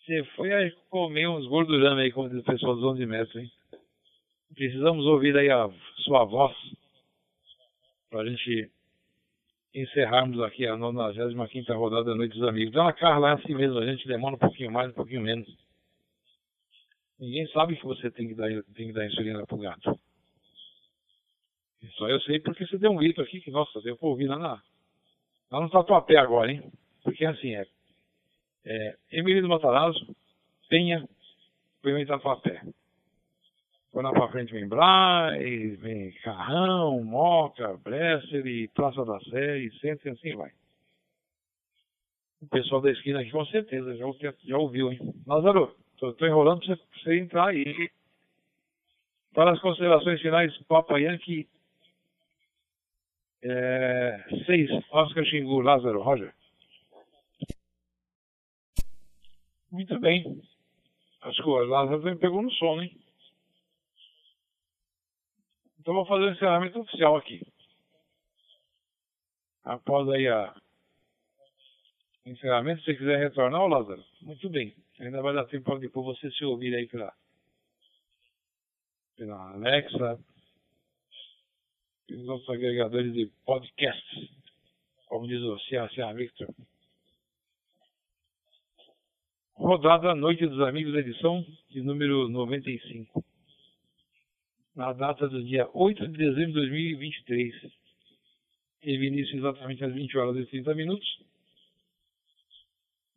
[0.00, 3.50] você foi a comer uns gordurames aí, como diz o pessoal dos 11 metros, hein?
[4.54, 5.70] Precisamos ouvir aí a
[6.04, 6.54] sua voz
[8.14, 8.70] para a gente
[9.74, 12.72] encerrarmos aqui a 95 rodada da Noite dos Amigos.
[12.72, 15.52] Dona Carla, é assim mesmo, a gente demora um pouquinho mais, um pouquinho menos.
[17.18, 19.98] Ninguém sabe que você tem que dar, tem que dar insulina pro gato.
[21.96, 24.38] Só eu sei porque você deu um grito aqui que, nossa, deu pra ouvir lá,
[24.38, 24.62] na,
[25.50, 26.72] lá no Tatuapé agora, hein?
[27.02, 27.66] Porque assim é.
[28.64, 30.14] é Emílio Matarazzo,
[30.68, 31.08] Penha,
[31.82, 32.62] Pimenta Tatuapé.
[33.94, 40.08] Lá pra frente vem Braz, vem Carrão, Moca, Bresser e Praça da Sé e centro
[40.08, 40.50] e assim vai.
[42.42, 44.04] O pessoal da esquina aqui com certeza já,
[44.44, 44.98] já ouviu, hein?
[45.24, 47.88] Lázaro, tô, enrolando pra você, entrar aí.
[49.32, 51.48] Para as considerações finais, Papa Yankee
[53.44, 56.34] é, seis, Oscar Xingu, Lázaro, Roger.
[59.70, 60.40] Muito bem.
[61.22, 63.03] Que o Lázaro pegou no sono, hein?
[65.84, 67.46] Então vou fazer o encerramento oficial aqui.
[69.62, 70.56] Após aí a
[72.24, 74.74] encerramento, se você quiser retornar, Lázaro, muito bem.
[74.98, 77.12] Ainda vai dar tempo para depois você se ouvir aí pela,
[79.14, 80.18] pela Alexa,
[82.06, 84.30] pelos nossos agregadores de podcasts,
[85.04, 86.48] como diz o CACA Victor.
[89.52, 93.33] Rodada Noite dos Amigos, edição de número 95
[94.74, 97.54] na data do dia 8 de dezembro de 2023.
[98.80, 101.22] Teve início exatamente às 20 horas e 30 minutos.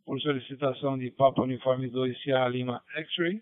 [0.05, 3.41] Por solicitação de Papa Uniforme 2 Sierra Lima X-Ray,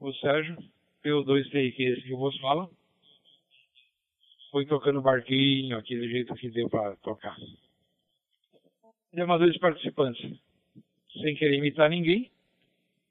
[0.00, 0.56] o Sérgio,
[1.04, 2.70] P2TI, que é esse que eu vos falo,
[4.50, 7.36] foi tocando barquinho, aquele jeito que deu para tocar.
[9.12, 10.40] Demais participantes,
[11.22, 12.30] sem querer imitar ninguém,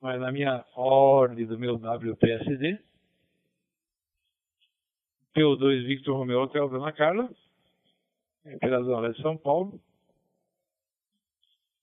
[0.01, 2.79] mas na minha ordem do meu WPSD,
[5.35, 7.27] P2 Victor Romeo Hotel Dona Carla,
[8.59, 9.81] pela Zona de São Paulo.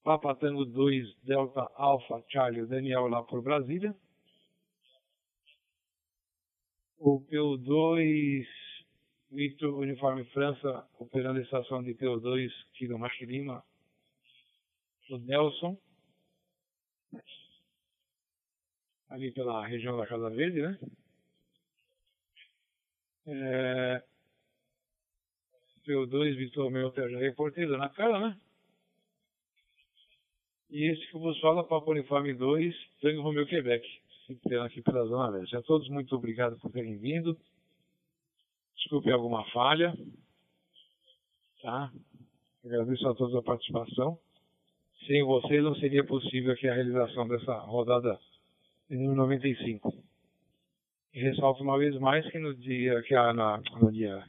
[0.05, 3.95] Papa Tango 2 Delta Alpha Charlie Daniel lá por Brasília.
[6.97, 8.47] O P2
[9.31, 13.65] Victor Uniforme França, operando a estação de P2 Kilo Macho Lima,
[15.11, 15.77] o Nelson.
[19.09, 20.79] Ali pela região da Casa Verde, né?
[23.27, 24.03] É,
[25.87, 28.37] PO2, Vitor Meu, já reportei na cara, né?
[30.71, 33.85] E esse que vos fala, Papo Uniforme 2, Tango Romeu Quebec,
[34.27, 35.57] sempre aqui pela Zona Leste.
[35.57, 37.37] A todos muito obrigado por terem vindo.
[38.77, 39.93] Desculpe alguma falha.
[41.61, 41.93] Tá?
[42.65, 44.19] Agradeço a todos a participação.
[45.07, 48.19] Sem vocês não seria possível aqui a realização dessa rodada
[48.89, 50.10] número 95.
[51.13, 54.25] E ressalto uma vez mais que no dia que na, no dia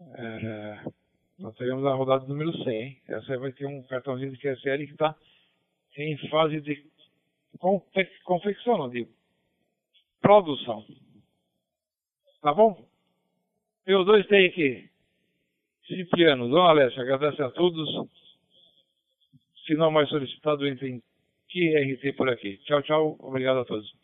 [0.00, 0.84] é,
[1.38, 3.02] nós teremos a rodada número 100.
[3.06, 5.14] Essa vai ter um cartãozinho de QSL que está
[5.96, 6.84] em fase de
[7.58, 9.06] confe confecção, de
[10.20, 10.84] produção.
[12.40, 12.86] Tá bom?
[13.86, 14.88] Eu dois tem aqui.
[15.86, 17.88] Cipriano, Dona Alessia, agradece a todos.
[19.66, 21.02] Se não mais solicitado, entre em
[21.48, 22.58] QRT por aqui.
[22.58, 23.16] Tchau, tchau.
[23.20, 23.97] Obrigado a todos.